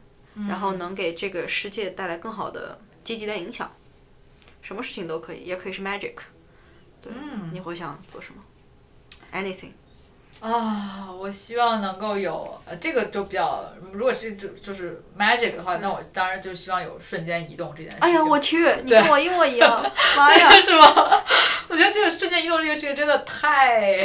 [0.47, 3.71] 然后能给这个世界带来更好的积极的影响，
[4.61, 6.13] 什么事情都可以，也可以是 magic。
[7.01, 7.11] 对，
[7.51, 8.43] 你会想做什么
[9.33, 9.71] ？Anything。
[10.41, 17.99] 啊，我希望能够有，呃，这个就比较，如果是就就是 magic 的话，那我当然就希望有瞬间移动这件事情。
[18.01, 19.83] 哎呀，我去，你跟我一模一样，
[20.15, 20.51] 妈呀！
[20.61, 21.23] 是吗？
[21.67, 24.03] 我觉得这个瞬间移动这个事情真的太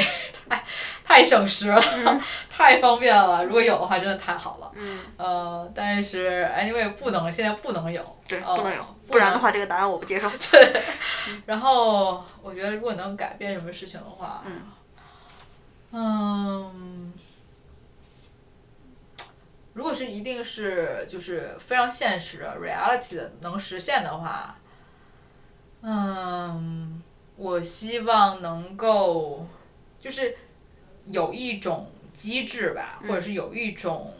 [0.48, 0.64] 太
[1.04, 1.82] 太省时了，
[2.48, 3.44] 太方便了。
[3.44, 4.70] 如果有的话，真的太好了。
[4.76, 8.02] 嗯，呃，但是 anyway 不能，现在不能有。
[8.26, 10.30] 对，呃不能有，不然的话，这个答案我不接受。
[10.50, 10.72] 对。
[11.44, 14.62] 然后我觉得，如果能改变什么事情的话，嗯
[15.92, 17.12] 嗯，
[19.74, 24.58] 如果是一定是就是非常现实的 reality 的能实现的话，
[25.82, 27.02] 嗯，
[27.36, 29.46] 我希望能够
[29.98, 30.36] 就是
[31.06, 34.14] 有一种机制吧，或者是有一种，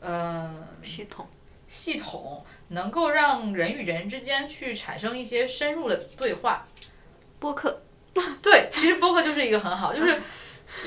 [0.00, 1.26] 嗯、系统。
[1.68, 6.66] 系统能够让人与人之间去产生一些深入的对话。
[7.40, 7.80] 播客，
[8.42, 10.20] 对，其实播客就是一个很好，就是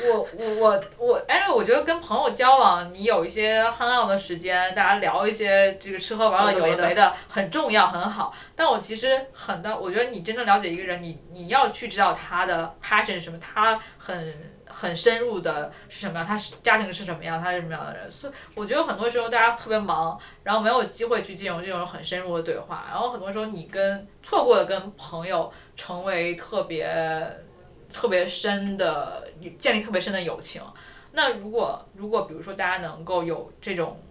[0.03, 8.33] 我我我我，哎，我觉得跟朋友交往，你有一些 hang out 的时间，大家聊一些这个吃喝玩乐有的没的，很重要，很好。
[8.55, 14.55] 但我其实很的，我觉得你真正了解一个人，你你要去知道他的 passion 是什么，他很。
[14.67, 16.27] 很深入的是什么样？
[16.27, 17.41] 他是家庭是什么样？
[17.41, 18.11] 他是什么样的人？
[18.11, 22.83] 所以我觉得很多时候大家特别忙，然后没有机会去进入这种很深入的对话。
[22.89, 26.85] 然后很多时候你跟错过了跟朋友成为特别
[27.95, 29.25] 特别深的
[29.57, 30.61] 建立特别深的友情。
[31.13, 34.01] 那如果如果比如说大家能够有这种，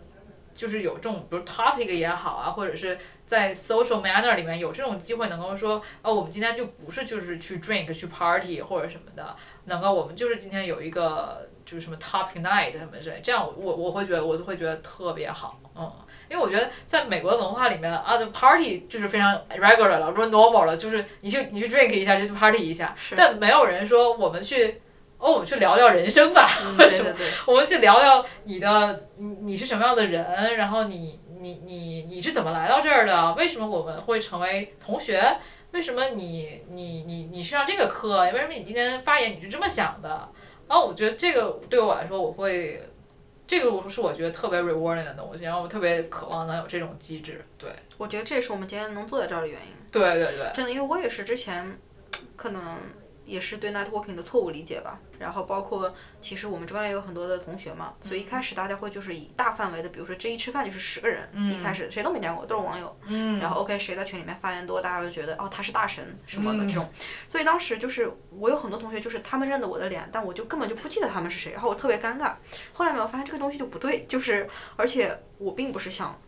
[0.55, 9.36] 就是有这种比如 topic 也好啊，或者是在 social manner 里面有这种机会，能够说，哦，我们今天就不是就是去 drink 去 party 或者什么的，
[9.66, 15.93] 能够我们就是今天有一个就是什么 topic night 什么之类，这样我我会觉得我就会觉得特别好，嗯。
[16.35, 24.81] 因为我觉得在美国的文化里面啊，的 party 就是非常 regular 了，说 normal 了，就是你去你去 drink 一下就 party 一下，是但没有人说我们去，
[25.19, 26.51] 哦，我们去聊聊人生吧，
[27.47, 33.32] 我们去聊聊你的你你是什么样的人，然后你你你你是怎么来到这儿的？
[33.35, 35.36] 为什么我们会成为同学？
[35.70, 38.23] 为什么你你你你是上这个课？
[38.32, 40.28] 为什么你今天发言你是这么想的？
[40.66, 42.82] 然后我觉得这个对我来说，我会。
[43.57, 47.41] 这个我是我觉得特别 rewarding 的东西，然后我特别渴望能有这种机制。
[47.57, 49.73] 对，我觉得这也是我们今天能坐在这儿的原因。
[49.93, 51.79] 对对对，真的，因为我也是之前
[52.35, 52.79] 可能
[53.25, 66.69] 也是对 networking 的错误理解吧，然后包括其实我们中间也有很多的同学嘛，所以一开始大家会就是以大范围的，比如说这一吃饭就是十个人，一开始谁都没见过，都是网友，嗯，然后 OK 谁在群里面发言多，大家就觉得哦他是大神什么的嗯。
[66.69, 66.89] 这种，
[67.29, 72.35] 所以当时就是我有很多同学就是他们认得我的脸，但我就根本就不记得他们是谁，然后我特别尴尬。
[72.73, 74.47] 后来没有发现这个东西就不对，就是
[74.77, 76.19] 而且我并不是想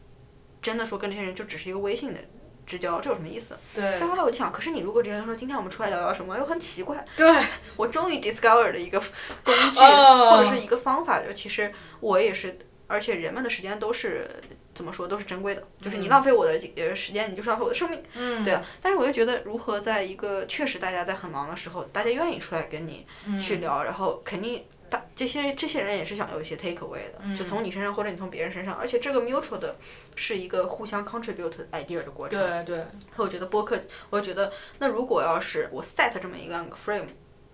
[0.63, 2.21] 真的说跟这些人就只是一个微信的
[2.67, 3.57] 之交，这有什么意思？
[3.75, 7.05] 对但后来我就想，可是你如果直接说今天我们出来聊聊什么，又很奇怪。
[7.17, 7.35] 对，
[7.77, 8.99] 我终于 discover 了一个
[9.45, 14.29] 工具、哦或者是一个方法，就其实我也是，而且人们的时间都是
[14.75, 16.59] 怎么说都是珍贵的，就是你浪费我的
[16.95, 18.03] 时间，你就是浪费我的生命。
[18.15, 24.65] 嗯，对啊，但是我就觉得如何在一个确实大家在很忙的时候，大家愿意出来跟你嗯去聊，然后肯定。
[24.89, 29.77] 大这些这些人也是想有一些 take away 的，就从你身上或者你从别人身上，而且这个 mutual 的
[30.15, 32.39] 是一个互相 contribute idea 的过程。
[32.39, 32.77] 对对，
[33.15, 33.79] 所以我觉得播客，
[34.11, 37.07] 我觉得那如果要是我 set 这么一个 frame，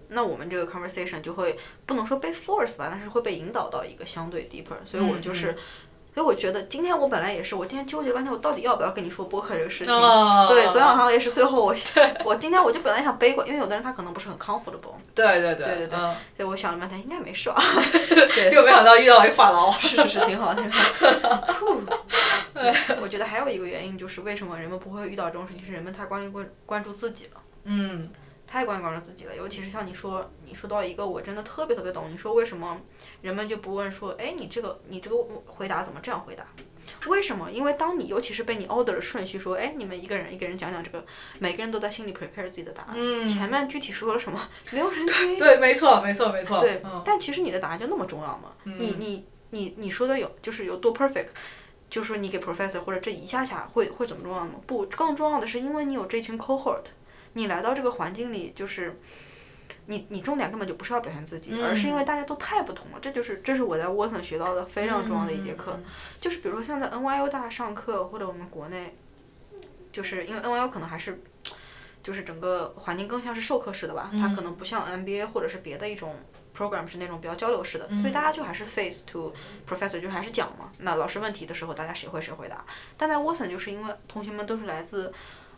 [0.08, 4.76] 那我们这个 conversation 就会不能说被 force 吧，但是会被引导到一个相对 deeper。
[4.84, 5.56] 所以我嗯就是，
[6.14, 9.94] 所以我觉得今天我本来也是，我今天纠结了半天，我到底要不要跟你说播客这个事情。
[9.94, 11.74] 哦对，昨天晚上也是，最后我
[12.24, 17.62] 我今天我就本来想背过，因为有的人他可能不是很 comfortable，对对对对对对嗯，所以我想了半天应该没事吧。
[18.50, 19.72] 结果没想到遇到了一个话痨。
[19.80, 20.80] 是是是，挺好挺好。
[23.00, 27.40] 我觉得还有一个原因就是为什么人们不会遇到这种事情，是人们太关于关关注自己了。
[27.64, 28.10] 嗯
[28.52, 32.78] 太关关注自己了，尤其是像你说，你说到一个我真的特别特别懂，你说为什么
[33.22, 35.16] 人们就不问说，哎，你这个你这个
[35.46, 36.44] 回答怎么这样回答？
[37.06, 37.50] 为什么？
[37.50, 41.02] 因为当你尤其是被你 order 的顺序说，哎，你们一个人一个人讲讲这个，
[41.38, 44.38] 每个人都在心里 prepare 自己的答案，嗯 前面具体说了什么，
[44.70, 45.38] 没有人听。
[45.38, 46.60] 对，没错没错没错。
[46.60, 48.52] 对嗯，但其实你的答案就那么重要吗？
[48.64, 51.28] 你你你你说的有就是有多 perfect，
[51.88, 54.56] 就是说你给 professor 或者这一下下会会怎么重要吗？
[54.66, 56.82] 不，更重要的是因为你有这群 cohort，
[57.34, 59.00] 你来到这个环境里就是。
[59.86, 65.84] 你你重点根本就不是要表现自己，嗯而是因为大家都太不同了，这就是这是我在 Watson 学到的非常重要的一节课，嗯。
[66.20, 68.94] 就是比如说像在 NYU 大上课或者我们国内，
[69.90, 71.20] 就是因为 NYU 可能还是，
[72.00, 76.14] 就是整个环境更像是授课式的吧，它可能不像 MBA 或者是别的一种
[76.56, 79.34] program 是那种比较交流式的，所以大家就还是 face to
[79.68, 82.64] professor 就还是讲嘛，那老师问题的时候大家谁会谁回答，
[82.96, 85.12] 但在 Watson 就是因为同学们都是来自。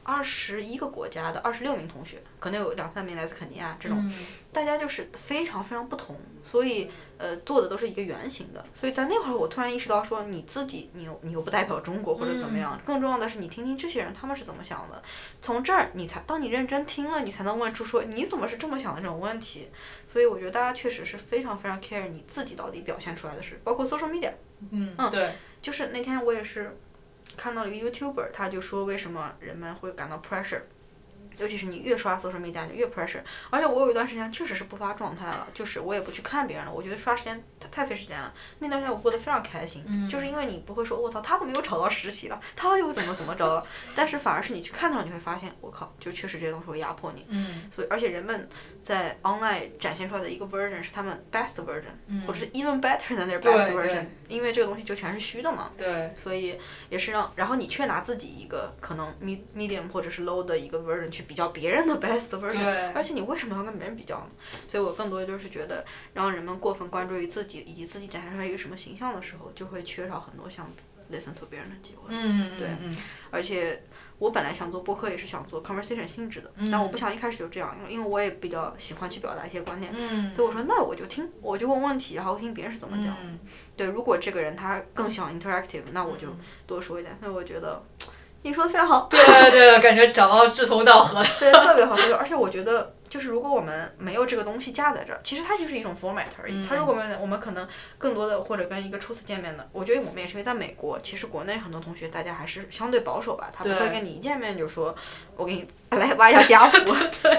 [0.05, 4.13] 二十一个国家的二十六名同学，可能有两三名来自肯尼亚，这种、
[4.53, 8.65] 大家就是非常非常不同，所以呃做的都是一个圆形的。
[8.73, 15.03] 所以在那会儿，我突然意识到说，你自己你又你又不代表中国或者怎么样，更重要的是你听听这些人他们是怎么想的。
[15.41, 19.71] 从这儿你才当你认真听了，你才能问出说你怎么是这么想的这种问题。
[20.07, 24.33] 所以我觉得大家确实是非常非常 care 你自己到底表现出来的是，包括 social media。
[24.71, 26.77] 嗯对，就是那天我也是
[27.37, 30.63] 看到了一个 YouTuber，他就说为什么人们会感到 pressure，
[31.39, 33.21] 尤其是你越刷 social media 就越 pressure，
[33.51, 38.33] 而且我有一段时间确实是不发状态了，就是我也不去看别人了，我觉得刷时间太太费时间了。
[38.59, 47.25] 那段时间我过得非常开心，就是因为你不会说我操他怎么又炒到实习了，他又怎么怎么着了， 但是反而是你去看到你会发现，我靠，就确实这些东西会压迫你。
[47.29, 48.49] 嗯所以而且人们
[48.83, 55.71] 在 online 展现出来的一个 version 是他们 best version，、或者是 even better than their best version，因为这个东西就全是虚的嘛。
[55.77, 56.59] 对，所以
[56.91, 59.13] 也是让，然后你却拿自己一个可能
[59.57, 64.31] medium 或者是 low 的一个 version 去比较别人的 best version，而且你为什么要跟别人比较呢？
[64.69, 70.67] 所以我更多的就是觉得，让人们过分关注于自己以及自己展现出来一个什么形象的时候，就会缺少很多像
[71.11, 72.03] listen to 别人的机会。
[72.09, 72.97] 嗯对嗯
[73.31, 73.83] 而且
[74.19, 83.17] 我本来想做播客，也是想做 conversation 性质的，嗯但我不想一开始就这样，因为我也比较喜欢去表达一些观点，嗯所以我说那我就听，我就问问题，然后听别人是怎么讲。
[83.23, 83.39] 嗯
[83.77, 87.17] 对，如果这个人他更想 interactive，那我就嗯多说一点。
[87.21, 87.83] 所以我觉得
[88.45, 89.19] 你说的非常好，对
[89.51, 91.29] 对对，感觉找到志同道合的。
[91.41, 92.21] 对，特别好，特别好。
[92.21, 96.67] 而且我觉得，就是如果我们没有这个东西架在这儿，其实它就是一种 format 而已。
[96.69, 97.67] 它如果我们我们可能
[97.97, 104.95] 更多的或者跟一个初次见面的，我觉得我们也是因为在美国，其实国内很多同学大家还是相对保守吧，他不会跟你一见面就说
[105.37, 105.67] 我给你
[105.97, 106.95] 来挖一下家 谱。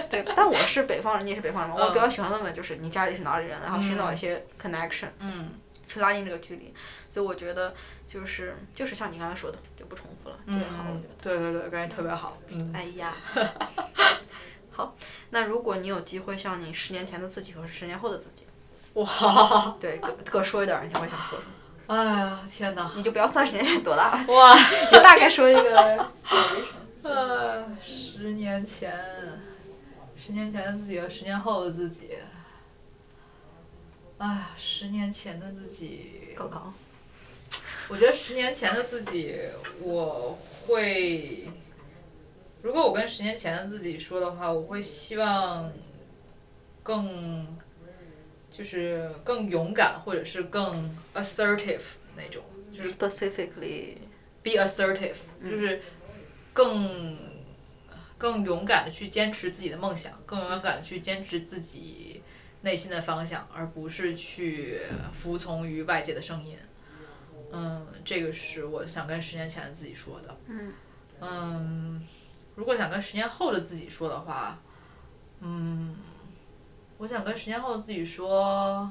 [0.10, 5.10] 对但我是北方人，你也是北方人嘛，我比较喜欢问问就是你家里是哪里人，然后寻找一些 connection。
[5.19, 5.52] 嗯
[5.88, 6.73] 去拉近这个距离，
[7.07, 7.72] 所以我觉得
[8.07, 11.14] 就是就是像你刚才说的，就不重复了，特别好，我觉得。
[11.22, 12.38] 对对对，感觉特别好。
[12.49, 13.14] 嗯哎呀，
[14.72, 14.95] 好，
[15.30, 18.45] 那如果你有机会像你十年前的自己和十年后的自己，
[18.95, 21.52] 哇，对各各说一点儿，你会想说什么？
[21.88, 22.91] 哎呀，天哪！
[22.95, 24.56] 你就不要算十年前多大了，哇，
[24.91, 26.10] 你大概说一个。
[27.03, 28.99] 呃，十年前，
[30.18, 32.18] 十年前的自己和十年后的自己，
[34.18, 36.74] 哎，十年前的自己，高考。
[37.88, 39.36] 我觉得十年前的自己，
[39.80, 41.48] 我会，
[42.64, 45.72] 如果我跟十年前的自己说的话，我会希望
[46.82, 47.48] 更，
[48.49, 51.82] 就是更勇敢，或者是更 assertive
[52.18, 52.44] 那种，
[52.74, 55.80] 就是 Specifically，be assertive，就是
[56.53, 57.20] 更
[58.18, 62.24] 更勇敢的去坚持自己的梦想，更勇敢的去坚持自己
[62.62, 64.82] 内心的方向，而不是去
[65.14, 66.57] 服从于外界的声音。
[67.56, 70.38] 嗯，这个是我想跟十年前的自己说的。
[70.48, 70.73] 嗯
[71.22, 72.06] 嗯，
[72.56, 74.60] 如果想跟十年后的自己说的话，
[75.40, 75.95] 嗯，
[76.98, 78.90] 我想跟十年后的自己说，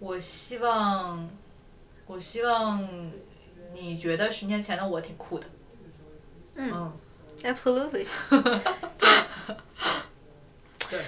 [0.00, 1.30] 我希望，
[2.06, 2.86] 我希望
[3.72, 5.46] 你觉得十年前的我挺酷的。
[6.56, 6.92] 嗯
[7.42, 8.06] Absolutely。
[10.90, 11.00] 对。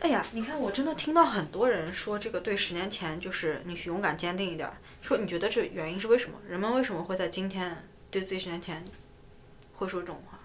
[0.00, 6.38] 哎呀，你看，我真的听到很多人说这个对十年前就是你去勇敢坚定一点儿，说你觉得这原因是为什么？
[6.48, 8.82] 人们为什么会在今天对自己十年前
[9.74, 10.38] 会说这种话？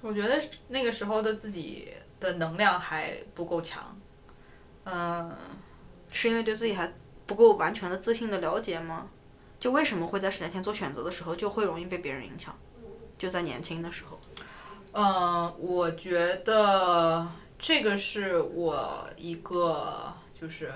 [0.00, 3.96] 我觉得那个时候的自己的能量还不够强。
[4.84, 5.36] 嗯，
[6.10, 6.92] 是因为对自己还
[7.26, 9.08] 不够完全的自信的了解吗？
[9.60, 12.58] 就为什么会在十年前做选择的时候就会容易被别人影响？
[13.16, 14.18] 就在年轻的时候。
[14.94, 17.28] 嗯，我觉得
[17.58, 20.72] 这个是我一个就是，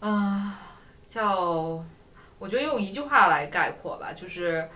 [0.00, 0.52] 嗯、
[1.08, 1.82] 叫
[2.38, 4.68] 我觉得用一句话来概括吧，就是，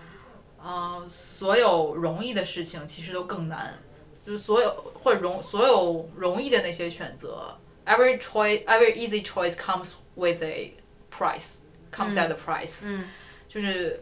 [0.61, 3.77] 嗯、所有容易的事情其实都更难，
[4.25, 7.55] 就是所有或者容所有容易的那些选择
[7.85, 10.73] ，every choice every easy choice comes with a
[11.11, 11.57] price
[11.91, 13.05] comes at a price，、嗯
[13.47, 14.01] 就是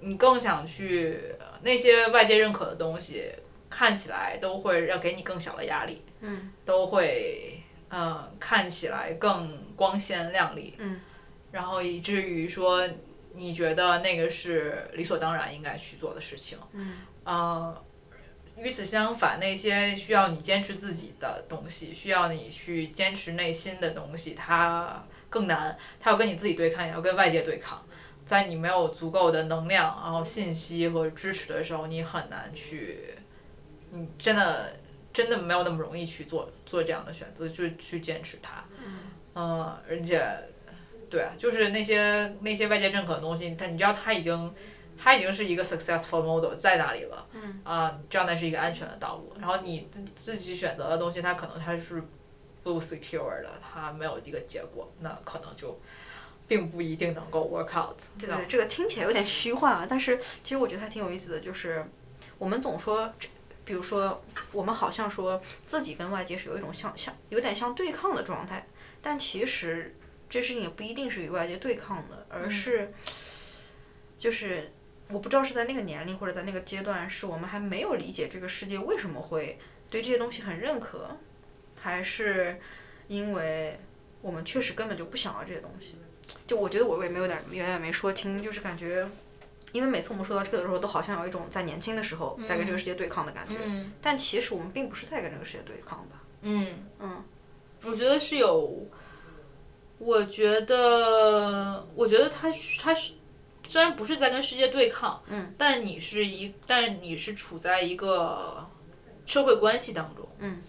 [0.00, 1.20] 你更想去
[1.60, 3.30] 那些外界认可的东西，
[3.68, 6.50] 看起来都会要给你更小的压力，嗯。
[6.64, 11.00] 都会嗯、呃看起来更光鲜亮丽，嗯
[11.50, 12.88] 然后以至于说
[13.34, 17.84] 你觉得那个是理所当然应该去做的事情，嗯呃，
[18.56, 27.84] 与此相反，那些需要你坚持自己的东西，需要你去坚持内心的东西，它更难，它要跟你自己对抗，也要跟外界对抗。
[28.24, 33.14] 在你没有足够的能量、然后信息和支持的时候，你很难去，
[33.90, 34.76] 你真的
[35.14, 38.62] 真的没有那么容易去做做这样的选择，就去坚持它。
[39.34, 40.20] 嗯，而且，
[41.10, 44.54] 对啊，就是那些那些外界认可的东西，但你知道它已经
[44.96, 47.26] 它已经是一个 successful model 在那里了。
[47.32, 49.32] 嗯啊，这样那是一个安全的道路。
[49.38, 52.02] 然后你自自己选择的东西，它可能它是
[52.62, 55.80] 不 secure 的，它没有一个结果，那可能就
[56.46, 57.98] 并不一定能够 work out。
[58.18, 61.84] 对对，这个听起来有点虚幻啊，但是其实我觉得还挺有意思的，就是
[62.38, 63.12] 我们总说，
[63.64, 64.22] 比如说
[64.52, 68.66] 我们好像说自己跟外界是有一种像像有点像对抗的状态，
[69.00, 69.94] 但其实
[70.28, 72.92] 这事情也不一定是与外界对抗的，而是
[74.18, 74.72] 就是
[75.08, 79.58] 我不知道是在那个年龄或者在那个阶段，是我们还没有理解这个世界为什么会
[79.90, 81.16] 对这些东西很认可，
[81.80, 82.60] 还是
[83.06, 83.78] 因为
[84.20, 85.96] 我们确实根本就不想要这些东西。
[86.46, 89.08] 就我觉得我也没有点有点没说清，就是感觉，
[89.72, 96.22] 因为每次我们说到这个的时候，都好像有一种在年轻的时候在跟这个世界对抗的感觉，嗯但其实我们并不是在跟这个世界对抗吧。
[96.42, 97.24] 嗯嗯，
[97.82, 98.86] 我觉得是有，
[99.98, 102.50] 我觉得，我觉得他
[102.80, 103.14] 他是
[103.66, 108.66] 虽然不是在跟世界对抗，嗯，但你是一，但你是处在一个
[109.26, 110.62] 社会关系当中，嗯，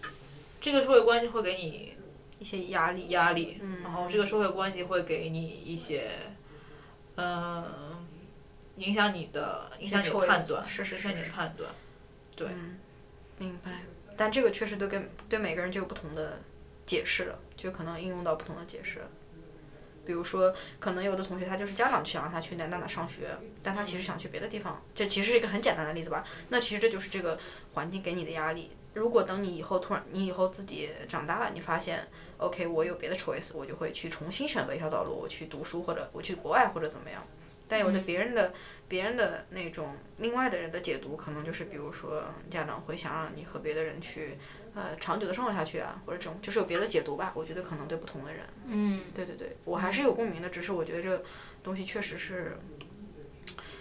[0.60, 1.94] 这个社会关系会给你
[2.38, 6.10] 一些压力，压力，嗯然后这个社会关系会给你一些，
[7.16, 7.64] 嗯、
[8.76, 11.70] 影响你的影响你的判断，是是影响你的判断，
[12.34, 12.48] 对，
[13.38, 13.82] 明白。
[14.16, 16.40] 但这个确实都跟对每个人就有不同的
[16.84, 19.08] 解释了，就可能应用到不同的解释了。
[20.10, 23.30] 比如说，可能有的同学他就是家长想让他去哪哪哪上学，
[23.62, 26.24] 但他其实想去别的地方，这其实是一个很简单的例子吧。
[26.48, 27.38] 那其实这就是这个
[27.74, 28.72] 环境给你的压力。
[28.94, 32.08] 如果等你以后突然你以后自己长大了，你发现
[32.38, 37.24] ，OK，我有别的 choice，我就会去重新选择一条道路，我去读书或者我去国外或者怎么样。
[37.68, 38.52] 但有的别人的、
[38.88, 44.36] 别人的那种另外的人的解读，可能就是比如说家长会想让你和别的人去
[44.74, 47.32] 呃长久的生活下去啊，或者这种就是有别的解读吧。
[47.34, 51.22] 我觉得可能对不同的人，嗯，对对对，我还是有共鸣的，只是我觉得这
[51.62, 52.58] 东西确实是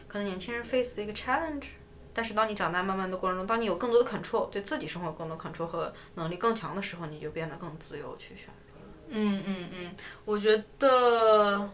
[0.07, 1.65] 可能年轻人 face 的一个 challenge。
[2.11, 8.75] 但是当你长大慢慢的过程中，当你有更多的 control，对自己生活有更多 control 和能力更强的时候，你就变得更自由去选择。
[9.09, 9.95] 嗯嗯嗯，
[10.25, 11.69] 我觉得，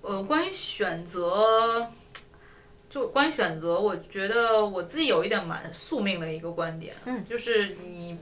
[0.00, 1.90] 呃，关于选择，
[2.88, 8.18] 就关于选择，我觉得我自己有一点蛮宿命的一个观点，嗯就是你，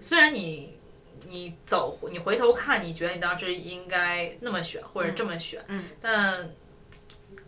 [0.00, 0.78] 虽然你
[1.28, 5.84] 你走你回头看，你觉得你当时应该那么选或者这么选，嗯。
[6.00, 6.50] 但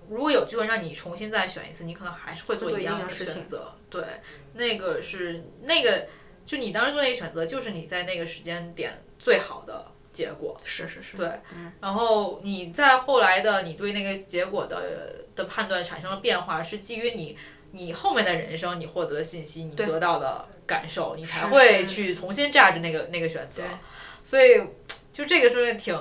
[0.08, 3.72] 如果有机会让你重新再选一次，你可能还是会做做一一样的选择。
[3.88, 4.04] 对，
[4.52, 6.06] 那个是那个，
[6.44, 10.60] 就你当时做那个选择，就是你在那个时间点最好的结果。
[10.62, 11.30] 是是是，对。
[11.54, 17.36] 嗯，然后你在后来的你对那个结果的的判断产生了变化，是基于你
[17.70, 23.62] 你后面的人生你获得的信息，你得到的感受，你才会去重新 judge 那个那个选择。
[24.22, 24.62] 所以
[25.12, 25.98] 就这个是挺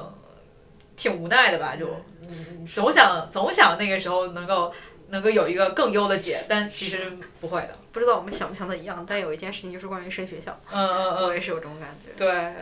[0.96, 1.88] 挺无奈的吧，就
[2.28, 4.74] 嗯总想总想那个时候能够
[5.10, 7.72] 能够有一个更优的解，但其实不会的。
[7.92, 12.12] 不知道我们想不想的一样，但有一件事情就是关于升学校，嗯嗯嗯，我也是有这种感觉。
[12.16, 12.54] 对。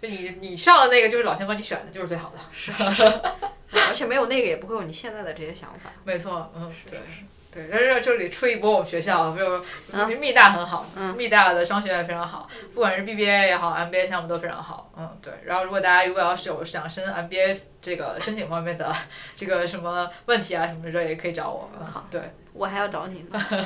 [0.00, 3.52] 就你你上的那个就是老天帮你选的，就是最好的。
[3.70, 5.92] 而且没有那个也不会有你现在的这些想法。
[6.02, 9.62] 没错，嗯，对是对，但是这里吹一波我们学校，比如
[9.92, 15.32] 啊密大很好，嗯密大的商学院非常好，不管是 BBA 也好，MBA 项目都非常好，嗯，对。
[15.44, 18.90] 然后如果大家如果要是有想申 MBA 这个申请方面的
[19.36, 21.70] 这个什么问题啊什么的，也可以找我。
[21.78, 22.22] 嗯好对，
[22.54, 23.38] 我还要找你呢。
[23.50, 23.64] 对，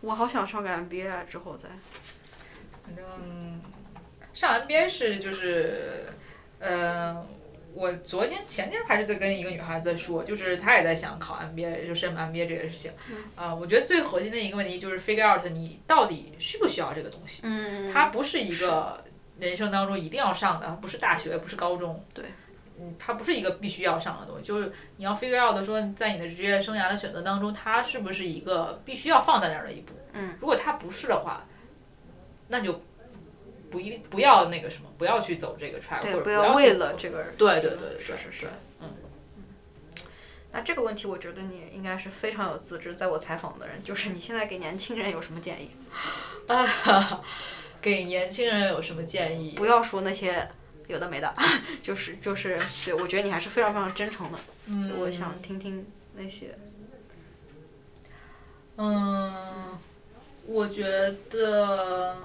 [0.00, 1.68] 我好想上个 MBA 啊，之后再。
[2.82, 3.04] 反正
[4.34, 6.06] 上 MBA 是就是，
[6.58, 7.24] 嗯、
[7.72, 12.90] 我昨天前天还是在跟一个女孩在说，就是她也在想考 MBA，就申 MBA 这个事情。
[13.36, 17.42] 啊、我觉得最核心的一个问题就是 figure out 你到底需不需要这个东西。
[17.44, 19.02] 嗯它不是一个
[19.38, 22.04] 人生当中一定要上的，不是大学，不是高中。
[22.12, 22.24] 对。
[22.78, 29.92] 嗯，它不是一个必须要上的东西，就是你要 figure out 说，在你的职业生涯的选择当中，它是不是一个必须要放在那儿的一步。
[30.14, 30.34] 嗯。
[30.40, 31.46] 如果它不是的话，
[32.48, 32.82] 那就
[33.70, 37.24] 不一不要那个什么，不要去走这个 track，或对，者不要为了这个。
[37.38, 38.50] 对对对对，是是是对。
[38.80, 38.88] 嗯。
[40.52, 45.70] 那这个问题，我觉得你应该是非常有资质，在我采访的人，就是你现在给年轻人有什么建议？
[46.48, 47.22] 啊，
[47.80, 49.52] 给年轻人有什么建议？
[49.52, 50.48] 不要说那些
[50.88, 51.32] 有的没的，
[51.82, 55.86] 就是就是，对我觉得你还是非常非常真诚的，嗯，我想听听
[56.16, 56.58] 那些。
[58.76, 59.32] 嗯，
[60.46, 60.82] 我觉
[61.30, 62.16] 得，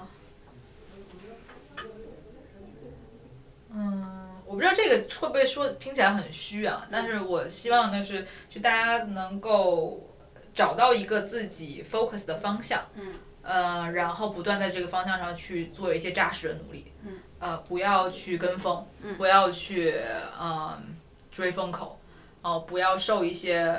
[3.78, 10.08] 嗯，我不知道这个会不会说听起来很虚啊，但是我希望的是，就大家能够
[10.54, 13.12] 找到一个自己 focus 的方向，嗯，
[13.42, 19.94] 呃，然后不断在这个方向上去做一些扎实的努力，嗯，呃，不要去跟风，嗯不要去
[20.40, 20.96] 嗯
[21.30, 22.00] 追风口，
[22.40, 23.78] 哦、不要受一些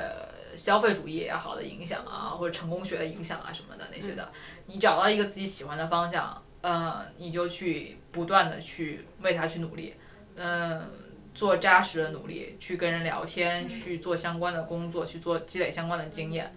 [0.54, 4.30] 消费主义也好的影响啊，或者成功学的影响啊什么的那些的，
[4.66, 9.94] 你找到一个自己喜欢的方向，呃，你就去不断的去为他去努力，
[10.36, 10.86] 嗯、
[11.34, 16.54] 做扎实的努力，去跟人聊天，去做相关的工作，去做积累相关的经验，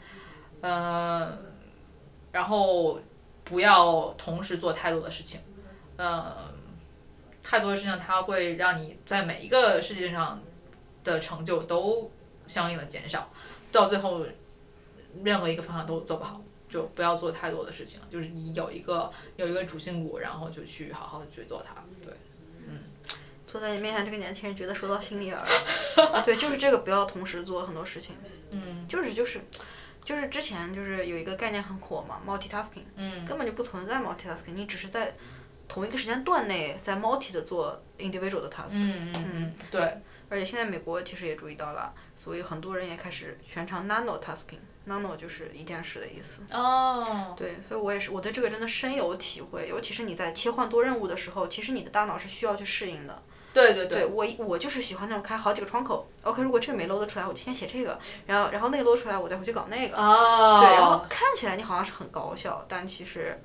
[0.60, 1.38] 嗯、
[2.34, 3.00] 然后
[3.46, 5.40] 不要同时做太多的事情，
[5.96, 6.36] 嗯、
[7.42, 10.42] 太多的事情它会让你在每一个事情上
[11.06, 12.12] 的成就都
[12.48, 13.32] 相应的减少，
[13.72, 14.26] 到最后
[15.24, 16.42] 任何一个方向都做不好，
[16.72, 21.76] 就不要做太多的事情，就是你有一个有一个主心骨，然后就去好好的去做它。
[22.04, 22.14] 对，
[22.68, 22.80] 嗯
[23.46, 26.24] 坐在你面前这个年轻人觉得说到心里耳了。
[26.26, 28.16] 对，就是这个，不要同时做很多事情。
[28.52, 29.42] 嗯就是就是
[30.04, 35.12] 就是之前就是有一个概念很火嘛，multitasking，嗯根本就不存在 multitasking，你只是在
[35.68, 38.72] 同一个时间段内在 multi 的做 individual 的 task。
[38.76, 39.82] 嗯嗯嗯，对，
[40.30, 44.18] 而且现在美国其实也注意到了，所以很多人也开始全称 nano
[44.88, 46.42] tasking，nano 就是一件事的意思。
[46.52, 49.68] 哦，对，所以我也是，我对这个真的深有体会。
[49.68, 53.22] 尤其是你在切换多任务的时候，其实你的大脑是需要去适应的。
[53.54, 56.10] 对对对我，我就是喜欢那种开好几个窗口。
[56.24, 59.98] OK，如果这个没 load 出来，我就先写这个，然后然后那个 load 出来，我再回去搞那个。
[59.98, 63.38] 哦，对，然后看起来你好像是很高效，但其实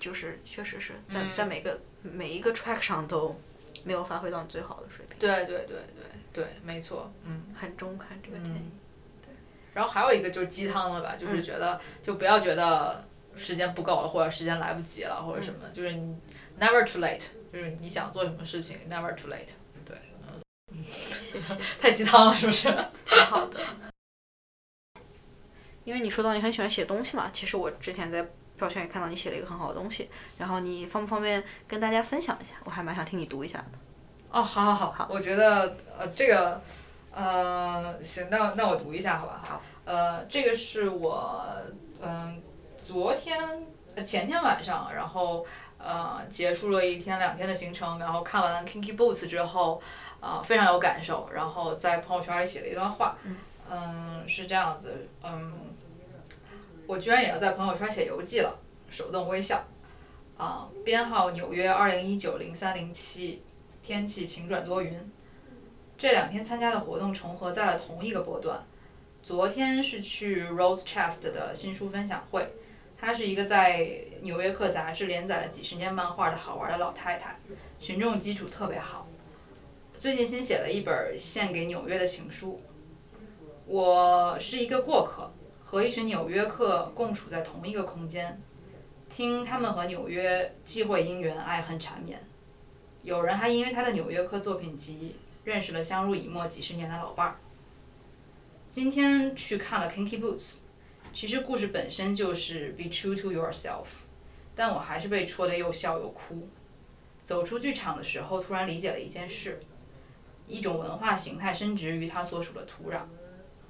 [0.00, 3.40] 就是确实是在在每个每一个 track 上都
[3.84, 5.16] 没有发挥到你最好的水平。
[5.20, 7.44] 对对对对对，没错，嗯。
[7.54, 8.72] 很中看这个建议。
[9.74, 13.04] 然后还有一个就是鸡汤了吧，就是觉得、就不要觉得
[13.36, 16.16] 时间不够了，或者时间来不及了，或者什么，就是你
[16.58, 19.50] never too late，就是你想做什么事情 never too late。
[19.84, 19.96] 对，
[20.28, 20.40] 嗯，
[20.82, 22.68] 谢谢，太鸡汤了是不是？
[23.04, 23.60] 挺好的。
[25.84, 28.26] 因为你说到你很喜欢写东西嘛，其实我之前在
[28.56, 32.54] 票圈也看到你写了一个很好的东西，然后你方不方便跟大家分享一下？
[32.64, 33.66] 我还蛮想听你读一下的。
[34.30, 36.62] 哦，好好好好，我觉得呃这个
[37.14, 39.42] 呃行，那那我读一下好吧？
[39.46, 39.62] 好。
[39.84, 41.44] 呃，这个是我
[42.00, 42.42] 嗯、
[42.78, 43.38] 昨天
[43.94, 45.46] 呃前天晚上，然后
[45.78, 49.80] 呃结束了一天两天的行程，然后看完 Kinky Boots 之后，
[50.20, 53.16] 呃非常有感受，然后在朋友圈里写了一段话，
[53.70, 55.52] 嗯，是这样子，嗯，
[56.86, 58.58] 我居然也要在朋友圈写游记了，
[58.90, 59.62] 手动微笑，
[60.38, 63.42] 啊、编号纽约二零一九零三零七，
[63.82, 64.98] 天气晴转多云。
[65.96, 68.64] 这两天参加的活动重合在了同一个波段。
[69.22, 72.52] 昨天是去 Rose Chest 的新书分享会，
[72.98, 73.80] 她是一个在
[74.22, 77.38] 《纽约客》杂志连载了几十年漫画的好玩的老太太，
[77.78, 79.06] 群众基础特别好。
[79.96, 82.60] 最近新写了一本献给纽约的情书。
[83.66, 85.32] 我是一个过客，
[85.64, 88.38] 和一群纽约客共处在同一个空间，
[89.08, 92.20] 听他们和纽约际会姻缘，爱恨缠绵。
[93.00, 97.36] 有人还因为他的纽约客作品集认识了相濡以沫几十年的老伴儿。
[98.70, 100.60] 今天去看了 Kinky Boots，
[101.12, 103.86] 其实故事本身就是 Be true to yourself，
[104.56, 106.48] 但我还是被戳得又笑又哭。
[107.24, 109.60] 走出剧场的时候，突然理解了一件事：
[110.46, 113.02] 一种文化形态深植于它所属的土壤。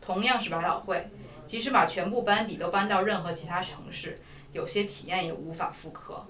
[0.01, 1.09] 同样是百老汇，
[1.47, 4.19] 即使把全部班底都搬到任何其他城市，
[4.53, 6.25] 有些体验也无法复刻。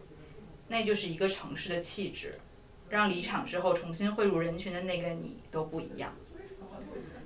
[0.69, 2.39] 那就是一个城市的气质，
[2.95, 6.15] 让离场之后重新汇入人群的那个你都不一样。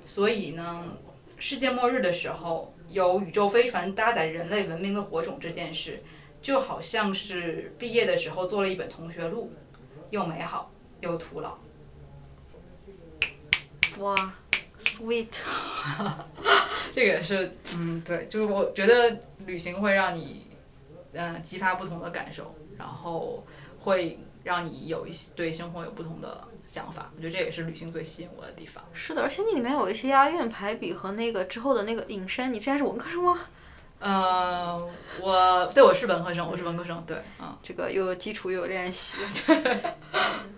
[0.07, 0.83] 所以呢，
[1.39, 6.03] 世界末日的时候，有宇宙飞船搭载人类文明的火种这件事，
[6.41, 9.53] 就好像是毕业的时候做了一本同学录，
[10.09, 11.59] 又美好又徒劳。
[13.99, 14.17] 哇
[14.81, 15.27] ，sweet，
[16.91, 20.47] 这个也是，嗯，对，就是我觉得旅行会让你，
[21.13, 23.45] 嗯、激发不同的感受，然后
[23.81, 24.19] 会
[24.49, 27.13] 让你有一些对生活有不同的想法。
[27.15, 28.83] 我觉得这也是旅行最吸引我的地方。
[28.95, 32.51] 是的，而且你里面有一些押韵、排比和那个之后的那个引申。
[32.51, 33.39] 你之前是文科生吗？
[34.01, 34.89] 嗯、
[35.21, 39.17] 我对我是文科生，我是文科生，对，嗯，这个又有基础又有练习。
[39.45, 39.55] 好，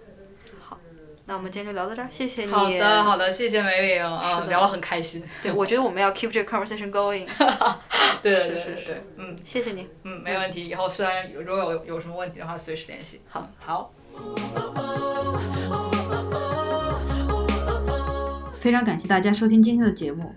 [1.31, 2.51] 那我们今天就聊到这儿，谢谢你。
[2.51, 5.23] 好的，好的，谢谢梅玲，啊、是的聊得很开心。
[5.45, 7.25] 对，我觉得我们要 keep 这个 conversation going。
[8.21, 9.87] 对对对是是对对，嗯谢谢你。
[10.03, 10.67] 嗯，没问题。
[10.69, 13.21] 以后虽然有如果有有什么问题的话，随时联系。
[13.29, 13.95] 好嗯好。
[18.59, 20.35] 非常感谢大家收听今天的节目。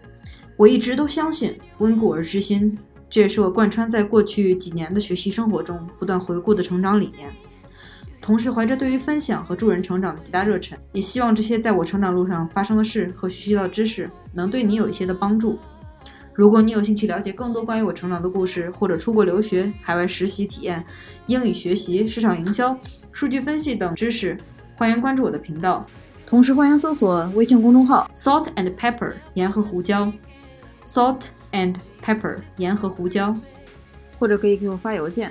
[0.55, 2.77] 我一直都相信温故而知新，
[3.09, 7.33] 这也是我贯穿在过去几年的学习生活中不断回顾的成长理念。
[8.23, 15.59] 同时，怀着对于分享和助人成长的极大热忱，也希望这些在我成长路上发生的事和学习到的知识能对你有一些的帮助。
[16.33, 20.81] 如果你有兴趣了解更多关于我成长的故事，或者出国留学、海外实习体验、
[21.27, 22.73] 英语学习、市场营销、
[23.11, 24.37] 数据分析等知识，
[24.77, 25.85] 欢迎关注我的频道。
[26.25, 30.09] 同时，欢迎搜索微信公众号 “salt and pepper” 盐和胡椒
[30.85, 33.35] ，salt and pepper 盐和胡椒，
[34.17, 35.29] 或者可以给我发邮件，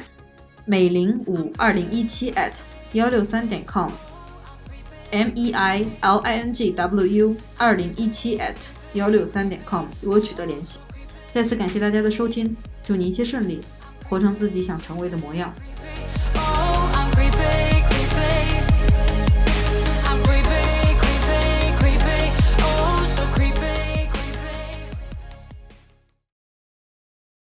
[0.67, 2.53] 美玲五二零一七 at
[2.93, 8.55] 幺六三点 com，m e i l i n g w u 二零一七 at
[8.93, 10.79] 幺六三点 com 与我取得联系。
[11.31, 12.55] 再次感谢大家的收听，
[12.85, 13.63] 祝你一切顺利，
[14.09, 15.51] 活成自己想成为的模样。